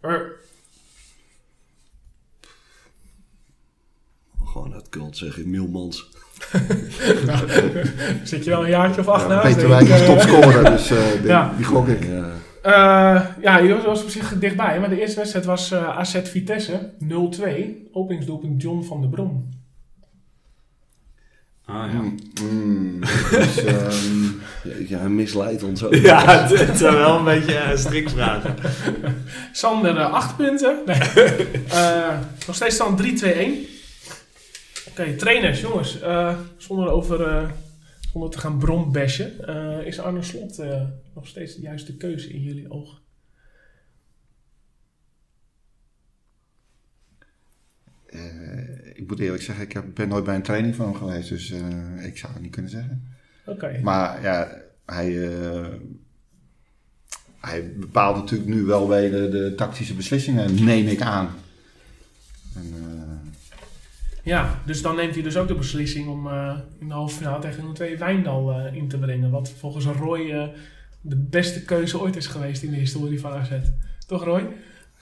Er, 0.01 0.33
Gewoon 4.45 4.75
uit 4.75 4.89
cult 4.89 5.17
zeg 5.17 5.39
ik, 5.39 5.47
Mielmans. 5.47 6.09
zit 8.25 8.45
je 8.45 8.51
wel 8.51 8.63
een 8.65 8.71
jaartje 8.71 9.01
of 9.01 9.09
acht 9.09 9.29
naast? 9.29 9.55
Peter. 9.55 9.69
Wijker 9.69 9.95
is 9.95 10.07
topscorer, 10.07 10.65
dus 10.65 10.91
eh, 10.91 11.13
die, 11.21 11.27
Ja. 11.27 11.53
die 11.57 11.65
gok 11.65 11.89
ik. 11.89 12.05
Ja, 12.05 12.31
Eh, 12.63 13.27
ja, 13.43 13.59
je 13.59 13.75
was, 13.75 13.85
was 13.85 14.03
op 14.03 14.09
zich 14.09 14.39
dichtbij, 14.39 14.81
maar 14.81 14.89
de 14.89 15.01
eerste 15.01 15.17
wedstrijd 15.19 15.45
was 15.45 15.71
eh 15.71 15.99
AZ 15.99 16.21
Vitesse 16.25 16.91
0-2. 17.05 17.07
Openingsdoelpunt 17.93 18.63
John 18.63 18.83
van 18.83 19.01
der 19.01 19.11
Brom. 19.11 19.49
Ah 21.69 21.93
ja. 21.93 22.01
Mm, 22.01 22.17
mm, 22.43 23.01
dus, 23.31 23.57
ehm, 23.65 24.25
ja, 24.89 24.99
hij 24.99 25.09
misleidt 25.09 25.63
ons 25.63 25.85
ook. 25.85 25.95
Ja, 25.95 26.39
het, 26.43 26.67
het 26.67 26.79
zijn 26.79 26.95
wel 26.95 27.19
een 27.19 27.25
beetje 27.25 27.53
uh, 27.53 27.77
strikvragen. 27.77 28.55
Sander 29.53 29.99
8 29.99 30.37
punten. 30.37 30.79
Nee. 30.87 30.99
Eh, 31.69 32.19
nog 32.47 32.55
steeds 32.57 32.75
stand 32.75 33.23
3-2-1. 33.23 33.27
Oké, 34.89 35.17
trainers, 35.17 35.61
jongens. 35.61 36.01
eh, 36.01 36.39
zonder, 36.57 36.89
over, 36.91 37.23
eh, 37.27 37.51
zonder 38.13 38.31
te 38.31 38.39
gaan 38.39 38.59
brombashen. 38.59 39.47
eh, 39.47 39.87
is 39.87 39.99
Arne 40.01 40.23
Slot 40.23 40.59
eh, 40.59 40.83
nog 41.15 41.27
steeds 41.27 41.55
de 41.55 41.61
juiste 41.61 41.97
keuze 41.97 42.29
in 42.33 42.41
jullie 42.43 42.71
ogen? 42.71 42.99
eh, 48.07 48.78
ik 48.99 49.09
moet 49.09 49.19
eerlijk 49.19 49.43
zeggen, 49.43 49.65
ik 49.65 49.73
heb, 49.73 49.85
ben 49.95 50.09
nooit 50.09 50.25
bij 50.25 50.35
een 50.35 50.43
training 50.43 50.75
van 50.75 50.87
hem 50.87 50.95
geweest, 50.95 51.29
dus 51.29 51.51
eh, 51.51 52.07
ik 52.07 52.19
zou 52.19 52.33
het 52.33 52.43
niet 52.43 52.53
kunnen 52.53 52.71
zeggen. 52.71 53.17
Oké. 53.47 53.81
Maar 53.83 54.23
ja, 54.23 54.49
hij, 54.87 55.31
eh, 55.31 55.67
hij 57.41 57.73
bepaalt 57.77 58.17
natuurlijk 58.17 58.51
nu 58.51 58.63
wel 58.63 58.89
weer 58.89 59.11
de, 59.11 59.29
de 59.29 59.55
tactische 59.57 59.95
beslissingen, 59.95 60.65
neem 60.65 60.87
ik 60.87 61.01
aan. 61.01 61.29
En, 62.55 62.73
eh, 62.75 63.33
Ja, 64.23 64.63
dus 64.67 64.83
dan 64.83 64.97
neemt 64.97 65.15
hij 65.15 65.23
dus 65.23 65.37
ook 65.37 65.49
de 65.49 65.55
beslissing 65.55 66.09
om 66.09 66.29
in 66.79 66.89
de 66.89 66.95
halve 66.95 67.17
finale 67.17 67.41
tegen 67.41 67.65
een 67.65 67.75
twee 67.75 67.99
Wijndal 67.99 68.67
in 68.73 68.89
te 68.89 68.99
brengen. 68.99 69.31
Wat 69.31 69.51
volgens 69.51 69.85
Roy 69.85 70.53
de 71.01 71.17
beste 71.17 71.65
keuze 71.65 72.01
ooit 72.01 72.17
is 72.17 72.27
geweest 72.27 72.63
in 72.63 72.71
de 72.71 72.77
historie 72.77 73.21
van 73.21 73.33
AZ. 73.33 73.51
Toch 74.07 74.25
Roy? 74.25 74.49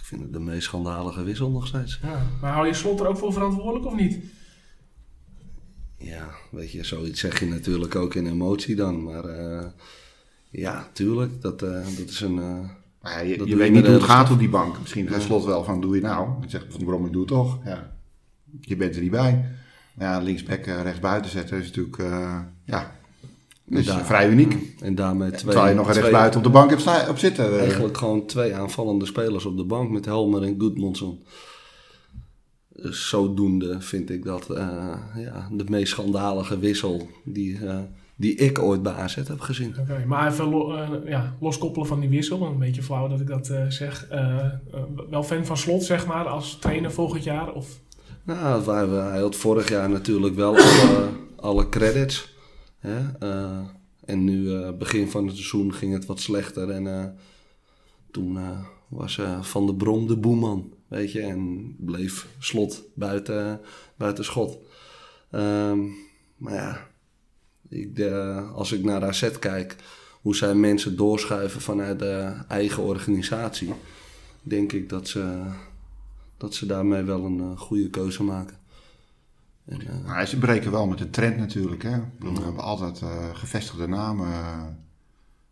Ik 0.07 0.13
vind 0.13 0.25
het 0.25 0.33
de 0.33 0.41
meest 0.41 0.63
schandalige 0.63 1.23
wissel 1.23 1.51
nog 1.51 1.67
steeds. 1.67 1.99
Ja. 2.03 2.23
Maar 2.41 2.53
hou 2.53 2.67
je 2.67 2.75
Slot 2.75 3.01
er 3.01 3.07
ook 3.07 3.17
voor 3.19 3.33
verantwoordelijk 3.33 3.87
of 3.87 3.95
niet? 3.95 4.19
Ja, 5.99 6.29
weet 6.51 6.73
je, 6.73 6.85
zoiets 6.85 7.21
zeg 7.21 7.41
je 7.41 7.47
natuurlijk 7.47 7.95
ook 7.95 8.15
in 8.15 8.27
emotie 8.27 8.77
dan. 8.77 9.03
Maar 9.05 9.25
eh, 9.25 9.67
ja, 10.51 10.89
tuurlijk, 10.93 11.41
dat, 11.43 11.63
eh, 11.63 11.71
dat 11.99 12.09
is 12.09 12.21
een... 12.21 12.39
eh, 12.39 12.71
maar 13.03 13.13
ja, 13.13 13.19
je 13.19 13.37
Dat 13.39 13.49
je 13.49 13.57
weet 13.57 13.67
je 13.67 13.73
niet 13.73 13.85
hoe 13.85 13.95
het 13.95 14.03
gaat 14.03 14.31
op 14.31 14.39
die 14.39 14.49
bank. 14.49 14.79
Misschien 14.81 15.09
gaat 15.09 15.21
Ja. 15.21 15.27
slot 15.27 15.45
wel 15.45 15.65
van, 15.65 15.81
doe 15.81 15.95
je 15.95 16.03
nou? 16.03 16.41
Dan 16.41 16.51
zegt 16.51 16.67
Van 16.69 16.85
Brom, 16.85 17.07
ik 17.07 17.13
doe 17.13 17.21
het 17.21 17.31
toch. 17.31 17.59
Ja. 17.65 17.93
Je 18.61 18.77
bent 18.77 18.95
er 18.97 19.03
niet 19.03 19.11
bij. 19.11 19.45
Ja, 19.99 20.19
linksback 20.19 20.67
uh, 20.67 20.83
rechts 20.83 21.01
buiten 21.01 21.31
zetten 21.31 21.59
is 21.59 21.67
natuurlijk, 21.67 21.99
uh, 21.99 22.41
ja, 22.65 22.97
daar- 23.67 24.05
vrij 24.07 24.29
uniek. 24.29 24.57
En 24.81 24.95
daarmee 24.95 25.31
twee... 25.31 25.41
Terwijl 25.45 25.69
je 25.69 25.75
nog 25.75 25.87
een 25.87 25.91
twee- 25.93 26.03
rechtsbuiten 26.03 26.39
op 26.41 26.47
de 26.47 26.53
bank 26.53 26.71
hebt 26.71 26.81
sta- 26.83 27.09
op 27.09 27.19
zitten. 27.19 27.53
eh. 27.53 27.61
Eigenlijk 27.61 27.97
gewoon 27.97 28.27
twee 28.27 28.55
aanvallende 28.55 29.07
spelers 29.07 29.45
op 29.45 29.57
de 29.57 29.64
bank 29.64 29.91
met 29.91 30.05
Helmer 30.05 30.43
en 30.43 30.55
Goodmanson. 30.59 31.23
Dus 32.69 33.09
zodoende 33.09 33.81
vind 33.81 34.11
ik 34.11 34.25
dat 34.25 34.51
eh, 34.51 34.95
ja, 35.17 35.49
de 35.53 35.64
meest 35.69 35.93
schandalige 35.93 36.59
wissel 36.59 37.09
die, 37.25 37.67
eh, 37.67 37.79
die 38.17 38.35
ik 38.35 38.59
ooit 38.59 38.83
bij 38.83 38.93
AZ 38.93 39.14
heb 39.14 39.41
gezien. 39.41 39.75
Oké, 39.81 40.05
maar 40.07 40.33
even 40.33 40.49
lo- 40.49 41.01
ja, 41.07 41.37
loskoppelen 41.41 41.87
van 41.89 42.01
die 42.01 42.09
wissel. 42.09 42.43
Een 42.43 42.59
beetje 42.59 42.83
flauw 42.83 43.09
dat 43.09 43.21
ik 43.21 43.27
dat 43.27 43.49
eh, 43.49 43.64
zeg. 43.69 44.09
Wel 45.11 45.23
fan 45.23 45.47
van 45.47 45.57
Slot, 45.57 45.85
zeg 45.85 46.07
maar, 46.07 46.27
als 46.29 46.59
trainer 46.61 46.93
volgend 46.93 47.25
jaar? 47.25 47.53
Of... 47.53 47.67
Nou, 48.23 48.71
hij 49.11 49.21
had 49.21 49.37
vorig 49.37 49.69
jaar 49.69 49.89
natuurlijk 49.91 50.35
wel 50.35 50.57
alle, 50.57 51.09
alle 51.37 51.69
credits. 51.69 52.35
Eh, 52.87 53.61
en 54.05 54.24
nu, 54.24 54.53
eh, 54.53 54.72
begin 54.72 55.09
van 55.09 55.26
het 55.26 55.37
seizoen, 55.37 55.74
ging 55.74 55.93
het 55.93 56.07
wat 56.07 56.20
slechter. 56.20 56.70
En 56.70 56.87
eh, 56.87 57.07
toen 58.11 58.39
was 58.89 59.20
Van 59.41 59.66
der 59.66 59.74
Brom 59.74 60.07
de 60.07 60.16
boeman, 60.16 60.72
weet 60.89 61.12
je. 61.12 61.20
En 61.20 61.74
bleef 61.78 62.28
slot 62.39 62.82
buiten, 62.95 63.61
buiten 63.97 64.24
schot. 64.24 64.59
Ehm, 65.30 65.78
maar 66.37 66.55
ja, 66.55 66.87
ik, 67.68 68.01
als 68.55 68.72
ik 68.72 68.84
naar 68.84 69.05
AZ 69.05 69.39
kijk, 69.39 69.76
hoe 70.22 70.37
zij 70.37 70.55
mensen 70.55 70.97
doorschuiven 70.97 71.61
vanuit 71.61 71.99
de 71.99 72.34
eigen 72.49 72.82
organisatie, 72.82 73.72
denk 74.43 74.72
ik 74.72 74.89
dat 74.89 75.09
ze, 75.09 75.43
dat 76.37 76.55
ze 76.55 76.66
daarmee 76.66 77.03
wel 77.03 77.24
een 77.24 77.59
goede 77.59 77.91
keuze 77.91 78.22
maken. 78.22 78.57
En, 79.67 79.81
Maar 80.07 80.29
ze 80.29 80.39
breken 80.39 80.71
wel 80.71 80.87
met 80.87 80.99
de 80.99 81.11
trend 81.11 81.37
natuurlijk. 81.37 81.83
Hè? 81.83 81.99
Bedoel, 82.19 82.35
We 82.35 82.45
hebben 82.45 82.62
altijd 82.62 83.03
eh, 83.03 83.35
gevestigde 83.35 83.89
namen 83.89 84.27
eh, 84.27 84.67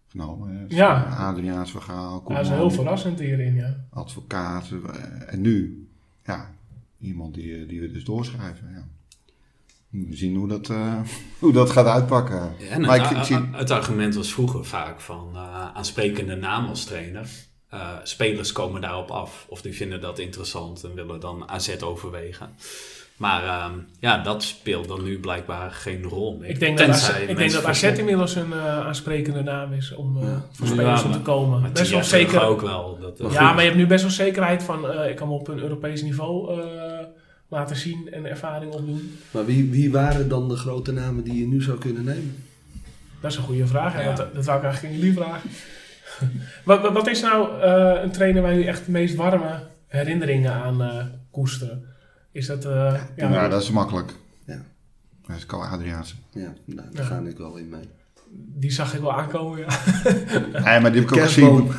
genomen. 0.08 0.58
Hè? 0.58 0.66
Dus, 0.66 0.76
Ja. 0.76 1.02
Adriaans 1.02 1.70
Vergaal, 1.70 2.24
Ja, 2.28 2.34
dat 2.34 2.44
is 2.44 2.50
heel 2.50 2.70
verrassend 2.70 3.18
hierin, 3.18 3.54
ja. 3.54 3.76
advocaat. 3.90 4.70
en 5.26 5.40
nu, 5.40 5.88
ja, 6.24 6.50
iemand 6.98 7.34
die, 7.34 7.66
die 7.66 7.80
we 7.80 7.90
dus 7.90 8.04
doorschrijven. 8.04 8.70
Ja. 8.70 8.84
We 10.08 10.16
zien 10.16 10.36
hoe 10.36 10.48
dat, 10.48 10.68
eh, 10.68 11.00
hoe 11.38 11.52
dat 11.52 11.70
gaat 11.70 11.86
uitpakken. 11.86 12.58
En 12.70 12.80
maar 12.80 13.00
het, 13.00 13.10
ik, 13.10 13.16
ik 13.16 13.24
zie, 13.24 13.48
het 13.52 13.70
argument 13.70 14.14
was 14.14 14.32
vroeger 14.32 14.64
vaak 14.64 15.00
van 15.00 15.30
eh, 15.34 15.74
aansprekende 15.74 16.34
naam 16.34 16.66
als 16.66 16.84
trainer. 16.84 17.28
Eh, 17.68 17.90
spelers 18.02 18.52
komen 18.52 18.80
daarop 18.80 19.10
af 19.10 19.46
of 19.48 19.62
die 19.62 19.74
vinden 19.74 20.00
dat 20.00 20.18
interessant 20.18 20.84
en 20.84 20.94
willen 20.94 21.20
dan 21.20 21.48
AZ 21.48 21.76
overwegen. 21.80 22.54
Maar 23.16 23.44
ehm, 23.44 23.72
ja, 23.98 24.22
dat 24.22 24.42
speelt 24.42 24.88
dan 24.88 25.04
nu 25.04 25.18
blijkbaar 25.20 25.70
geen 25.70 26.02
rol 26.02 26.36
meer. 26.40 26.48
Ik 26.50 26.58
denk 26.60 26.78
dat, 26.78 26.86
ik 27.20 27.26
denk 27.26 27.38
mensen 27.38 27.60
dat 27.62 27.68
AZ 27.70 27.78
verstoppen. 27.78 27.98
inmiddels 27.98 28.34
een 28.34 28.52
eh, 28.52 28.86
aansprekende 28.86 29.42
naam 29.42 29.72
is 29.72 29.94
om 29.94 30.16
eh, 30.16 30.28
voor 30.52 30.66
Ja, 30.66 30.72
spelers 30.72 31.02
om 31.04 31.12
te 31.12 31.20
komen. 31.20 31.60
Maar 31.60 31.72
Best 31.72 31.90
wel 31.90 32.04
zeker. 32.04 32.42
ook 32.42 32.60
wel. 32.60 32.98
Dat, 33.00 33.20
eh, 33.20 33.32
Ja, 33.32 33.52
maar 33.52 33.60
je 33.62 33.68
hebt 33.68 33.76
nu 33.76 33.86
best 33.86 34.02
wel 34.02 34.10
zekerheid 34.10 34.62
van 34.62 34.90
eh, 34.90 35.10
ik 35.10 35.16
kan 35.16 35.28
me 35.28 35.34
op 35.34 35.48
een 35.48 35.58
Europees 35.58 36.02
niveau 36.02 36.60
eh, 36.60 36.66
laten 37.48 37.76
zien 37.76 38.08
en 38.12 38.26
ervaring 38.26 38.72
opdoen. 38.72 39.18
maar 39.30 39.44
wie, 39.44 39.70
wie 39.70 39.92
waren 39.92 40.28
dan 40.28 40.48
de 40.48 40.56
grote 40.56 40.92
namen 40.92 41.24
die 41.24 41.38
je 41.38 41.46
nu 41.46 41.62
zou 41.62 41.78
kunnen 41.78 42.04
nemen? 42.04 42.36
Dat 43.20 43.30
is 43.30 43.36
een 43.38 43.44
goede 43.44 43.66
vraag. 43.66 44.02
Ja. 44.02 44.14
Dat, 44.14 44.34
dat 44.34 44.44
wou 44.44 44.58
ik 44.58 44.64
eigenlijk 44.64 44.94
aan 44.94 45.00
jullie 45.00 45.16
vragen. 45.16 45.50
wat, 46.64 46.80
wat, 46.80 46.92
wat 46.92 47.06
is 47.06 47.20
nou 47.20 47.60
eh, 47.62 48.02
een 48.02 48.10
trainer 48.10 48.42
waar 48.42 48.52
jullie 48.52 48.68
echt 48.68 48.84
de 48.84 48.90
meest 48.90 49.14
warme 49.14 49.60
herinneringen 49.86 50.52
aan 50.52 50.82
eh, 50.82 51.04
koesteren? 51.30 51.84
Is 52.34 52.46
dat... 52.46 52.64
eh, 52.64 53.00
ja, 53.16 53.30
ja, 53.30 53.48
dat 53.48 53.62
is 53.62 53.70
makkelijk. 53.70 54.12
Ja. 54.46 54.62
Dat 55.26 55.36
is 55.36 55.46
Carl 55.46 55.64
Adriaanse. 55.64 56.14
Ja, 56.30 56.52
nou, 56.64 56.88
daar 56.92 57.02
Ja. 57.02 57.08
ga 57.08 57.18
ik 57.18 57.38
wel 57.38 57.56
in 57.56 57.68
mee. 57.68 57.88
Die 58.32 58.70
zag 58.72 58.94
ik 58.94 59.00
wel 59.00 59.12
aankomen, 59.14 59.58
ja. 59.58 59.66
Nee, 60.64 60.80
maar 60.80 60.92
die 60.92 61.00
heb 61.00 61.10
ik 61.10 61.16
ook 61.16 61.22
gezien. 61.22 61.70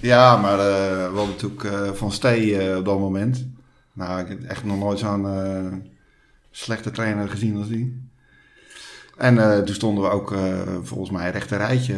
Ja, 0.00 0.36
maar 0.36 0.58
eh, 0.58 1.10
we 1.10 1.16
hadden 1.16 1.28
natuurlijk 1.28 1.64
eh, 1.64 1.90
Van 1.92 2.12
Stee 2.12 2.76
op 2.78 2.84
dat 2.84 2.98
moment. 2.98 3.46
Nou, 3.92 4.20
ik 4.20 4.28
heb 4.28 4.42
echt 4.42 4.64
nog 4.64 4.78
nooit 4.78 4.98
zo'n 4.98 5.26
eh, 5.28 5.72
slechte 6.50 6.90
trainer 6.90 7.28
gezien 7.28 7.56
als 7.56 7.68
die. 7.68 8.10
En 9.16 9.38
eh, 9.38 9.58
toen 9.62 9.74
stonden 9.74 10.04
we 10.04 10.10
ook 10.10 10.32
eh, 10.32 10.60
volgens 10.82 11.10
mij 11.10 11.30
recht 11.30 11.50
een 11.50 11.58
rijtje. 11.58 11.94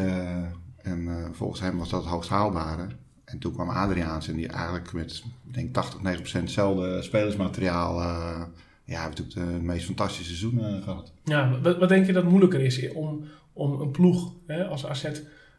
en 0.83 1.09
eh, 1.09 1.15
volgens 1.33 1.61
hem 1.61 1.79
was 1.79 1.89
dat 1.91 2.01
het 2.03 2.11
hoogst 2.11 2.31
haalbare. 2.31 2.87
En 3.31 3.39
toen 3.39 3.53
kwam 3.53 3.69
Adriaans 3.69 4.29
en 4.29 4.37
die 4.37 4.49
eigenlijk 4.49 4.93
met, 4.93 5.23
denk 5.43 5.75
80, 5.75 6.01
90 6.01 6.21
procent 6.21 6.45
hetzelfde 6.45 7.03
spelersmateriaal. 7.03 8.01
eh 8.01 8.43
ja, 8.89 9.03
heeft 9.03 9.19
natuurlijk 9.19 9.51
de 9.51 9.65
meest 9.65 9.87
fantastische 9.87 10.25
seizoenen 10.25 10.83
gehad. 10.83 11.13
Ja, 11.25 11.61
wat, 11.61 11.79
wat 11.79 11.89
denk 11.89 12.07
je 12.07 12.13
dat 12.13 12.25
moeilijker 12.25 12.61
is 12.61 12.93
om, 12.93 13.25
om 13.53 13.81
een 13.81 13.91
ploeg 13.91 14.33
hè, 14.47 14.67
als 14.67 14.87
AZ 14.87 15.11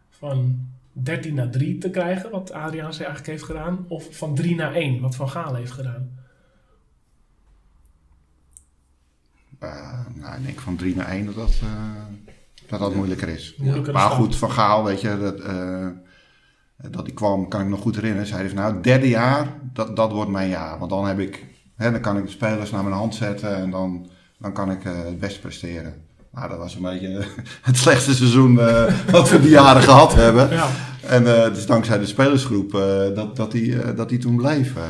van 0.10 0.68
13 0.92 1.34
naar 1.34 1.50
3 1.50 1.78
te 1.78 1.90
krijgen, 1.90 2.32
wat 2.32 2.52
Adriaans 2.52 2.98
eigenlijk 2.98 3.28
heeft 3.28 3.44
gedaan, 3.44 3.86
of 3.88 4.18
van 4.18 4.36
3 4.36 4.56
naar 4.56 4.74
1, 4.74 5.02
wat 5.02 5.16
Van 5.16 5.30
Gaal 5.30 5.56
heeft 5.56 5.72
gedaan? 5.72 6.20
Eh, 9.60 10.06
nou, 10.14 10.38
ik 10.38 10.46
denk 10.46 10.60
van 10.60 10.76
3 10.76 10.96
naar 10.96 11.10
1 11.10 11.26
dat 11.26 11.36
dat, 11.36 11.60
eh, 11.64 12.06
dat, 12.68 12.80
dat 12.80 12.96
moeilijker 12.96 13.28
is. 13.28 13.56
Moeilijker 13.58 13.94
Maar 13.94 14.10
goed, 14.10 14.36
Van 14.36 14.52
Gaal, 14.52 14.84
weet 14.84 15.02
je, 15.02 15.18
dat, 15.18 15.40
eh, 15.40 15.88
dat 16.88 17.06
die 17.06 17.14
kwam, 17.14 17.48
kan 17.48 17.62
ik 17.62 17.68
nog 17.68 17.82
goed 17.82 17.96
herinneren. 17.96 18.28
Zei 18.28 18.40
hij 18.40 18.50
van 18.50 18.58
nou, 18.58 18.74
het 18.74 18.84
derde 18.84 19.10
jaar, 19.10 19.48
dat, 19.74 19.96
dat 19.96 20.12
wordt 20.12 20.32
mijn 20.32 20.50
jaar. 20.50 20.80
Want 20.80 20.92
dan 20.92 21.08
heb 21.08 21.20
ik, 21.20 21.46
hè, 21.76 21.92
dan 21.92 22.02
kan 22.02 22.18
ik 22.18 22.24
de 22.24 22.32
spelers 22.32 22.72
naar 22.72 22.84
mijn 22.84 22.96
hand 22.96 23.16
zetten 23.16 23.56
en 23.56 23.72
dan, 23.72 24.10
dan 24.38 24.54
kan 24.54 24.72
ik 24.72 24.86
eh, 24.86 24.92
het 25.06 25.20
best 25.20 25.42
presteren. 25.42 25.94
Nou, 26.32 26.50
dat 26.50 26.58
was 26.58 26.76
een 26.76 26.82
beetje 26.82 27.26
het 27.62 27.78
slechtste 27.78 28.16
seizoen 28.16 28.60
eh, 28.60 28.94
wat 29.12 29.30
we 29.30 29.42
die 29.42 29.50
jaren 29.50 29.82
gehad 29.82 30.14
hebben. 30.14 30.50
Ja, 30.50 30.68
En 31.08 31.24
uh, 31.24 31.54
dus 31.54 31.66
dankzij 31.66 32.00
de 32.00 32.06
spelersgroep 32.06 32.74
uh, 32.74 33.16
dat, 33.16 33.36
dat, 33.36 33.52
die, 33.52 33.68
uh, 33.68 33.96
dat 33.96 34.10
die 34.10 34.20
toen 34.20 34.36
bleef. 34.36 34.76
Uh, 34.76 34.84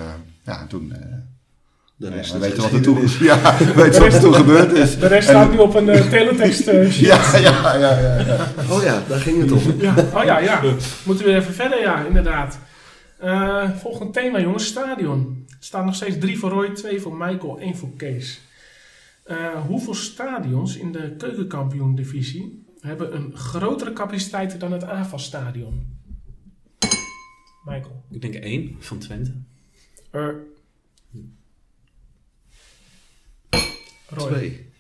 ja, 0.44 0.66
toen... 0.68 0.94
De 2.04 2.10
rest 2.10 2.32
we 2.32 2.38
is 2.38 2.44
weten 2.44 2.62
wat 2.64 2.72
er 2.72 2.82
toen, 2.82 3.00
ja, 3.20 3.58
we 3.58 3.74
weten 3.74 4.02
wat 4.02 4.14
er 4.14 4.20
toen 4.20 4.34
gebeurd 4.34 4.72
is. 4.72 5.00
de 5.00 5.08
rest 5.08 5.30
En- 5.30 5.36
staat 5.36 5.52
nu 5.52 5.58
op 5.58 5.76
een 5.76 5.90
eh, 5.90 6.10
teletext 6.10 6.68
eh, 6.68 6.90
sheet. 6.92 7.06
Ja, 7.14 7.38
ja, 7.38 7.78
ja, 7.78 8.00
ja, 8.00 8.20
ja. 8.20 8.48
Oh 8.70 8.84
ja, 8.84 9.02
daar 9.08 9.20
ging 9.20 9.42
het 9.42 9.52
om. 9.52 9.62
Ja. 9.82 9.96
Oh 10.14 10.24
ja, 10.24 10.40
ja. 10.40 10.62
Moeten 11.06 11.26
we 11.26 11.32
weer 11.32 11.42
even 11.42 11.54
verder, 11.54 11.80
ja, 11.82 12.06
inderdaad. 12.06 12.60
Eh, 13.18 13.70
volgend 13.78 14.14
thema, 14.14 14.40
jongens. 14.40 14.66
Stadion. 14.66 15.44
Het 15.50 15.66
staat 15.66 15.86
nog 15.86 15.96
steeds 15.96 16.18
3 16.20 16.40
voor 16.40 16.50
Roy, 16.50 16.70
2 16.70 17.02
voor 17.02 17.16
Michael, 17.18 17.60
1 17.60 17.76
voor 17.78 17.90
Kees. 17.98 18.42
Eh, 19.24 19.36
hoeveel 19.68 19.94
stadions 19.94 20.78
in 20.78 20.92
de 20.92 21.16
keukenkampioen-divisie 21.18 22.66
hebben 22.82 23.16
een 23.16 23.32
grotere 23.38 23.94
capaciteit 23.94 24.60
dan 24.60 24.72
het 24.72 24.84
AFAS-stadion? 24.84 25.98
Michael. 27.66 28.04
Ik 28.12 28.22
denk 28.22 28.34
één 28.36 28.76
van 28.80 28.98
Twente. 28.98 29.32
Er. 30.12 30.36
Roy. 34.10 34.28
Twee. 34.28 34.72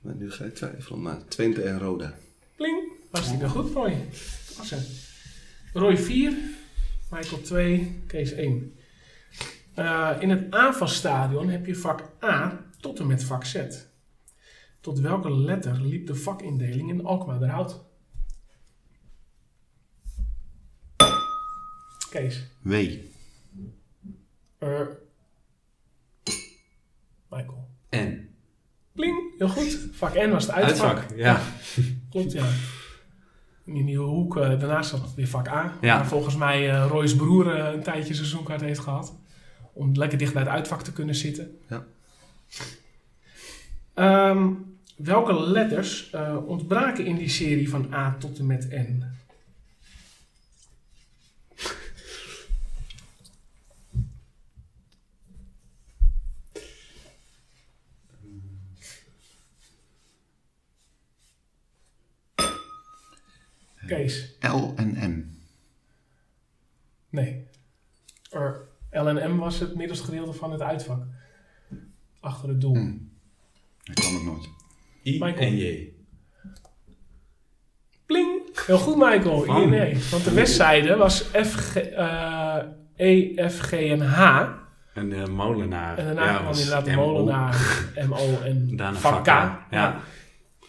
Maar 0.00 0.14
nu 0.14 0.30
ga 0.30 0.44
ik 0.44 0.54
twijfelen, 0.54 1.02
maar 1.02 1.24
Twente 1.28 1.62
en 1.62 1.78
Roda. 1.78 2.14
Pling. 2.56 2.92
Hartstikke 3.10 3.48
goed, 3.48 3.72
Roy. 3.72 4.08
Klasse. 4.54 4.78
Roy 5.72 5.98
4, 5.98 6.38
Michael 7.10 7.42
2, 7.42 8.02
Kees 8.06 8.32
1. 8.32 8.76
Eh, 9.74 10.16
in 10.20 10.30
het 10.30 10.50
AFAS-stadion 10.50 11.48
heb 11.48 11.66
je 11.66 11.74
vak 11.74 12.02
A 12.22 12.64
tot 12.80 12.98
en 12.98 13.06
met 13.06 13.24
vak 13.24 13.44
Z. 13.44 13.64
Tot 14.80 14.98
welke 14.98 15.30
letter 15.32 15.80
liep 15.80 16.06
de 16.06 16.14
vakindeling 16.14 16.90
in 16.90 17.04
Alkmaar 17.04 17.42
eruit? 17.42 17.80
Kees. 22.10 22.46
W. 22.62 22.74
Er. 24.58 25.05
Michael. 27.30 27.68
En. 27.88 28.28
Pling, 28.92 29.34
heel 29.38 29.48
goed. 29.48 29.78
Vak 29.92 30.14
N 30.14 30.30
was 30.30 30.46
het 30.46 30.54
uitvak. 30.54 30.96
Uitvak, 30.96 31.16
ja. 31.18 31.40
Klopt, 32.10 32.32
ja. 32.32 32.44
In 33.64 33.74
die 33.74 33.82
nieuwe 33.82 34.06
hoek, 34.06 34.36
eh, 34.36 34.48
daarnaast 34.48 34.90
zat 34.90 35.14
weer 35.14 35.28
vak 35.28 35.48
A. 35.48 35.72
Ja. 35.80 35.96
Waar 35.96 36.06
volgens 36.06 36.36
mij 36.36 36.70
eh 36.70 36.86
Roy's 36.88 37.16
broer 37.16 37.54
eh, 37.54 37.72
een 37.72 37.82
tijdje 37.82 38.14
seizoenkaart 38.14 38.60
heeft 38.60 38.80
gehad. 38.80 39.16
Om 39.72 39.94
lekker 39.94 40.18
dicht 40.18 40.32
bij 40.32 40.42
het 40.42 40.50
uitvak 40.50 40.82
te 40.82 40.92
kunnen 40.92 41.14
zitten. 41.14 41.58
Ja. 41.68 41.84
Ehm, 43.94 44.52
welke 44.96 45.40
letters 45.40 46.10
eh, 46.10 46.36
ontbraken 46.46 47.06
in 47.06 47.16
die 47.16 47.28
serie 47.28 47.70
van 47.70 47.94
A 47.94 48.16
tot 48.18 48.38
en 48.38 48.46
met 48.46 48.68
N? 48.70 49.04
Kees. 63.86 64.36
L 64.40 64.72
en 64.76 65.10
M. 65.10 65.24
Nee. 67.10 67.46
Er, 68.30 68.68
L 68.90 69.06
en 69.08 69.34
M 69.34 69.36
was 69.36 69.58
het 69.58 69.74
middelste 69.74 70.04
gedeelte 70.04 70.32
van 70.32 70.52
het 70.52 70.62
uitvak. 70.62 71.02
Achter 72.20 72.48
het 72.48 72.60
doel. 72.60 72.74
Hm. 72.74 72.96
Dat 73.82 74.00
kan 74.04 74.14
ik 74.14 74.22
nooit. 74.22 74.48
I 75.04 75.10
Michael. 75.12 75.36
en 75.46 75.56
J. 75.56 75.92
Pling! 78.06 78.40
Heel 78.66 78.78
goed, 78.78 78.96
Michael. 78.96 79.40
Oh. 79.40 79.56
Nee, 79.56 79.66
nee. 79.66 79.98
Want 80.10 80.24
de 80.24 80.34
westzijde 80.34 80.96
was 80.96 81.20
F, 81.22 81.54
G, 81.54 81.76
eh, 81.76 82.56
E, 82.96 83.48
F, 83.48 83.60
G 83.60 83.72
en 83.72 84.00
H. 84.00 84.48
En 84.94 85.08
de 85.08 85.26
molenaar. 85.26 85.98
En 85.98 86.04
daarna 86.04 86.24
ja, 86.24 86.32
kwam 86.32 86.44
was 86.46 86.58
inderdaad 86.58 86.84
de 86.84 86.92
MO. 86.94 87.12
molenaar, 87.12 87.84
MO 88.08 88.40
en 88.40 88.76
Daarna 88.76 88.98
vak 88.98 89.24
K. 89.24 89.28
A, 89.28 89.66
ja. 89.70 90.00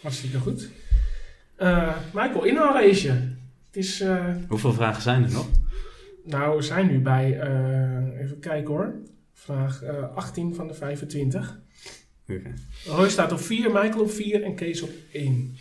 Hartstikke 0.01 0.39
goed. 0.39 0.69
Eh, 1.57 1.95
Michael, 2.13 2.43
inhaalrace. 2.43 3.09
Het 3.65 3.75
is... 3.75 4.01
eh, 4.01 4.25
Hoeveel 4.47 4.73
vragen 4.73 5.01
zijn 5.01 5.23
er 5.23 5.31
nog? 5.31 5.47
nou, 6.25 6.55
we 6.57 6.61
zijn 6.63 6.87
nu 6.87 6.99
bij... 6.99 7.39
eh, 7.39 8.21
even 8.23 8.39
kijken 8.39 8.73
hoor. 8.73 8.93
Vraag 9.33 9.81
eh, 9.83 10.15
18 10.15 10.55
van 10.55 10.67
de 10.67 10.73
25. 10.73 11.59
Oké. 12.29 12.53
Roy 12.85 13.09
staat 13.09 13.31
op 13.31 13.39
4, 13.39 13.71
Michael 13.71 13.99
op 14.01 14.11
4 14.11 14.43
en 14.43 14.55
Kees 14.55 14.81
op 14.81 14.89
1. 15.11 15.55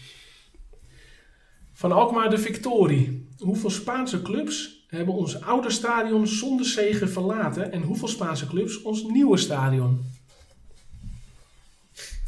Van 1.73 1.93
Alkmaar 1.93 2.31
de 2.31 2.39
Victorie. 2.39 3.29
Hoeveel 3.39 3.71
Spaanse 3.71 4.23
clubs 4.23 4.85
hebben 4.89 5.15
ons 5.15 5.41
oude 5.41 5.71
stadion 5.71 6.27
zonder 6.27 6.67
zegen 6.67 7.11
verlaten 7.11 7.73
en 7.73 7.83
hoeveel 7.83 8.09
Spaanse 8.09 8.47
clubs 8.47 8.83
ons 8.83 9.03
nieuwe 9.03 9.37
stadion? 9.37 10.01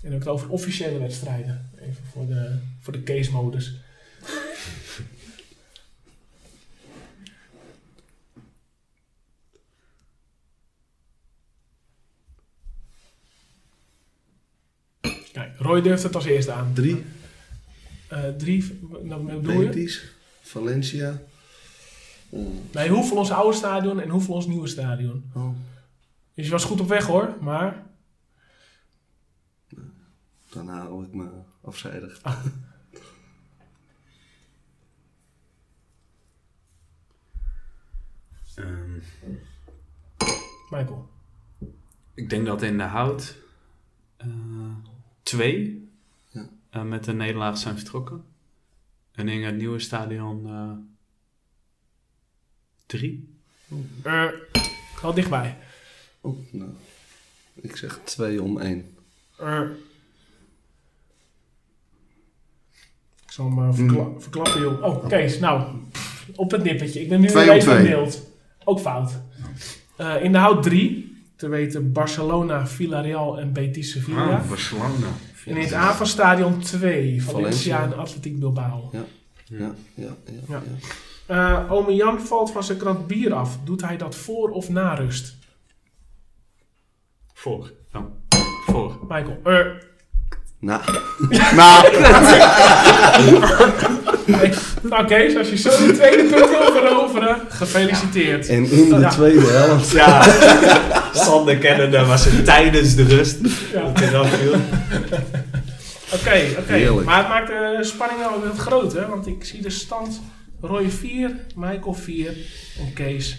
En 0.03 0.13
ook 0.13 0.19
het 0.19 0.29
over 0.29 0.49
officiële 0.49 0.99
wedstrijden. 0.99 1.71
Even 1.81 2.05
voor 2.13 2.27
de, 2.27 2.59
voor 2.81 2.93
de 2.93 3.03
case-modus. 3.03 3.75
Kijk, 15.33 15.53
Roy 15.59 15.81
durft 15.83 16.03
het 16.03 16.15
als 16.15 16.25
eerste 16.25 16.53
aan. 16.53 16.73
Drie. 16.75 17.05
Eh, 18.09 18.29
drie, 18.29 18.79
wat 18.91 19.27
bedoel 19.27 19.61
je? 19.63 20.01
Valencia. 20.41 21.09
Eh, 22.31 22.39
Nee, 22.73 22.89
hoeveel 22.89 23.17
ons 23.17 23.31
oude 23.31 23.57
stadion 23.57 24.01
en 24.01 24.09
hoeveel 24.09 24.35
ons 24.35 24.47
nieuwe 24.47 24.69
stadion. 24.69 25.31
oh, 25.35 25.49
Dus 26.35 26.45
je 26.45 26.51
was 26.51 26.65
goed 26.65 26.81
op 26.81 26.89
weg 26.89 27.07
hoor, 27.07 27.37
maar... 27.41 27.87
dan 30.51 30.69
hou 30.69 31.05
ik 31.05 31.13
me 31.15 31.31
afzijdig. 31.61 32.21
Ehm, 38.55 38.99
Michael. 40.71 41.09
ik 42.15 42.31
denk 42.31 42.47
dat 42.47 42.63
in 42.63 42.77
de 42.79 42.83
hout 42.85 43.37
eh, 44.17 44.29
twee 45.23 45.89
Ja. 46.29 46.49
eh, 46.71 46.83
met 46.83 47.07
een 47.07 47.17
nederlaag 47.17 47.59
zijn 47.59 47.77
vertrokken. 47.77 48.25
En 49.13 49.29
in 49.29 49.43
het 49.45 49.57
nieuwe 49.57 49.79
stadion 49.79 50.47
eh, 50.47 50.73
drie. 52.87 53.37
Uh, 54.05 54.29
al 55.03 55.15
dichtbij. 55.15 55.59
Oh, 56.21 56.53
nou. 56.53 56.71
Ik 57.55 57.77
zeg 57.77 57.99
twee 58.05 58.43
om 58.43 58.59
één. 58.59 58.97
Eh. 59.39 59.71
ik 63.27 63.28
zal 63.39 63.47
hem 63.57 63.69
eh, 63.69 63.75
verkla- 63.75 64.21
verklappen, 64.21 64.61
joh. 64.61 64.83
Oh, 64.85 65.07
Kees, 65.09 65.39
nou, 65.39 65.63
op 66.35 66.51
het 66.51 66.63
nippertje. 66.63 67.01
Ik 67.01 67.09
ben 67.09 67.21
nu 67.21 67.27
Twee 67.27 67.51
om 67.51 67.57
even 67.57 67.79
in 67.79 67.85
beeld. 67.85 68.31
Ook 68.65 68.81
fout. 68.81 69.21
Eh, 69.97 70.23
in 70.23 70.33
de 70.33 70.39
hout 70.39 70.63
drie. 70.63 71.07
Te 71.37 71.49
weten 71.49 71.93
Barcelona, 71.93 72.67
Villarreal 72.67 73.41
en 73.41 73.53
Betis 73.53 73.91
Sevilla. 73.93 74.25
Ah, 74.39 74.49
Barcelona. 74.49 75.07
en 75.47 75.57
in 75.57 75.63
het 75.63 75.73
AVA-stadion 75.73 76.59
2. 76.61 77.23
Valencia 77.23 77.83
en 77.83 77.97
Atletiek 77.97 78.39
Bilbao. 78.41 78.89
Ja, 78.93 79.05
ja, 79.45 79.75
ja. 79.95 80.17
Ja. 80.49 80.63
ja. 81.27 81.63
Eh 81.63 81.73
ome 81.73 81.95
Jan 81.95 82.21
valt 82.21 82.51
van 82.51 82.65
zijn 82.65 82.79
krat 82.79 83.07
bier 83.07 83.33
af. 83.35 83.59
Doet 83.65 83.83
hij 83.83 83.97
dat 83.97 84.15
voor 84.15 84.51
of 84.51 84.69
na 84.69 84.95
rust? 84.95 85.37
Voor. 87.35 87.73
Oh. 87.93 88.05
Voor. 88.67 88.99
Michael. 89.09 89.41
Eh, 89.45 89.67
Nou, 90.61 90.81
Nou, 91.57 91.93
nou 94.83 95.07
Kees, 95.07 95.37
als 95.37 95.49
je 95.49 95.57
zo 95.57 95.87
de 95.87 95.93
tweede 95.93 96.25
punt 96.25 96.49
wil 96.51 96.73
veroveren, 96.73 97.37
gefeliciteerd. 97.49 98.49
en 98.49 98.71
in 98.71 98.89
de 98.89 98.99
Ja. 98.99 99.09
tweede 99.11 99.47
helft. 99.47 99.91
Ja, 99.91 100.23
Sander 101.25 101.59
Canada 101.59 102.05
was 102.05 102.25
het 102.25 102.45
tijdens 102.45 102.95
de 102.95 103.03
rust. 103.05 103.39
Ja. 103.73 104.11
Dat 104.11 104.27
viel. 104.27 104.55
Oké, 106.13 106.43
oké. 106.59 106.91
Maar 107.05 107.19
het 107.19 107.29
maakt 107.29 107.47
de 107.47 107.79
spanning 107.81 108.21
wel 108.21 108.43
wat 108.49 108.59
groot, 108.59 108.93
hè? 108.93 109.07
Want 109.07 109.27
ik 109.27 109.45
zie 109.45 109.63
de 109.63 109.71
stand 109.71 110.21
Roy 110.61 110.91
4, 110.91 111.31
Michael 111.55 111.95
4 111.95 112.27
en 112.79 112.93
Kees 112.95 113.37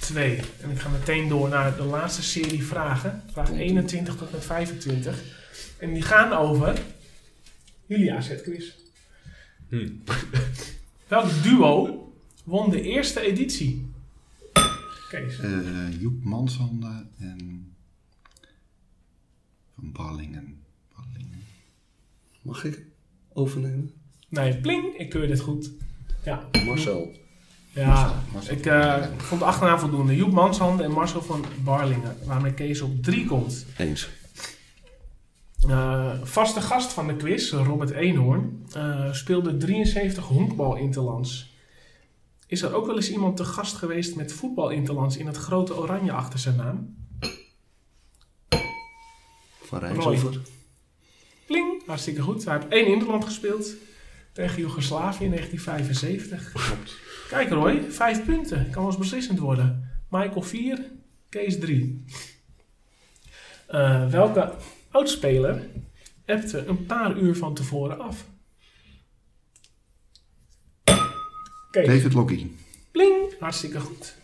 2. 0.00 0.40
En 0.62 0.70
ik 0.70 0.80
ga 0.80 0.88
meteen 0.88 1.28
door 1.28 1.48
naar 1.48 1.76
de 1.76 1.82
laatste 1.84 2.22
serie 2.22 2.64
vragen. 2.66 3.22
Vraag 3.32 3.50
21 3.58 4.14
tot 4.16 4.32
met 4.32 4.44
25. 4.44 5.14
En 5.78 5.92
die 5.92 6.02
gaan 6.02 6.32
over 6.32 6.82
jullie 7.86 8.12
AZ-quiz. 8.12 8.72
Hm. 9.68 9.88
Welk 11.08 11.30
duo 11.42 12.02
won 12.44 12.70
de 12.70 12.82
eerste 12.82 13.20
editie? 13.20 13.86
Kees. 15.08 15.38
eh, 15.38 16.00
Joep 16.00 16.24
Manshanden 16.24 17.10
en 17.18 17.72
Van 19.74 19.92
Ballingen. 19.92 20.62
Ballingen. 20.96 21.44
Mag 22.42 22.64
ik 22.64 22.82
overnemen? 23.32 23.92
Nee, 24.28 24.56
pling, 24.56 24.94
ik 24.98 25.10
keur 25.10 25.26
dit 25.26 25.40
goed. 25.40 25.70
Ja, 26.24 26.48
Marcel. 26.66 27.12
ja 27.72 28.22
Marcel. 28.32 28.56
ik 28.56 28.66
eh, 28.66 29.06
vond 29.16 29.40
de 29.40 29.46
achternaam 29.46 29.78
voldoende. 29.78 30.16
Joep 30.16 30.32
Manshanden 30.32 30.86
en 30.86 30.92
Marcel 30.92 31.22
van 31.22 31.44
Barlingen. 31.64 32.16
Waarmee 32.24 32.54
Kees 32.54 32.80
op 32.80 33.02
3 33.02 33.26
komt. 33.26 33.66
Eens. 33.76 34.08
Eh, 35.68 36.12
vaste 36.22 36.60
gast 36.60 36.92
van 36.92 37.06
de 37.06 37.16
quiz, 37.16 37.52
Robert 37.52 37.90
Eenhoorn, 37.90 38.66
eh, 38.72 39.12
speelde 39.12 39.56
73 39.56 40.24
honkbal 40.24 40.76
interlands. 40.76 41.52
Is 42.46 42.62
er 42.62 42.74
ook 42.74 42.86
wel 42.86 42.96
eens 42.96 43.10
iemand 43.10 43.36
te 43.36 43.44
gast 43.44 43.76
geweest 43.76 44.16
met 44.16 44.32
voetbal 44.32 44.70
interlands 44.70 45.16
in 45.16 45.26
het 45.26 45.36
grote 45.36 45.76
oranje 45.76 46.12
achter 46.12 46.38
zijn 46.38 46.56
naam? 46.56 46.96
Van 49.62 49.78
Rijnsover. 49.78 50.40
Pling, 51.46 51.86
hartstikke 51.86 52.22
goed. 52.22 52.44
Hij 52.44 52.54
heeft 52.54 52.68
één 52.68 52.86
interland 52.86 53.24
gespeeld 53.24 53.74
tegen 54.32 54.60
Joegoslavië 54.60 55.24
in 55.24 55.30
1975. 55.30 56.52
Klopt. 56.52 56.96
Kijk 57.28 57.50
Roy, 57.50 57.82
vijf 57.90 58.24
punten. 58.24 58.70
Kan 58.70 58.82
wel 58.82 58.90
eens 58.90 59.00
beslissend 59.00 59.38
worden. 59.38 59.90
Michael 60.10 60.42
4, 60.42 60.90
Kees 61.28 61.58
3. 61.58 62.04
Eh, 63.66 64.10
welke 64.10 64.54
oudspeler 64.94 65.62
appte 66.26 66.64
een 66.66 66.86
paar 66.86 67.16
uur 67.18 67.36
van 67.36 67.54
tevoren 67.54 68.00
af? 68.00 68.24
Kees. 71.70 71.86
David 71.86 72.12
Lokkie. 72.12 72.56
Pling, 72.90 73.34
hartstikke 73.38 73.80
goed. 73.80 74.14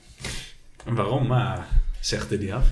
En 0.85 0.95
waarom? 0.95 1.27
Maar 1.27 1.69
zegt 2.01 2.29
hij 2.29 2.39
die 2.39 2.55
af? 2.55 2.67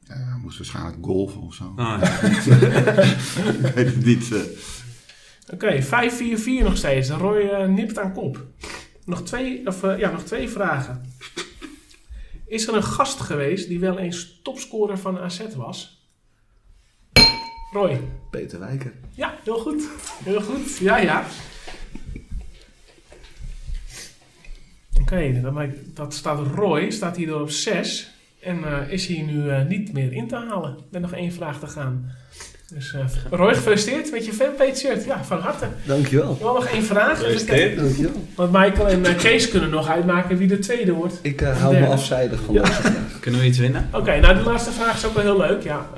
Ja, 0.00 0.14
hij 0.14 0.38
moest 0.42 0.58
waarschijnlijk 0.58 0.96
golfen 1.04 1.40
of 1.40 1.54
zo. 1.54 1.72
Ah, 1.76 2.02
ja. 2.02 2.20
Ik 3.68 3.74
weet 3.74 3.86
het 3.86 4.04
niet. 4.04 4.32
eh. 4.32 4.40
Oké, 5.52 5.82
5-4-4 5.82 6.64
nog 6.64 6.76
steeds. 6.76 7.08
Roy 7.10 7.38
eh, 7.48 7.68
nipt 7.68 7.98
aan 7.98 8.12
kop. 8.12 8.44
Nog 9.04 9.22
twee, 9.22 9.66
of, 9.66 9.82
eh, 9.82 9.98
ja, 9.98 10.10
nog 10.10 10.22
twee 10.22 10.48
vragen. 10.48 11.12
Is 12.46 12.66
er 12.68 12.74
een 12.74 12.82
gast 12.84 13.20
geweest 13.20 13.68
die 13.68 13.80
wel 13.80 13.98
eens 13.98 14.40
topscorer 14.42 14.98
van 14.98 15.18
AZ 15.18 15.40
was? 15.56 15.95
Roy. 17.72 18.00
Peter 18.30 18.58
Wijker. 18.58 18.92
Ja, 19.14 19.34
heel 19.44 19.58
goed. 19.58 19.82
Heel 20.24 20.40
goed. 20.40 20.76
Ja, 20.78 20.96
ja. 20.96 21.24
Oké, 25.00 25.40
dat, 25.42 25.52
maakt- 25.52 25.78
dat 25.96 26.14
staat 26.14 26.38
Roy, 26.54 26.90
staat 26.90 27.16
hierdoor 27.16 27.40
op 27.40 27.50
6. 27.50 28.10
En 28.40 28.64
eh, 28.64 28.92
is 28.92 29.06
hier 29.06 29.24
nu 29.24 29.48
eh, 29.50 29.64
niet 29.66 29.92
meer 29.92 30.12
in 30.12 30.28
te 30.28 30.36
halen. 30.36 30.76
Met 30.90 31.00
nog 31.02 31.12
één 31.12 31.32
vraag 31.32 31.58
te 31.60 31.66
gaan. 31.66 32.10
Dus 32.74 32.92
eh, 32.94 33.04
Roy, 33.30 33.54
gefeliciteerd 33.54 34.10
met 34.10 34.26
je 34.26 34.32
fanpage 34.32 34.74
shirt. 34.76 35.04
Ja, 35.04 35.24
van 35.24 35.38
harte. 35.38 35.66
Dankjewel. 35.84 36.38
Wel 36.40 36.54
nog 36.54 36.66
één 36.66 36.82
vraag. 36.84 37.22
Even 37.22 37.46
kijken. 37.46 37.76
Dankjewel. 37.84 38.24
Want 38.36 38.52
Michael 38.52 38.88
en 38.88 39.16
Kees 39.16 39.48
kunnen 39.48 39.70
nog 39.70 39.88
uitmaken 39.88 40.36
wie 40.36 40.48
de 40.48 40.58
tweede 40.58 40.92
wordt. 40.92 41.18
Ik 41.22 41.40
hou 41.40 41.74
me 41.78 41.86
afzijdig 41.86 42.40
van 42.40 42.54
Ja. 42.54 42.60
deze 42.62 42.72
vraag. 42.82 43.20
Kunnen 43.20 43.40
we 43.40 43.46
iets 43.46 43.58
winnen? 43.58 43.88
Oké, 43.92 44.20
nou 44.20 44.34
de 44.34 44.42
laatste 44.42 44.72
vraag 44.72 44.96
is 44.96 45.04
ook 45.06 45.14
wel 45.14 45.22
heel 45.22 45.36
leuk. 45.36 45.62
Ja. 45.62 45.88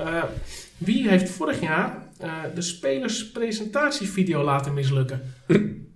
Wie 0.79 1.09
heeft 1.09 1.29
vorig 1.29 1.61
jaar 1.61 2.07
eh, 2.19 2.33
de 2.55 2.61
spelerspresentatievideo 2.61 4.43
laten 4.43 4.73
mislukken? 4.73 5.21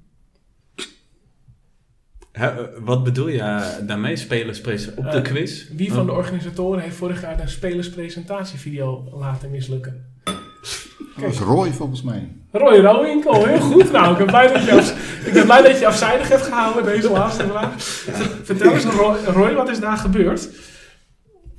Eh, 2.31 2.55
wat 2.79 3.03
bedoel 3.03 3.27
je 3.27 3.39
eh, 3.39 3.67
daarmee? 3.81 4.15
Spelers 4.15 4.61
presen- 4.61 4.97
op 4.97 5.11
de 5.11 5.21
quiz? 5.21 5.67
Wie 5.71 5.93
van 5.93 6.05
de 6.05 6.11
organisatoren 6.11 6.81
heeft 6.81 6.95
vorig 6.95 7.21
jaar 7.21 7.37
de 7.37 7.47
spelerspresentatievideo 7.47 9.07
laten 9.19 9.51
mislukken? 9.51 10.05
Dat 10.23 11.25
was 11.25 11.39
Roy 11.39 11.71
volgens 11.71 12.01
mij. 12.01 12.31
Roy 12.51 12.79
Rowinkel, 12.79 13.45
heel 13.45 13.59
goed. 13.59 13.91
Nou, 13.91 14.11
ik 14.11 14.17
ben 14.17 14.25
blij 14.25 14.53
dat 14.53 14.63
je, 14.63 14.71
af, 14.71 15.25
ik 15.25 15.33
ben 15.33 15.45
blij 15.45 15.61
dat 15.61 15.79
je 15.79 15.87
afzijdig 15.87 16.29
hebt 16.29 16.41
gehouden 16.41 16.85
deze 16.85 17.09
laatste 17.11 17.47
vraag. 17.47 17.73
Vertel 18.43 18.73
eens, 18.73 18.85
Roy, 18.85 19.17
Roy, 19.25 19.53
wat 19.53 19.69
is 19.69 19.79
daar 19.79 19.97
gebeurd? 19.97 20.49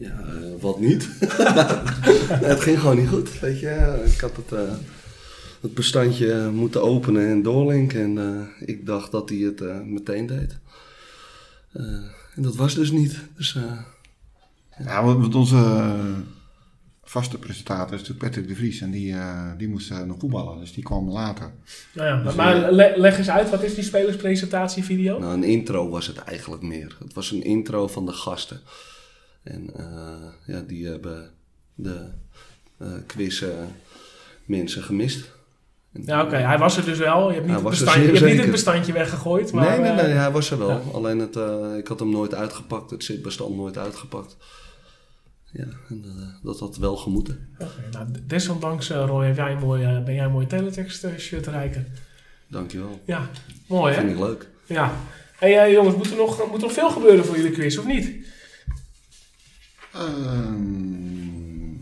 Ja, 0.04 0.18
eh, 0.18 0.60
wat 0.60 0.80
niet? 0.80 1.08
het 2.50 2.60
ging 2.60 2.80
gewoon 2.80 2.96
niet 2.98 3.08
goed, 3.08 3.40
weet 3.40 3.60
je. 3.60 4.02
Ik 4.14 4.20
had 4.20 4.36
het, 4.36 4.52
eh, 4.52 4.72
het 5.60 5.74
bestandje 5.74 6.50
moeten 6.54 6.82
openen 6.82 7.28
en 7.28 7.42
doorlinken. 7.42 8.00
En 8.00 8.18
eh, 8.18 8.68
ik 8.68 8.86
dacht 8.86 9.10
dat 9.10 9.28
hij 9.28 9.38
het 9.38 9.60
eh, 9.60 9.80
meteen 9.80 10.26
deed. 10.26 10.58
Eh, 11.72 11.82
en 12.34 12.42
dat 12.42 12.56
was 12.56 12.74
dus 12.74 12.90
niet. 12.90 13.18
Dus 13.36 13.54
eh, 13.56 13.78
Ja, 14.86 15.04
want 15.04 15.34
onze 15.34 15.92
vaste 17.04 17.38
presentator 17.38 17.94
is 17.94 18.00
natuurlijk 18.00 18.26
Patrick 18.26 18.48
de 18.48 18.54
Vries. 18.54 18.80
En 18.80 18.90
die, 18.90 19.12
eh, 19.12 19.50
die 19.58 19.68
moest 19.68 19.92
nog 20.06 20.16
voetballen, 20.18 20.58
dus 20.60 20.72
die 20.72 20.84
kwam 20.84 21.10
later. 21.10 21.50
Nou 21.94 22.08
ja, 22.08 22.22
Dus, 22.22 22.34
maar 22.34 22.72
le- 22.72 22.94
leg 22.96 23.18
eens 23.18 23.30
uit, 23.30 23.50
wat 23.50 23.62
is 23.62 23.74
die 23.74 23.84
spelerspresentatievideo? 23.84 25.18
nou, 25.18 25.32
een 25.34 25.44
intro 25.44 25.88
was 25.88 26.06
het 26.06 26.16
eigenlijk 26.18 26.62
meer. 26.62 26.96
Het 26.98 27.12
was 27.14 27.30
een 27.30 27.42
intro 27.44 27.86
van 27.88 28.06
de 28.06 28.12
gasten. 28.12 28.60
En 29.44 29.70
eh, 29.76 30.54
ja, 30.54 30.60
die 30.60 30.86
hebben 30.86 31.30
de 31.74 32.08
eh 32.78 32.92
quiz 33.06 33.44
mensen 34.44 34.82
gemist. 34.82 35.32
Ja, 35.90 36.22
oké. 36.24 36.36
Hij 36.36 36.58
was 36.58 36.76
er 36.76 36.84
dus 36.84 36.98
wel. 36.98 37.28
Je 37.28 37.34
hebt 37.34 37.46
niet, 37.46 37.54
het, 37.54 37.64
bestandje, 37.68 38.02
je 38.02 38.18
hebt 38.18 38.30
niet 38.30 38.40
het 38.40 38.50
bestandje 38.50 38.92
weggegooid. 38.92 39.52
Maar, 39.52 39.70
nee, 39.70 39.78
nee, 39.78 39.90
eh, 39.90 40.04
nee, 40.04 40.14
hij 40.14 40.30
was 40.30 40.50
er 40.50 40.58
wel. 40.58 40.70
ja. 40.70 40.80
Alleen 40.92 41.18
het, 41.18 41.36
ik 41.78 41.88
had 41.88 41.98
hem 41.98 42.10
nooit 42.10 42.34
uitgepakt, 42.34 42.90
het 42.90 43.04
zitbestand 43.04 43.56
nooit 43.56 43.78
uitgepakt. 43.78 44.36
Ja, 45.52 45.66
en, 45.88 46.04
dat 46.42 46.58
had 46.58 46.76
wel 46.76 46.96
gemoeten. 46.96 47.48
nou, 47.90 48.06
desondanks, 48.26 48.90
Roy, 48.90 49.26
heb 49.26 49.36
jij 49.36 49.52
een 49.52 49.58
mooie, 49.58 50.02
ben 50.02 50.14
jij 50.14 50.24
een 50.24 50.30
mooie 50.30 50.46
teletext 50.46 51.04
eh, 51.04 51.16
shirt 51.18 51.46
rijken. 51.46 51.86
Dankjewel. 52.48 53.00
Ja, 53.04 53.28
mooi 53.68 53.94
hè? 53.94 54.00
Vind 54.00 54.12
ik 54.12 54.18
leuk. 54.18 54.48
Ja. 54.66 54.92
Hey, 55.38 55.72
jongens, 55.72 55.96
moet 55.96 56.10
er, 56.10 56.16
nog, 56.16 56.46
moet 56.50 56.56
er 56.56 56.62
nog 56.62 56.72
veel 56.72 56.90
gebeuren 56.90 57.24
voor 57.24 57.36
jullie 57.36 57.50
quiz, 57.50 57.78
of 57.78 57.86
niet? 57.86 58.26
Ehm, 59.94 61.74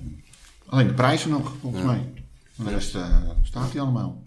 alleen 0.66 0.86
de 0.86 0.94
prijzen 0.94 1.30
nog, 1.30 1.52
volgens 1.60 1.82
Ja. 1.82 1.88
mij. 1.90 2.12
De 2.56 2.70
rest 2.70 2.94
eh, 2.94 3.18
staat 3.42 3.72
die 3.72 3.80
allemaal. 3.80 4.22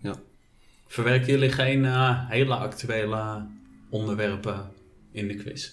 Verwerken 0.88 1.28
jullie 1.28 1.52
geen 1.52 1.86
eh, 1.86 2.30
hele 2.30 2.56
actuele 2.56 3.46
onderwerpen 3.90 4.72
in 5.12 5.28
de 5.28 5.36
quiz? 5.36 5.72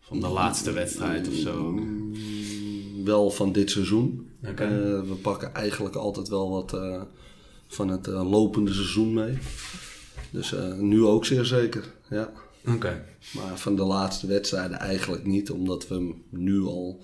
Van 0.00 0.20
de 0.20 0.28
laatste 0.28 0.72
wedstrijd 0.72 1.28
of 1.28 1.34
zo? 1.34 1.70
Mm, 1.72 2.14
wel 3.04 3.30
van 3.30 3.52
dit 3.52 3.70
seizoen. 3.70 4.30
Oké. 4.46 4.64
Eh, 4.64 4.70
we 5.08 5.18
pakken 5.22 5.54
eigenlijk 5.54 5.94
altijd 5.94 6.28
wel 6.28 6.50
wat 6.50 6.74
eh, 6.74 7.02
van 7.68 7.88
het 7.88 8.06
eh, 8.06 8.30
lopende 8.30 8.72
seizoen 8.74 9.12
mee. 9.12 9.38
Dus 10.30 10.54
eh, 10.54 10.72
nu 10.74 11.04
ook 11.04 11.24
zeer 11.24 11.44
zeker. 11.44 11.84
Ja. 12.10 12.30
Oké. 12.66 13.04
Maar 13.32 13.58
van 13.58 13.76
de 13.76 13.84
laatste 13.84 14.26
wedstrijden 14.26 14.78
eigenlijk 14.78 15.26
niet, 15.26 15.50
omdat 15.50 15.88
we 15.88 15.94
hem 15.94 16.22
nu 16.30 16.62
al 16.64 17.02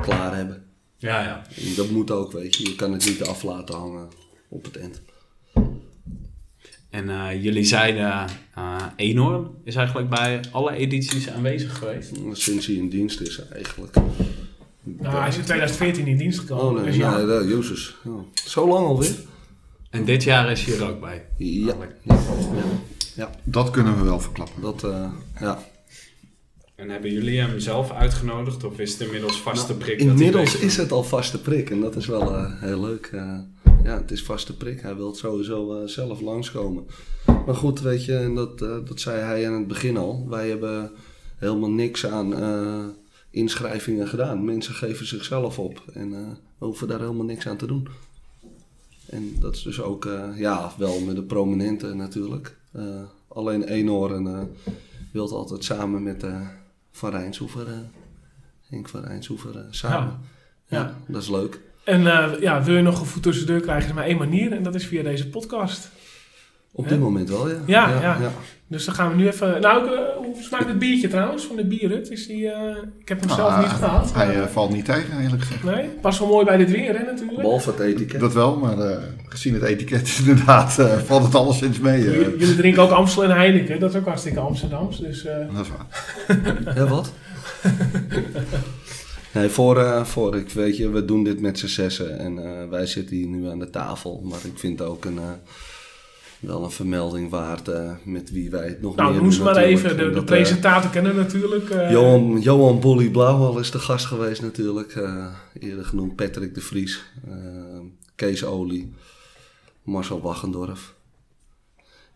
klaar 0.00 0.36
hebben. 0.36 0.64
Ja, 0.98 1.22
ja. 1.22 1.46
En 1.56 1.74
dat 1.76 1.90
moet 1.90 2.10
ook, 2.10 2.32
weet 2.32 2.56
je. 2.56 2.68
Je 2.68 2.74
kan 2.74 2.92
het 2.92 3.04
niet 3.04 3.22
af 3.22 3.42
laten 3.42 3.74
hangen 3.74 4.08
op 4.48 4.64
het 4.64 4.76
eind. 4.76 5.02
En 6.90 7.08
eh, 7.08 7.42
jullie 7.42 7.64
zeiden, 7.64 8.26
eh 8.54 8.86
Enorm 8.96 9.54
is 9.64 9.74
eigenlijk 9.74 10.08
bij 10.08 10.40
alle 10.50 10.72
edities 10.72 11.30
aanwezig 11.30 11.78
geweest. 11.78 12.12
Sinds 12.32 12.66
hij 12.66 12.74
in 12.74 12.88
dienst 12.88 13.20
is 13.20 13.48
eigenlijk. 13.48 13.94
Nou, 14.82 15.16
hij 15.16 15.28
is 15.28 15.36
in 15.36 15.42
2014 15.42 16.06
in 16.06 16.16
dienst 16.16 16.38
gekomen. 16.38 16.64
Oh 16.64 16.74
nee, 16.74 16.84
dus 16.84 16.96
ja. 16.96 17.16
nee, 17.16 17.26
nee, 17.26 17.56
Jezus. 17.56 17.96
Ja. 18.04 18.10
Zo 18.34 18.68
lang 18.68 18.86
alweer? 18.86 19.14
En 19.90 20.04
dit 20.04 20.22
jaar 20.22 20.50
is 20.50 20.64
hij 20.64 20.76
er 20.76 20.88
ook 20.88 21.00
bij. 21.00 21.24
Ja. 21.36 21.74
Ja. 23.16 23.30
Dat 23.44 23.70
kunnen 23.70 23.96
we 23.98 24.04
wel 24.04 24.20
verklappen. 24.20 24.62
Dat, 24.62 24.84
eh, 24.84 25.12
ja. 25.40 25.58
En 26.74 26.90
hebben 26.90 27.12
jullie 27.12 27.38
hem 27.40 27.58
zelf 27.60 27.90
uitgenodigd 27.92 28.64
of 28.64 28.78
is 28.78 28.92
het 28.92 29.00
inmiddels 29.00 29.40
vaste 29.40 29.74
prik? 29.76 29.88
dat 29.98 29.98
hij 29.98 30.06
Nou, 30.06 30.18
Inmiddels 30.18 30.56
is 30.58 30.76
het 30.76 30.92
al 30.92 31.02
vaste 31.04 31.40
prik 31.40 31.70
en 31.70 31.80
dat 31.80 31.96
is 31.96 32.06
wel 32.06 32.34
eh, 32.36 32.60
heel 32.60 32.80
leuk. 32.80 33.06
eh. 33.06 33.38
ja, 33.84 33.96
het 33.96 34.10
is 34.10 34.22
vaste 34.22 34.56
prik. 34.56 34.80
Hij 34.80 34.96
wil 34.96 35.14
sowieso 35.14 35.80
eh, 35.82 35.88
zelf 35.88 36.20
langskomen. 36.20 36.86
Maar 37.46 37.54
goed, 37.54 37.80
weet 37.80 38.04
je, 38.04 38.16
en 38.16 38.34
dat, 38.34 38.62
eh, 38.62 38.76
dat 38.84 39.00
zei 39.00 39.20
hij 39.20 39.46
aan 39.48 39.52
het 39.58 39.66
begin 39.68 39.96
al. 39.96 40.26
Wij 40.28 40.48
hebben 40.48 40.90
helemaal 41.36 41.70
niks 41.70 42.06
aan 42.06 42.34
eh, 42.42 42.84
inschrijvingen 43.30 44.08
gedaan. 44.08 44.44
Mensen 44.44 44.74
geven 44.74 45.06
zichzelf 45.06 45.58
op 45.58 45.82
en 45.92 46.12
eh, 46.14 46.28
we 46.58 46.64
hoeven 46.66 46.88
daar 46.88 47.00
helemaal 47.00 47.24
niks 47.24 47.46
aan 47.46 47.56
te 47.56 47.66
doen. 47.66 47.88
En 49.06 49.36
dat 49.40 49.54
is 49.56 49.62
dus 49.62 49.80
ook, 49.80 50.04
eh, 50.06 50.28
ja, 50.36 50.72
wel 50.78 51.00
met 51.00 51.16
de 51.16 51.22
prominenten 51.22 51.96
natuurlijk. 51.96 52.55
Eh, 52.72 53.02
alleen 53.28 53.62
Eenhoorn 53.62 54.26
eh 54.26 54.40
wil 55.12 55.32
altijd 55.32 55.64
samen 55.64 56.02
met 56.02 56.22
eh 56.22 56.40
Van 56.90 57.10
Rijnshoever, 57.10 57.66
Henk 58.68 58.88
van 58.88 59.04
Rijnshoever, 59.04 59.66
samen. 59.70 60.20
Ja. 60.66 60.78
Ja, 60.78 60.96
dat 61.08 61.22
is 61.22 61.28
leuk. 61.28 61.60
En 61.84 62.02
ja, 62.40 62.62
wil 62.62 62.76
je 62.76 62.82
nog 62.82 63.00
een 63.00 63.06
voet 63.06 63.22
tussen 63.22 63.46
de 63.46 63.52
deur 63.52 63.60
krijgen, 63.60 63.88
is 63.88 63.94
maar 63.94 64.04
één 64.04 64.18
manier. 64.18 64.52
En 64.52 64.62
dat 64.62 64.74
is 64.74 64.86
via 64.86 65.02
deze 65.02 65.28
podcast. 65.28 65.90
Op 66.76 66.88
dit 66.88 67.00
moment 67.00 67.28
wel, 67.28 67.48
ja. 67.48 67.56
Ja, 67.66 68.00
ja. 68.00 68.18
Dus 68.68 68.84
dan 68.84 68.94
gaan 68.94 69.10
we 69.10 69.16
nu 69.16 69.26
even... 69.26 69.60
Nou, 69.60 69.86
eh, 69.86 69.98
hoe 70.16 70.34
smaakt 70.40 70.68
het 70.68 70.78
biertje 70.78 71.08
trouwens 71.08 71.44
van 71.44 71.56
de 71.56 71.66
bierhut? 71.66 72.10
Is 72.10 72.26
die, 72.26 72.50
eh, 72.50 72.76
ik 73.00 73.08
heb 73.08 73.20
hem 73.20 73.28
zelf 73.28 73.50
Nou, 73.50 73.62
niet 73.62 73.70
gehad. 73.70 74.14
Hij 74.14 74.40
eh, 74.40 74.46
valt 74.46 74.72
niet 74.72 74.84
tegen, 74.84 75.20
eerlijk 75.20 75.42
gezegd. 75.42 75.64
nee, 75.64 75.88
past 76.00 76.18
wel 76.18 76.28
mooi 76.28 76.44
bij 76.44 76.56
dit 76.56 76.70
weer, 76.70 76.98
hè, 76.98 77.04
natuurlijk. 77.04 77.40
Behalve 77.40 77.70
het 77.70 77.80
etiket. 77.80 78.20
Dat 78.20 78.32
wel, 78.34 78.56
maar 78.56 78.78
eh, 78.78 78.96
gezien 79.28 79.54
het 79.54 79.62
etiket 79.62 80.16
inderdaad 80.26 80.78
eh, 80.78 80.96
valt 80.98 81.24
het 81.24 81.34
alleszins 81.34 81.78
mee. 81.78 82.02
Jullie, 82.02 82.38
jullie 82.38 82.56
drinken 82.56 82.82
ook 82.82 82.90
Amstel 82.90 83.24
en 83.24 83.30
Heineken. 83.30 83.80
Dat 83.80 83.90
is 83.90 83.96
ook 83.96 84.06
hartstikke 84.06 84.40
Amsterdams. 84.40 84.98
Dus 84.98 85.24
eh, 85.24 85.36
dat 85.54 85.66
is 85.66 85.70
waar. 85.70 86.74
Ja, 86.76 86.86
wat? 86.86 87.12
nee, 89.34 89.48
voor, 89.48 89.78
eh, 89.78 90.04
voor, 90.04 90.36
ik 90.36 90.50
weet 90.50 90.76
je, 90.76 90.90
we 90.90 91.04
doen 91.04 91.24
dit 91.24 91.40
met 91.40 91.58
z'n 91.58 91.66
zessen 91.66 92.18
en 92.18 92.38
eh, 92.44 92.68
wij 92.68 92.86
zitten 92.86 93.16
hier 93.16 93.26
nu 93.26 93.48
aan 93.48 93.58
de 93.58 93.70
tafel. 93.70 94.20
Maar 94.24 94.38
ik 94.44 94.58
vind 94.58 94.82
ook 94.82 95.04
een, 95.04 95.18
eh, 95.18 95.30
wel 96.40 96.64
een 96.64 96.70
vermelding 96.70 97.30
waard 97.30 97.68
eh, 97.68 97.92
met 98.04 98.30
wie 98.30 98.50
wij 98.50 98.68
het 98.68 98.80
nog 98.80 98.96
nou, 98.96 99.12
meer 99.12 99.22
noem 99.22 99.30
ze 99.30 99.36
doen 99.36 99.46
maar 99.46 99.54
natuurlijk. 99.54 99.84
even. 99.84 99.98
De, 99.98 100.10
de 100.10 100.18
eh, 100.18 100.24
presentator 100.24 100.90
kennen 100.90 101.16
natuurlijk. 101.16 101.70
eh, 101.70 101.90
Johan, 101.90 102.40
Johan 102.40 102.80
Bolly 102.80 103.10
Blauwal 103.10 103.58
is 103.58 103.70
de 103.70 103.78
gast 103.78 104.06
geweest 104.06 104.42
natuurlijk. 104.42 104.94
eerder 105.60 105.84
genoemd 105.84 106.16
Patrick 106.16 106.54
de 106.54 106.60
Vries, 106.60 107.02
Kees 108.14 108.44
Olie, 108.44 108.92
Marcel 109.82 110.20
Wachendorf. 110.20 110.94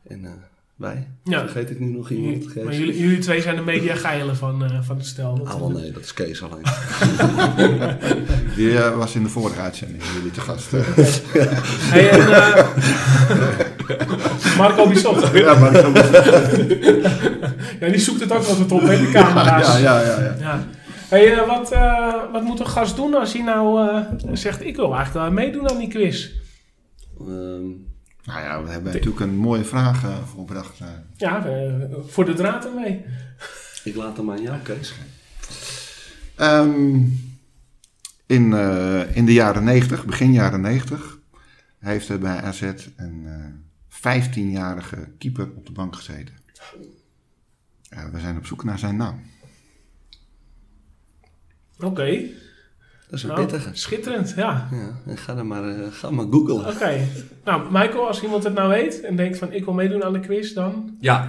En 0.02 0.49
wij. 0.80 1.06
Ja. 1.24 1.40
Vergeet 1.40 1.70
ik 1.70 1.80
nu 1.80 1.86
nog 1.86 2.10
iemand? 2.10 2.52
Kees? 2.52 2.64
maar 2.64 2.74
jullie, 2.74 2.98
jullie 2.98 3.18
twee 3.18 3.40
zijn 3.42 3.56
de 3.56 3.62
mediageilen 3.62 4.36
van, 4.36 4.64
eh, 4.64 4.78
van 4.82 4.96
het 4.96 5.06
stel. 5.06 5.40
Ah, 5.44 5.58
wel 5.58 5.70
nee, 5.70 5.92
dat 5.92 6.02
is 6.02 6.14
Kees 6.14 6.42
alleen. 6.42 6.64
Die 8.56 8.78
eh, 8.78 8.96
was 8.96 9.14
in 9.14 9.22
de 9.22 9.28
vorige 9.28 9.60
uitzending 9.60 10.02
jullie 10.14 10.30
te 10.30 10.40
gast. 10.40 10.72
eh. 10.72 10.80
Hey, 11.92 12.10
en, 12.10 12.32
eh, 12.32 12.66
Marco 14.58 14.88
Bissot. 14.88 15.30
ja, 15.32 15.70
dat 15.70 16.08
Ja, 17.80 17.88
die 17.88 17.98
zoekt 18.00 18.20
het 18.20 18.32
ook 18.32 18.44
altijd 18.44 18.72
op, 18.72 18.80
hè, 18.80 18.98
de 18.98 19.10
camera's. 19.12 19.66
ja, 19.66 19.78
ja, 19.78 20.00
ja, 20.00 20.20
ja. 20.20 20.34
Ja. 20.40 20.64
Hey, 21.08 21.32
eh, 21.38 21.46
wat, 21.46 21.72
eh, 21.72 22.14
wat 22.32 22.42
moet 22.42 22.60
een 22.60 22.66
gast 22.66 22.96
doen 22.96 23.14
als 23.14 23.32
hij 23.32 23.42
nou 23.42 23.88
eh, 23.88 24.00
zegt... 24.32 24.64
ik 24.64 24.76
wil 24.76 24.94
eigenlijk 24.94 25.24
wel 25.26 25.44
meedoen 25.44 25.70
aan 25.70 25.78
die 25.78 25.88
quiz? 25.88 26.28
Ehm, 27.20 27.64
Nou 28.30 28.42
ja, 28.42 28.62
we 28.62 28.70
hebben 28.70 28.92
natuurlijk 28.92 29.20
een 29.20 29.36
mooie 29.36 29.64
vraag 29.64 30.24
voorbedacht. 30.34 30.80
eh. 30.80 30.86
Ja, 31.16 31.46
eh, 31.46 31.74
voor 32.06 32.24
de 32.24 32.34
draad 32.34 32.64
ermee. 32.64 33.04
ik 33.84 33.94
laat 33.94 34.16
hem 34.16 34.30
aan 34.30 34.42
jou, 34.42 34.60
Kees. 34.62 34.94
Ehm, 36.34 36.98
in, 38.26 38.52
eh, 38.52 39.16
in 39.16 39.24
de 39.26 39.32
jaren 39.32 39.64
90, 39.64 40.04
begin 40.06 40.32
jaren 40.32 40.60
90, 40.60 41.18
heeft 41.78 42.08
er 42.08 42.18
bij 42.18 42.42
AZ 42.42 42.62
een 42.96 43.24
eh 43.26 43.44
15-jarige 43.88 45.08
keeper 45.18 45.50
op 45.54 45.66
de 45.66 45.72
bank 45.72 45.96
gezeten. 45.96 46.34
Ja, 47.82 48.10
we 48.10 48.20
zijn 48.20 48.36
op 48.36 48.46
zoek 48.46 48.64
naar 48.64 48.78
zijn 48.78 48.96
naam. 48.96 49.20
Oké. 51.78 52.24
Dat 53.10 53.18
is 53.18 53.22
een 53.22 53.28
Nou, 53.34 53.46
pittige. 53.46 53.68
schitterend, 53.72 54.32
ja. 54.36 54.68
Ja, 55.06 55.14
ga, 55.16 55.34
dan 55.34 55.46
maar, 55.46 55.68
eh, 55.68 55.86
ga 55.90 56.10
maar 56.10 56.26
googlen. 56.30 56.66
Oké. 56.68 56.98
Nou, 57.44 57.62
Michael, 57.70 58.06
als 58.06 58.22
iemand 58.22 58.44
het 58.44 58.54
nou 58.54 58.68
weet 58.68 59.00
en 59.00 59.16
denkt 59.16 59.38
van... 59.38 59.52
ik 59.52 59.64
wil 59.64 59.74
meedoen 59.74 60.04
aan 60.04 60.12
de 60.12 60.20
quiz, 60.20 60.52
dan... 60.52 60.96
Ja, 61.00 61.28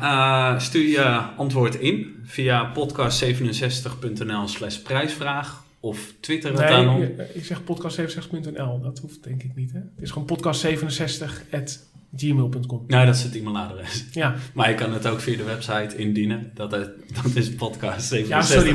eh, 0.54 0.60
stuur 0.60 0.88
je 0.88 1.04
antwoord 1.38 1.76
in 1.76 2.16
via 2.24 2.72
podcast67.nl 2.74 4.48
slash 4.48 4.78
prijsvraag 4.78 5.64
of 5.80 6.14
twitter 6.20 6.52
het 6.52 6.62
aan 6.62 6.86
Nee, 6.86 6.96
ons. 6.96 7.18
je- 7.18 7.30
ik 7.34 7.46
zeg 7.46 7.62
podcast67.nl. 7.62 8.82
Dat 8.82 9.00
hoeft 9.00 9.24
denk 9.24 9.44
ik 9.44 9.56
niet, 9.56 9.72
hè. 9.72 9.80
Het 9.80 10.02
is 10.02 10.12
gewoon 10.12 10.28
podcast67.gmail.com. 12.16 12.84
Nee, 12.88 13.06
dat 13.06 13.16
is 13.16 13.24
het 13.24 13.36
e-mailadres. 13.36 14.06
Ja. 14.12 14.36
Maar 14.54 14.70
je 14.70 14.76
kan 14.76 14.94
het 14.94 15.08
ook 15.08 15.20
via 15.20 15.38
de 15.38 15.44
website 15.44 15.96
indienen. 15.98 16.52
Dat, 16.54 16.74
is- 16.74 16.86
dat 17.24 17.36
is 17.36 17.50
podcast67.nl 17.50 18.28
Ja, 18.28 18.42
sorry, 18.42 18.74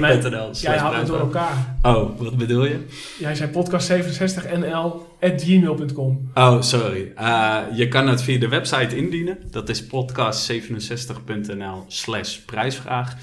Jij 0.61 0.79
haalt 0.79 0.97
het 0.97 1.07
door 1.07 1.21
elkaar. 1.21 1.77
Oh, 1.83 2.19
wat 2.21 2.37
bedoel 2.37 2.65
je? 2.65 2.87
Jij 3.19 3.35
zei 3.35 3.51
podcast67nl.gmail.com. 3.51 6.31
Oh, 6.35 6.63
sorry. 6.63 7.13
Eh, 7.17 7.59
je 7.75 7.89
kan 7.89 8.09
het 8.09 8.23
via 8.23 8.39
de 8.39 8.49
website 8.49 8.97
indienen. 8.97 9.39
Dat 9.51 9.69
is 9.69 9.85
podcast67.nl 9.85 11.85
slash 11.87 12.37
prijsvraag. 12.37 13.15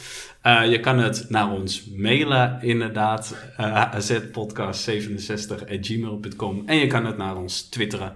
Eh, 0.42 0.72
je 0.72 0.80
kan 0.80 0.98
het 1.00 1.26
naar 1.30 1.52
ons 1.52 1.86
mailen, 1.96 2.58
inderdaad. 2.62 3.36
Uh, 3.60 3.94
azpodcast67.gmail.com 3.96 6.64
En 6.66 6.78
je 6.78 6.88
kan 6.88 7.06
het 7.06 7.18
naar 7.18 7.36
ons 7.38 7.62
twitteren. 7.62 8.16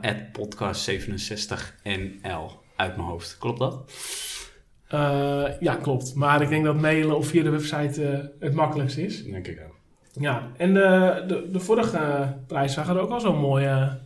Eh 0.00 0.10
podcast67nl 0.38 2.50
uit 2.76 2.96
mijn 2.96 3.08
hoofd. 3.08 3.36
Klopt 3.38 3.58
dat? 3.58 3.92
Eh, 4.88 5.44
ja, 5.60 5.74
klopt. 5.74 6.14
Maar 6.14 6.42
ik 6.42 6.48
denk 6.48 6.64
dat 6.64 6.80
mailen 6.80 7.16
of 7.16 7.26
via 7.26 7.42
de 7.42 7.50
website 7.50 8.04
eh, 8.06 8.18
het 8.40 8.54
makkelijkst 8.54 8.96
is. 8.96 9.24
Denk 9.24 9.46
ik 9.46 9.60
ook. 9.68 9.78
Ja, 10.22 10.48
en 10.56 10.74
de, 10.74 11.24
de, 11.26 11.48
de 11.52 11.60
vorige 11.60 12.34
prijsvraag 12.46 12.86
had 12.86 12.98
ook 12.98 13.10
al 13.10 13.20
zo'n 13.20 13.38
mooie, 13.38 13.98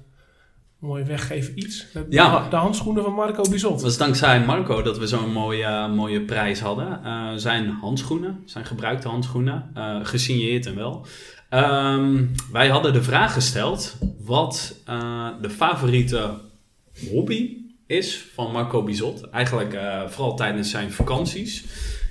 mooi 0.78 1.04
weggeven 1.04 1.58
iets. 1.58 1.92
De, 1.92 2.06
Ja. 2.08 2.48
de 2.48 2.56
handschoenen 2.56 3.02
van 3.02 3.12
Marco 3.12 3.42
Bizot. 3.50 3.72
Het 3.72 3.82
was 3.82 3.98
dankzij 3.98 4.44
Marco 4.44 4.82
dat 4.82 4.98
we 4.98 5.06
zo'n 5.06 5.32
mooie, 5.32 5.88
mooie 5.88 6.20
prijs 6.22 6.60
hadden. 6.60 7.00
Zijn 7.40 7.68
handschoenen, 7.68 8.42
zijn 8.44 8.64
gebruikte 8.64 9.08
handschoenen, 9.08 9.70
gesigneerd 10.02 10.66
en 10.66 10.76
wel. 10.76 11.06
Ehm, 11.54 12.24
wij 12.52 12.68
hadden 12.68 12.92
de 12.92 13.02
vraag 13.02 13.32
gesteld: 13.32 13.96
wat 14.24 14.80
eh, 14.86 15.28
de 15.40 15.50
favoriete 15.50 16.30
hobby 17.10 17.56
is 17.86 18.26
van 18.34 18.52
Marco 18.52 18.82
Bizot. 18.82 19.30
Eigenlijk 19.30 19.72
eh, 19.72 20.02
vooral 20.06 20.36
tijdens 20.36 20.70
zijn 20.70 20.92
vakanties. 20.92 21.64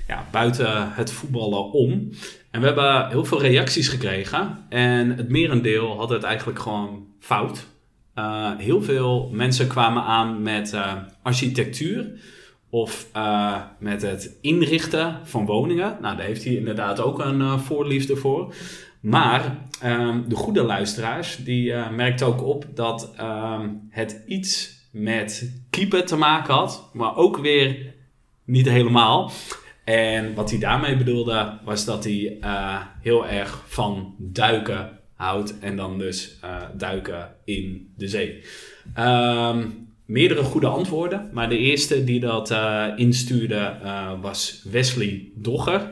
Ja, 0.07 0.27
buiten 0.31 0.93
het 0.93 1.11
voetballen 1.11 1.71
om. 1.71 2.09
En 2.51 2.59
we 2.59 2.65
hebben 2.65 3.09
heel 3.09 3.25
veel 3.25 3.41
reacties 3.41 3.87
gekregen. 3.87 4.65
En 4.69 5.17
het 5.17 5.29
merendeel 5.29 5.97
had 5.97 6.09
het 6.09 6.23
eigenlijk 6.23 6.59
gewoon 6.59 7.07
fout. 7.19 7.65
Uh, 8.15 8.51
heel 8.57 8.83
veel 8.83 9.29
mensen 9.31 9.67
kwamen 9.67 10.03
aan 10.03 10.41
met 10.41 10.75
architectuur 11.21 12.11
of 12.69 13.07
met 13.79 14.01
het 14.01 14.37
inrichten 14.41 15.19
van 15.23 15.45
woningen. 15.45 15.97
Nou, 16.01 16.17
daar 16.17 16.25
heeft 16.25 16.43
hij 16.43 16.53
inderdaad 16.53 16.99
ook 16.99 17.19
een 17.19 17.59
voorliefde 17.59 18.15
voor. 18.15 18.53
Maar 19.03 19.57
ehm, 19.81 20.21
de 20.27 20.35
goede 20.35 20.63
luisteraars, 20.63 21.37
die 21.37 21.73
merkten 21.73 22.27
ook 22.27 22.43
op 22.43 22.65
dat 22.73 23.13
ehm, 23.17 23.69
het 23.89 24.21
iets 24.27 24.81
met 24.91 25.51
keeper 25.69 26.05
te 26.05 26.15
maken 26.15 26.53
had, 26.53 26.89
maar 26.93 27.15
ook 27.15 27.37
weer 27.37 27.93
niet 28.43 28.69
helemaal. 28.69 29.31
En 29.83 30.33
wat 30.33 30.49
hij 30.49 30.59
daarmee 30.59 30.97
bedoelde, 30.97 31.59
was 31.63 31.85
dat 31.85 32.03
hij 32.03 32.37
heel 33.01 33.27
erg 33.27 33.63
van 33.67 34.15
duiken 34.17 34.99
houdt 35.23 35.59
en 35.59 35.75
dan 35.75 35.97
dus 35.97 36.37
uh, 36.43 36.61
duiken 36.77 37.35
in 37.45 37.93
de 37.97 38.07
zee. 38.07 38.43
Um, 38.99 39.87
meerdere 40.05 40.43
goede 40.43 40.67
antwoorden, 40.67 41.29
maar 41.33 41.49
de 41.49 41.57
eerste 41.57 42.03
die 42.03 42.19
dat 42.19 42.51
uh, 42.51 42.87
instuurde 42.95 43.77
uh, 43.83 44.11
was 44.21 44.63
Wesley 44.71 45.29
Dogger. 45.35 45.91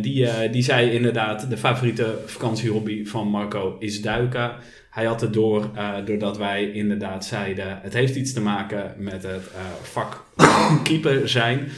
Die, 0.00 0.50
die 0.50 0.62
zei 0.62 0.90
inderdaad, 0.90 1.50
de 1.50 1.56
favoriete 1.56 2.18
vakantiehobby 2.26 3.04
van 3.04 3.28
Marco 3.28 3.76
is 3.78 4.02
duiken. 4.02 4.52
Hij 4.90 5.04
had 5.04 5.20
het 5.20 5.32
door, 5.32 5.70
doordat 6.04 6.38
wij 6.38 6.70
inderdaad 6.70 7.24
zeiden, 7.24 7.78
het 7.82 7.92
heeft 7.92 8.14
iets 8.14 8.32
te 8.32 8.40
maken 8.40 8.94
met 8.98 9.22
het 9.22 9.50
vak 9.82 10.24
keeper 10.84 11.28
zijn. 11.28 11.68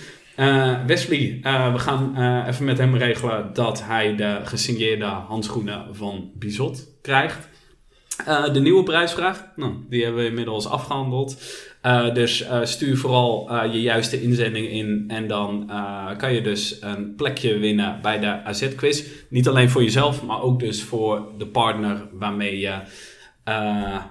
Wesley, 0.87 1.39
we 1.73 1.79
gaan 1.79 2.17
even 2.47 2.65
met 2.65 2.79
hem 2.79 2.97
regelen 2.97 3.51
dat 3.53 3.85
hij 3.85 4.17
de 4.17 4.41
gesigneerde 4.45 5.05
handschoenen 5.05 5.87
van 5.93 6.31
Bizot 6.35 6.87
krijgt. 7.03 7.49
de 8.53 8.61
nieuwe 8.61 8.83
prijsvraag, 8.83 9.47
nou, 9.57 9.75
die 9.89 10.05
hebben 10.05 10.23
we 10.23 10.29
inmiddels 10.29 10.67
afgehandeld. 10.67 11.43
Dus 12.13 12.47
stuur 12.63 12.97
vooral 12.97 13.55
je 13.65 13.81
juiste 13.81 14.23
inzending 14.23 14.69
in 14.69 15.05
en 15.09 15.29
dan 15.29 15.71
kan 16.17 16.33
je 16.33 16.41
dus 16.43 16.83
een 16.83 17.15
plekje 17.15 17.59
winnen 17.59 17.99
bij 18.03 18.19
de 18.19 18.45
AZ-quiz. 18.45 19.05
Niet 19.29 19.49
alleen 19.49 19.71
voor 19.71 19.83
jezelf, 19.83 20.23
maar 20.23 20.43
ook 20.43 20.61
dus 20.61 20.83
voor 20.83 21.29
de 21.39 21.47
partner 21.47 22.09
waarmee 22.13 22.59
je, 22.59 22.75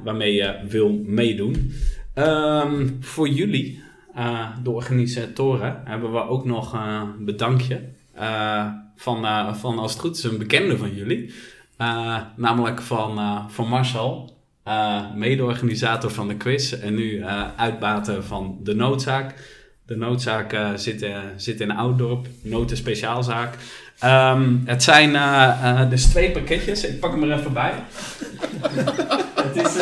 waarmee 0.03 0.33
je 0.33 0.59
wil 0.67 1.01
meedoen. 1.05 1.73
Um, 2.15 2.97
voor 2.99 3.29
jullie 3.29 3.83
de 4.63 4.69
organisatoren 4.69 5.81
hebben 5.85 6.11
we 6.11 6.27
ook 6.27 6.45
nog 6.45 6.73
een 6.73 7.25
bedankje. 7.25 7.81
Van, 8.95 9.25
van, 9.55 9.79
als 9.79 9.91
het 9.91 10.01
goed 10.01 10.17
is, 10.17 10.23
een 10.23 10.37
bekende 10.37 10.77
van 10.77 10.95
jullie. 10.95 11.33
namelijk 12.35 12.81
van, 12.81 13.45
van 13.49 13.67
Marcel, 13.67 14.38
mede-organisator 15.15 16.11
van 16.11 16.27
de 16.27 16.37
quiz 16.37 16.73
en 16.73 16.95
nu 16.95 17.23
uitbater 17.55 18.23
van 18.23 18.57
de 18.63 18.75
noodzaak. 18.75 19.33
De 19.85 19.95
noodzaak 19.95 20.57
zit, 20.75 21.05
zit 21.35 21.61
in 21.61 21.71
Ouddorp, 21.71 22.27
noten 22.41 22.77
speciaalzaak. 22.77 23.55
Um, 24.03 24.61
het 24.65 24.83
zijn 24.83 25.17
dus 25.89 26.05
twee 26.05 26.31
pakketjes. 26.31 26.83
Ik 26.83 26.99
pak 26.99 27.11
hem 27.11 27.23
er 27.23 27.39
even 27.39 27.53
bij. 27.53 27.73
het 29.43 29.55
is, 29.55 29.75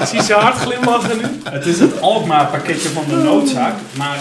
ik 0.00 0.06
zie 0.06 0.22
ze 0.22 0.34
hard 0.34 0.56
glimlachen 0.56 1.18
nu. 1.18 1.24
Het 1.50 1.66
is 1.66 1.80
het 1.80 2.00
Alkmaar 2.00 2.46
pakketje 2.46 2.88
van 2.88 3.04
de 3.08 3.16
noodzaak. 3.16 3.74
Maar 3.96 4.18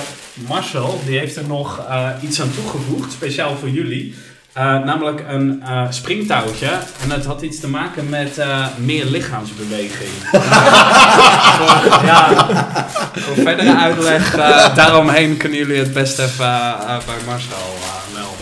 Marcel 0.47 0.99
die 1.05 1.20
heeft 1.20 1.36
er 1.36 1.47
nog 1.47 1.86
iets 2.22 2.41
aan 2.41 2.51
toegevoegd, 2.53 3.12
speciaal 3.12 3.55
voor 3.55 3.70
jullie. 3.70 4.16
Uh, 4.60 4.84
namelijk 4.84 5.24
een 5.30 5.64
springtouwtje. 5.89 6.70
En 7.03 7.12
het 7.12 7.26
had 7.26 7.41
iets 7.41 7.60
te 7.60 7.68
maken 7.68 8.10
met 8.10 8.41
meer 8.78 9.05
lichaamsbeweging. 9.05 10.10
voor, 11.57 12.05
ja, 12.05 12.47
voor 13.16 13.36
verdere 13.36 13.78
uitleg 13.78 14.36
daaromheen 14.76 15.38
kunnen 15.38 15.57
jullie 15.57 15.78
het 15.78 15.93
best 15.93 16.20
even 16.20 16.68
bij 17.05 17.18
Marcel 17.26 17.78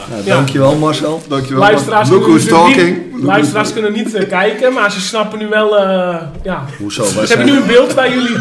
nou, 0.10 0.24
dankjewel 0.24 0.76
Marcel. 0.76 1.24
Dankjewel. 1.28 1.60
Luisteraars 1.60 2.10
Look 2.10 2.26
who's 2.26 2.46
talking. 2.48 3.14
Niet, 3.14 3.24
luisteraars 3.24 3.74
kunnen 3.74 3.94
niet 3.94 4.16
uh, 4.16 4.28
kijken, 4.28 4.74
maar 4.74 4.92
ze 4.92 5.02
snappen 5.02 5.40
nu 5.40 5.48
wel... 5.48 5.80
Uh, 5.80 6.16
ja. 6.44 6.66
Hoezo? 6.78 7.04
Ze 7.04 7.26
hebben 7.28 7.46
nu 7.46 7.56
een 7.56 7.68
beeld 7.68 7.96
bij 7.96 8.10
jullie. 8.10 8.38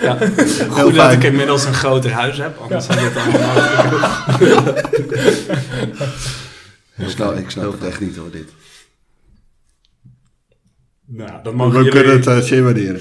Ja. 0.00 0.16
Goed 0.68 0.94
dat 0.94 1.12
ik 1.12 1.22
inmiddels 1.24 1.64
een 1.64 1.74
groter 1.74 2.12
huis 2.12 2.38
heb, 2.38 2.58
anders 2.62 2.86
ja. 2.86 2.94
had 2.94 3.02
het 3.02 3.16
allemaal 3.16 3.54
ik 6.96 7.08
snap, 7.08 7.36
ik 7.36 7.50
snap 7.50 7.72
het 7.72 7.84
echt 7.84 8.00
niet 8.00 8.16
hoor, 8.16 8.30
dit. 8.30 8.48
Nou, 11.06 11.42
dat 11.42 11.54
mogen 11.54 11.78
We 11.78 11.84
jullie... 11.84 12.00
kunnen 12.00 12.16
het 12.16 12.26
uh, 12.26 12.38
zeer 12.38 12.62
waarderen. 12.62 13.00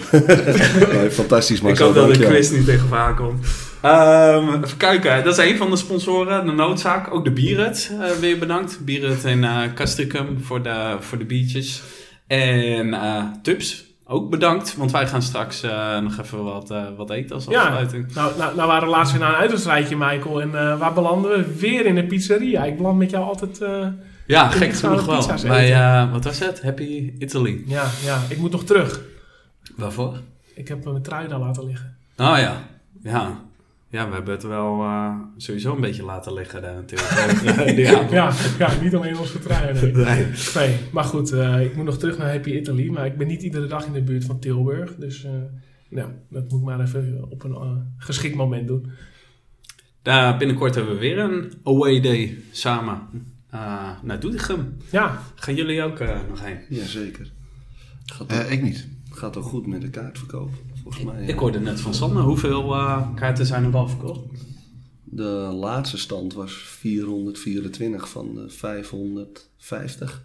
fantastisch 1.12 1.62
Marcel. 1.62 1.90
Ik 1.90 1.96
hoop 1.96 2.08
dat 2.08 2.18
de 2.18 2.26
quiz 2.26 2.50
niet 2.50 2.66
tegen 2.66 2.88
vaar 2.88 3.16
komt. 3.16 3.46
Um, 3.86 4.64
even 4.64 4.78
kijken, 4.78 5.24
dat 5.24 5.40
is 5.40 5.46
een 5.46 5.58
van 5.58 5.70
de 5.70 5.76
sponsoren, 5.76 6.46
de 6.46 6.52
noodzaak. 6.52 7.14
Ook 7.14 7.24
de 7.24 7.32
Bierut, 7.32 7.92
uh, 7.92 8.12
weer 8.12 8.40
bedankt. 8.40 8.80
Bierut 8.86 9.24
in 9.24 9.44
uh, 9.44 9.62
Castricum 9.76 10.40
voor 10.42 10.64
de, 10.64 10.98
voor 11.00 11.18
de 11.18 11.26
biertjes. 11.26 11.82
En 12.28 12.88
uh, 12.88 13.24
Tups, 13.42 13.91
ook 14.12 14.30
bedankt. 14.30 14.76
Want 14.76 14.92
wij 14.92 15.08
gaan 15.08 15.22
straks 15.22 15.62
nog 16.02 16.18
even 16.20 16.44
wat, 16.44 16.74
wat 16.98 17.10
eten 17.10 17.36
als 17.36 17.48
afsluiting. 17.48 18.06
Ja, 18.14 18.22
nou, 18.22 18.38
nou, 18.38 18.56
nou 18.56 18.68
waren 18.68 18.88
we 18.88 18.96
laatst 18.96 19.12
weer 19.12 19.22
naar 19.22 19.34
een 19.34 19.40
uitwedstrijdje, 19.40 19.98
Michael. 19.98 20.42
En 20.42 20.52
waar 20.78 20.94
belanden 20.94 21.32
we? 21.32 21.56
Weer 21.60 21.86
in 21.86 21.96
de 21.96 22.06
pizzeria. 22.06 22.64
Ik 22.64 22.78
beland 22.78 22.98
met 22.98 23.10
jou 23.10 23.26
altijd... 23.26 23.62
ja, 24.28 24.50
gek 24.50 24.74
genoeg 24.74 25.06
wel. 25.06 25.28
Bij, 25.48 26.08
wat 26.12 26.24
was 26.24 26.40
het? 26.40 26.62
Happy 26.62 27.14
Italy. 27.18 27.64
Ja, 27.66 27.86
ja, 28.06 28.20
ik 28.30 28.38
moet 28.38 28.52
nog 28.52 28.64
terug. 28.64 29.02
Waarvoor? 29.76 30.20
Ik 30.56 30.68
heb 30.68 30.84
mijn 30.84 31.02
trui 31.02 31.28
daar 31.28 31.40
laten 31.40 31.66
liggen. 31.66 31.98
Oh 32.18 32.38
ja, 32.38 32.58
ja. 33.04 33.40
Ja, 33.92 34.08
we 34.08 34.14
hebben 34.14 34.34
het 34.34 34.44
wel 34.44 34.84
uh, 34.84 35.16
sowieso 35.38 35.76
een 35.76 35.82
beetje 35.82 36.04
laten 36.04 36.34
liggen 36.34 36.62
daar 36.62 36.74
natuurlijk. 36.74 37.78
ja, 37.88 38.08
ja, 38.12 38.34
ja, 38.58 38.82
niet 38.82 38.96
alleen 38.96 39.18
onze 39.18 39.40
trui. 39.40 39.74
Nee. 39.74 39.92
nee. 40.06 40.26
nee. 40.56 40.78
maar 40.92 41.04
goed, 41.04 41.34
uh, 41.34 41.62
ik 41.62 41.76
moet 41.76 41.86
nog 41.86 41.98
terug 41.98 42.18
naar 42.18 42.32
Happy 42.32 42.50
Italy. 42.50 42.90
Maar 42.90 43.06
ik 43.06 43.18
ben 43.18 43.28
niet 43.28 43.42
iedere 43.42 43.68
dag 43.68 43.86
in 43.86 43.94
de 43.94 44.02
buurt 44.02 44.26
van 44.26 44.40
Tilburg. 44.40 44.96
Dus 44.96 45.26
uh, 45.26 45.32
nou, 45.90 46.12
dat 46.30 46.52
moet 46.52 46.60
ik 46.60 46.66
maar 46.66 46.80
even 46.80 47.26
op 47.30 47.44
een 47.44 47.94
geschikt 47.98 48.36
moment 48.36 48.68
doen. 48.68 48.92
Daar 50.02 50.38
binnenkort 50.38 50.76
hebben 50.76 50.94
we 50.94 51.00
weer 51.00 51.20
een 51.20 51.54
away 51.64 52.02
day 52.02 52.38
samen 52.52 53.00
naar 54.02 54.20
Doetinchem. 54.20 54.78
Ja. 54.92 55.20
Gaan 55.36 55.56
jullie 55.56 55.84
ook 55.84 56.00
nog 56.30 56.46
heen? 56.46 56.60
Jazeker. 56.70 57.32
ik 58.50 58.62
niet. 58.62 58.88
Gaat 59.12 59.34
toch 59.34 59.46
goed 59.46 59.68
met 59.68 59.82
de 59.82 59.90
kaartverkoop? 59.90 60.50
Volgens 60.82 61.04
mij, 61.04 61.26
ik 61.26 61.40
hoorde 61.40 61.60
net 61.60 61.80
van 61.80 61.94
Sander. 61.94 62.24
Hoeveel 62.24 62.76
uh, 62.76 63.16
kaarten 63.16 63.46
zijn 63.46 63.64
er 63.64 63.72
wel 63.72 63.88
verkocht? 63.88 64.20
De 65.04 65.24
laatste 65.54 65.98
stand 65.98 66.34
was 66.34 66.54
424 66.54 68.10
van 68.10 68.36
de 68.36 68.50
550. 68.50 70.24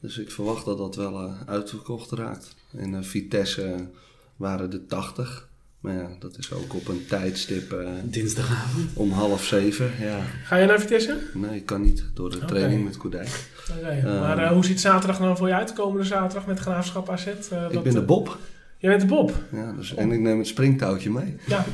Dus 0.00 0.18
ik 0.18 0.30
verwacht 0.30 0.64
dat 0.64 0.78
dat 0.78 0.96
wel 0.96 1.24
uh, 1.24 1.32
uitverkocht 1.46 2.10
raakt. 2.10 2.54
En 2.76 2.92
uh, 2.92 3.02
Vitesse 3.02 3.88
waren 4.36 4.70
de 4.70 4.86
80. 4.86 5.48
Maar 5.80 5.94
ja, 5.94 6.08
dat 6.18 6.38
is 6.38 6.52
ook 6.52 6.74
op 6.74 6.88
een 6.88 7.06
tijdstip. 7.08 7.76
Dinsdagavond. 8.04 8.90
Om 8.94 9.10
half 9.10 9.44
zeven, 9.44 9.90
ja. 10.00 10.20
Ga 10.44 10.56
je 10.56 10.66
naar 10.66 10.80
Vitesse? 10.80 11.18
Nee, 11.34 11.56
ik 11.56 11.66
kan 11.66 11.82
niet. 11.82 12.04
Door 12.14 12.30
de 12.30 12.36
okay. 12.36 12.48
training 12.48 12.84
met 12.84 12.96
Koedijk. 12.96 13.50
Okay. 13.78 14.02
maar 14.02 14.52
hoe 14.52 14.64
ziet 14.64 14.80
zaterdag 14.80 15.20
nou 15.20 15.36
voor 15.36 15.48
je 15.48 15.54
uit? 15.54 15.72
Komende 15.72 16.04
zaterdag 16.04 16.46
met 16.46 16.58
Graafschap 16.58 17.10
AZ? 17.10 17.26
ik 17.70 17.82
ben 17.82 17.94
de 17.94 18.02
Bob. 18.02 18.38
Je 18.86 18.92
bent 18.92 19.08
de 19.08 19.14
Bob. 19.14 19.32
Ja, 19.52 19.72
dus, 19.72 19.94
en 19.94 20.12
ik 20.12 20.20
neem 20.20 20.38
het 20.38 20.46
springtouwtje 20.46 21.10
mee. 21.10 21.36
Ja. 21.46 21.56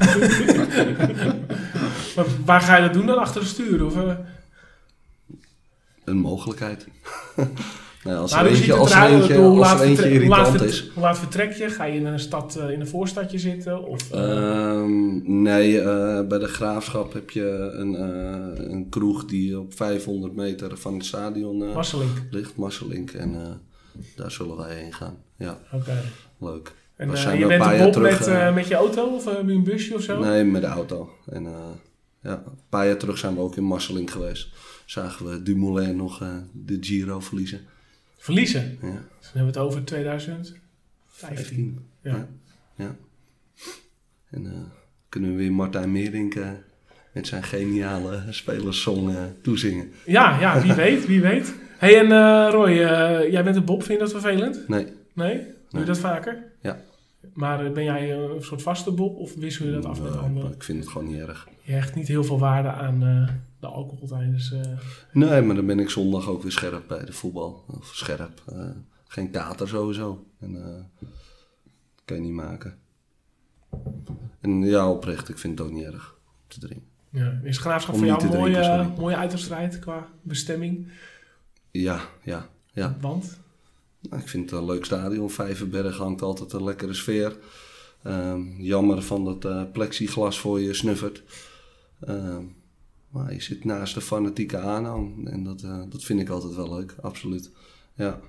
maar 2.17 2.27
waar 2.45 2.61
ga 2.61 2.77
je 2.77 2.83
dat 2.83 2.93
doen 2.93 3.07
dan? 3.07 3.19
Achter 3.19 3.41
de 3.41 3.47
stuur? 3.47 3.85
Of, 3.85 3.97
uh... 3.97 4.13
Een 6.05 6.17
mogelijkheid. 6.17 6.87
nou, 8.05 8.19
als 8.19 8.33
er 8.33 8.47
eentje, 8.47 8.73
als 8.73 8.95
er 8.95 9.03
eentje, 9.03 9.37
als 9.37 9.73
er 9.73 9.81
eentje 9.81 10.11
irritant 10.11 10.63
is. 10.63 10.91
Hoe 10.95 11.03
laat 11.03 11.19
vertrek 11.19 11.53
je? 11.53 11.69
Ga 11.69 11.85
je 11.85 11.99
in 11.99 12.07
een 12.07 12.21
stad, 12.21 12.57
uh, 12.59 12.71
in 12.71 12.81
een 12.81 12.89
voorstadje 12.89 13.39
zitten? 13.39 13.85
Of, 13.85 14.15
uh... 14.15 14.21
um, 14.21 15.43
nee, 15.43 15.83
bij 16.25 16.39
de 16.39 16.49
Graafschap 16.49 17.13
heb 17.13 17.31
je 17.31 17.71
een, 17.73 18.01
een 18.73 18.89
kroeg 18.89 19.25
die 19.25 19.59
op 19.59 19.75
500 19.75 20.35
meter 20.35 20.77
van 20.77 20.95
het 20.95 21.05
stadion 21.05 21.73
Masselink. 21.73 22.23
ligt. 22.31 22.57
Masselink. 22.57 23.11
En 23.11 23.61
daar 24.17 24.31
zullen 24.31 24.57
wij 24.57 24.75
heen 24.75 24.93
gaan. 24.93 25.17
Ja. 25.37 25.59
Oké. 25.73 25.77
Okay. 25.77 26.03
Leuk. 26.39 26.73
En 26.97 27.11
uh, 27.11 27.39
je 27.39 27.47
bent 27.47 27.87
op 27.87 27.93
terug, 27.93 28.19
met, 28.19 28.29
uh, 28.29 28.55
met 28.55 28.69
je 28.69 28.75
auto 28.75 29.07
of 29.15 29.27
uh, 29.27 29.35
met 29.35 29.55
een 29.55 29.65
busje 29.65 29.95
of 29.95 30.03
zo? 30.03 30.21
Nee, 30.21 30.45
met 30.45 30.61
de 30.63 30.67
auto. 30.67 31.11
En 31.31 31.43
ja, 32.23 32.43
een 32.47 32.59
paar 32.69 32.87
jaar 32.87 32.97
terug 32.97 33.19
zijn 33.19 33.35
we 33.35 33.41
ook 33.41 33.57
in 33.57 33.65
Marseling 33.65 34.13
geweest. 34.13 34.49
Zagen 34.87 35.31
we 35.31 35.43
Dumoulin 35.43 35.97
nog 35.97 36.19
de 36.53 36.77
Giro 36.81 37.21
verliezen. 37.21 37.61
Verliezen? 38.17 38.79
Ja. 38.83 38.89
Dus 38.89 39.31
dan 39.33 39.33
hebben 39.33 39.53
we 39.53 39.59
het 39.59 39.69
over 39.69 39.85
2000? 39.85 40.55
15. 41.07 41.87
Ja. 42.03 42.11
Ja. 42.11 42.27
ja. 42.75 42.97
En 44.31 44.73
kunnen 45.09 45.31
we 45.31 45.37
weer 45.37 45.53
Martijn 45.53 45.93
Meerink 45.93 46.35
met 47.13 47.27
zijn 47.27 47.43
geniale 47.43 48.23
spelerssong 48.31 49.17
toezingen? 49.43 49.93
Ja, 50.07 50.41
ja, 50.41 50.63
wie 50.63 50.73
weet, 50.85 51.07
wie 51.07 51.21
weet. 51.21 51.55
hey, 51.79 51.99
en 51.99 52.51
Roy, 52.51 52.71
jij 53.31 53.45
bent 53.45 53.57
een 53.57 53.65
Bob, 53.65 53.83
vind 53.83 53.99
je 53.99 54.05
dat 54.05 54.11
vervelend? 54.21 54.69
Nee, 54.69 54.87
Nee? 55.15 55.37
Doe 55.37 55.45
je 55.69 55.77
Nee. 55.77 55.85
dat 55.85 55.99
vaker? 55.99 56.52
Maar 57.35 57.67
eh, 57.67 57.73
ben 57.73 57.85
jij 57.85 58.13
een 58.17 58.43
soort 58.43 58.63
vaste 58.63 58.91
Bob 58.93 59.17
of 59.17 59.35
wissel 59.35 59.67
je 59.67 59.73
dat 59.73 59.85
af 59.85 59.99
en 59.99 60.07
eh, 60.07 60.41
toe? 60.41 60.51
ik 60.51 60.63
vind 60.63 60.79
het 60.79 60.89
gewoon 60.89 61.09
niet 61.09 61.19
erg. 61.21 61.49
Je 61.63 61.73
hecht 61.73 61.95
niet 61.95 62.09
heel 62.09 62.25
veel 62.25 62.39
waarde 62.39 62.69
aan 62.69 63.03
eh, 63.03 63.29
de 63.61 63.67
alcohol 63.67 64.07
tijdens... 64.07 64.53
eh, 64.53 64.61
Nee, 65.13 65.43
maar 65.43 65.57
dan 65.57 65.67
ben 65.67 65.79
ik 65.79 65.91
zondag 65.91 66.29
ook 66.29 66.43
weer 66.43 66.53
scherp 66.53 66.85
bij 66.89 67.05
de 67.05 67.13
voetbal. 67.13 67.65
Of 67.79 67.87
scherp. 67.95 68.43
geen 69.07 69.31
kater 69.31 69.69
sowieso. 69.69 70.27
En 70.41 70.57
eh 70.65 71.09
kan 72.05 72.17
je 72.17 72.23
niet 72.23 72.33
maken. 72.33 72.79
En 74.41 74.63
ja, 74.63 74.91
oprecht, 74.91 75.29
ik 75.29 75.39
vind 75.39 75.59
het 75.59 75.69
ook 75.69 75.75
niet 75.75 75.85
erg 75.85 76.15
om 76.25 76.33
te 76.47 76.59
drinken. 76.61 76.87
ja. 77.11 77.41
Is 77.43 77.59
graafschap 77.59 77.97
voor 77.97 78.07
jou 78.07 78.23
een 78.23 78.29
mooie, 78.39 78.53
drinken, 78.53 78.95
mooie 78.99 79.17
uitwedstrijd 79.17 79.79
qua 79.79 80.07
bestemming? 80.23 80.89
Ja, 81.71 82.01
ja, 82.23 82.49
ja. 82.73 82.97
Want? 83.01 83.41
Nou, 84.11 84.23
ik 84.23 84.29
vind 84.29 84.51
het 84.51 84.59
een 84.61 84.67
leuk 84.67 84.85
stadion. 84.85 85.31
Vijverberg 85.31 85.97
hangt 85.97 86.23
altijd 86.23 86.53
een 86.53 86.65
lekkere 86.65 86.95
sfeer. 86.95 87.37
Ehm, 88.03 88.41
jammer 88.59 89.03
van 89.03 89.25
dat 89.25 89.45
eh, 89.45 89.63
plexiglas 89.73 90.39
voor 90.39 90.61
je 90.61 90.75
snuffert. 90.75 91.23
Ehm, 92.01 92.43
maar 93.09 93.33
je 93.33 93.43
zit 93.43 93.65
naast 93.65 93.95
de 93.95 94.01
fanatieke 94.01 94.59
aanhang. 94.59 95.29
En 95.29 95.45
dat, 95.45 95.63
eh, 95.63 95.83
dat 95.89 96.05
vind 96.05 96.21
ik 96.21 96.29
altijd 96.29 96.55
wel 96.55 96.75
leuk, 96.75 96.95
absoluut. 97.01 97.51
Ja, 97.95 98.21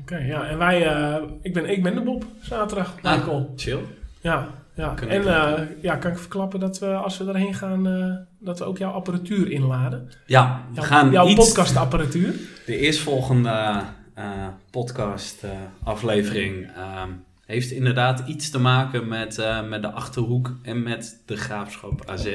Oké, 0.00 0.16
ja. 0.16 0.46
En 0.48 0.58
wij... 0.58 0.86
eh, 0.86 1.22
ik, 1.42 1.52
ben, 1.54 1.70
ik 1.70 1.82
ben 1.82 1.94
de 1.94 2.00
Bob, 2.00 2.24
zaterdag. 2.40 2.94
Ah, 3.02 3.40
chill. 3.56 3.78
Ja, 4.20 4.48
ja. 4.74 4.94
Kan 4.94 5.08
en 5.08 5.20
eh, 5.26 5.62
ja, 5.82 5.96
kan 5.96 6.10
ik 6.10 6.18
verklappen 6.18 6.60
dat 6.60 6.78
we 6.78 6.86
als 6.94 7.18
we 7.18 7.24
daarheen 7.24 7.54
gaan, 7.54 7.86
eh, 7.86 8.14
dat 8.38 8.58
we 8.58 8.64
ook 8.64 8.78
jouw 8.78 8.90
apparatuur 8.90 9.50
inladen. 9.50 10.08
Ja, 10.26 10.66
we 10.68 10.74
Jouw, 10.74 10.84
gaan 10.84 11.10
jouw 11.10 11.26
iets... 11.28 11.34
podcastapparatuur. 11.44 12.34
De 12.66 12.76
eerstvolgende 12.78 13.82
eh 14.14 14.46
podcast 14.70 15.42
eh, 15.44 15.50
aflevering 15.82 16.68
ehm, 16.76 17.10
heeft 17.46 17.70
inderdaad 17.70 18.28
iets 18.28 18.50
te 18.50 18.58
maken 18.58 19.08
met, 19.08 19.38
eh, 19.38 19.68
met 19.68 19.82
de 19.82 19.90
Achterhoek 19.90 20.56
en 20.62 20.82
met 20.82 21.22
de 21.26 21.36
Graafschap 21.36 22.02
AZ. 22.10 22.26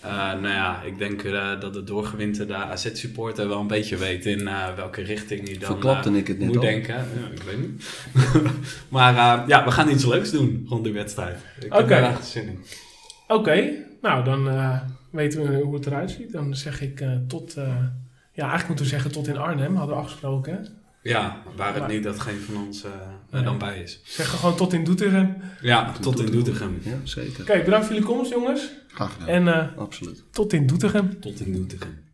Eh, 0.00 0.12
nou 0.32 0.48
ja, 0.48 0.82
ik 0.82 0.98
denk 0.98 1.22
eh, 1.22 1.60
dat 1.60 1.74
de 1.74 1.84
doorgewinterde 1.84 2.54
AZ-supporter 2.54 3.48
wel 3.48 3.60
een 3.60 3.66
beetje 3.66 3.96
weet 3.96 4.26
in 4.26 4.48
eh, 4.48 4.74
welke 4.76 5.02
richting 5.02 5.48
hij 5.48 5.58
dan 5.58 5.70
Verklapte 5.70 6.08
eh, 6.08 6.14
ik 6.16 6.26
het 6.26 6.38
net 6.38 6.46
moet 6.46 6.56
al? 6.56 6.62
denken. 6.62 6.94
Ja, 6.94 7.26
ik 7.34 7.42
weet 7.42 7.58
niet. 7.60 7.84
maar 8.88 9.14
ja, 9.48 9.64
we 9.64 9.70
gaan 9.70 9.90
iets 9.90 10.04
leuks 10.06 10.30
doen 10.30 10.66
rond 10.68 10.84
die 10.84 10.92
wedstrijd. 10.92 11.38
Ik 11.60 11.72
heb 11.72 11.82
Oké. 11.82 11.94
er 11.94 12.02
echt 12.04 12.26
zin 12.26 12.48
in. 12.48 12.58
Oké, 13.28 13.72
nou 14.02 14.24
dan 14.24 14.48
eh, 14.48 14.80
weten 15.10 15.42
we 15.42 15.60
hoe 15.60 15.74
het 15.74 15.86
eruit 15.86 16.10
ziet. 16.10 16.32
Dan 16.32 16.54
zeg 16.54 16.80
ik 16.80 17.00
eh, 17.00 17.10
tot, 17.28 17.54
eh, 17.56 17.64
ja 18.32 18.42
eigenlijk 18.42 18.66
moeten 18.66 18.84
we 18.84 18.90
zeggen 18.90 19.12
tot 19.12 19.28
in 19.28 19.36
Arnhem, 19.36 19.76
hadden 19.76 19.96
we 19.96 20.02
afgesproken. 20.02 20.68
Ja, 21.08 21.42
waar 21.56 21.72
het 21.72 21.78
Maar- 21.82 21.90
niet 21.92 22.02
dat 22.02 22.20
geen 22.20 22.40
van 22.40 22.56
ons 22.66 22.84
eh, 22.84 22.90
er 22.90 22.96
Nee. 23.30 23.42
dan 23.42 23.58
bij 23.58 23.82
is. 23.82 24.00
Zeggen 24.04 24.38
gewoon 24.38 24.56
tot 24.56 24.72
in 24.72 24.84
Doetinchem. 24.84 25.36
Ja, 25.60 25.92
tot 26.00 26.20
in 26.20 26.26
Doetinchem. 26.30 26.78
ja 26.82 26.96
zeker. 27.04 27.40
Oké, 27.42 27.62
bedankt 27.64 27.86
voor 27.86 27.94
jullie 27.94 28.10
komst 28.10 28.30
jongens. 28.30 28.70
Graag 28.88 29.12
gedaan. 29.12 29.28
En 29.28 29.48
eh, 29.48 29.78
Absoluut. 29.78 30.22
tot 30.30 30.52
in 30.52 30.66
Doetinchem. 30.66 31.20
Tot 31.20 31.40
in 31.40 31.52
Doetinchem. 31.52 32.04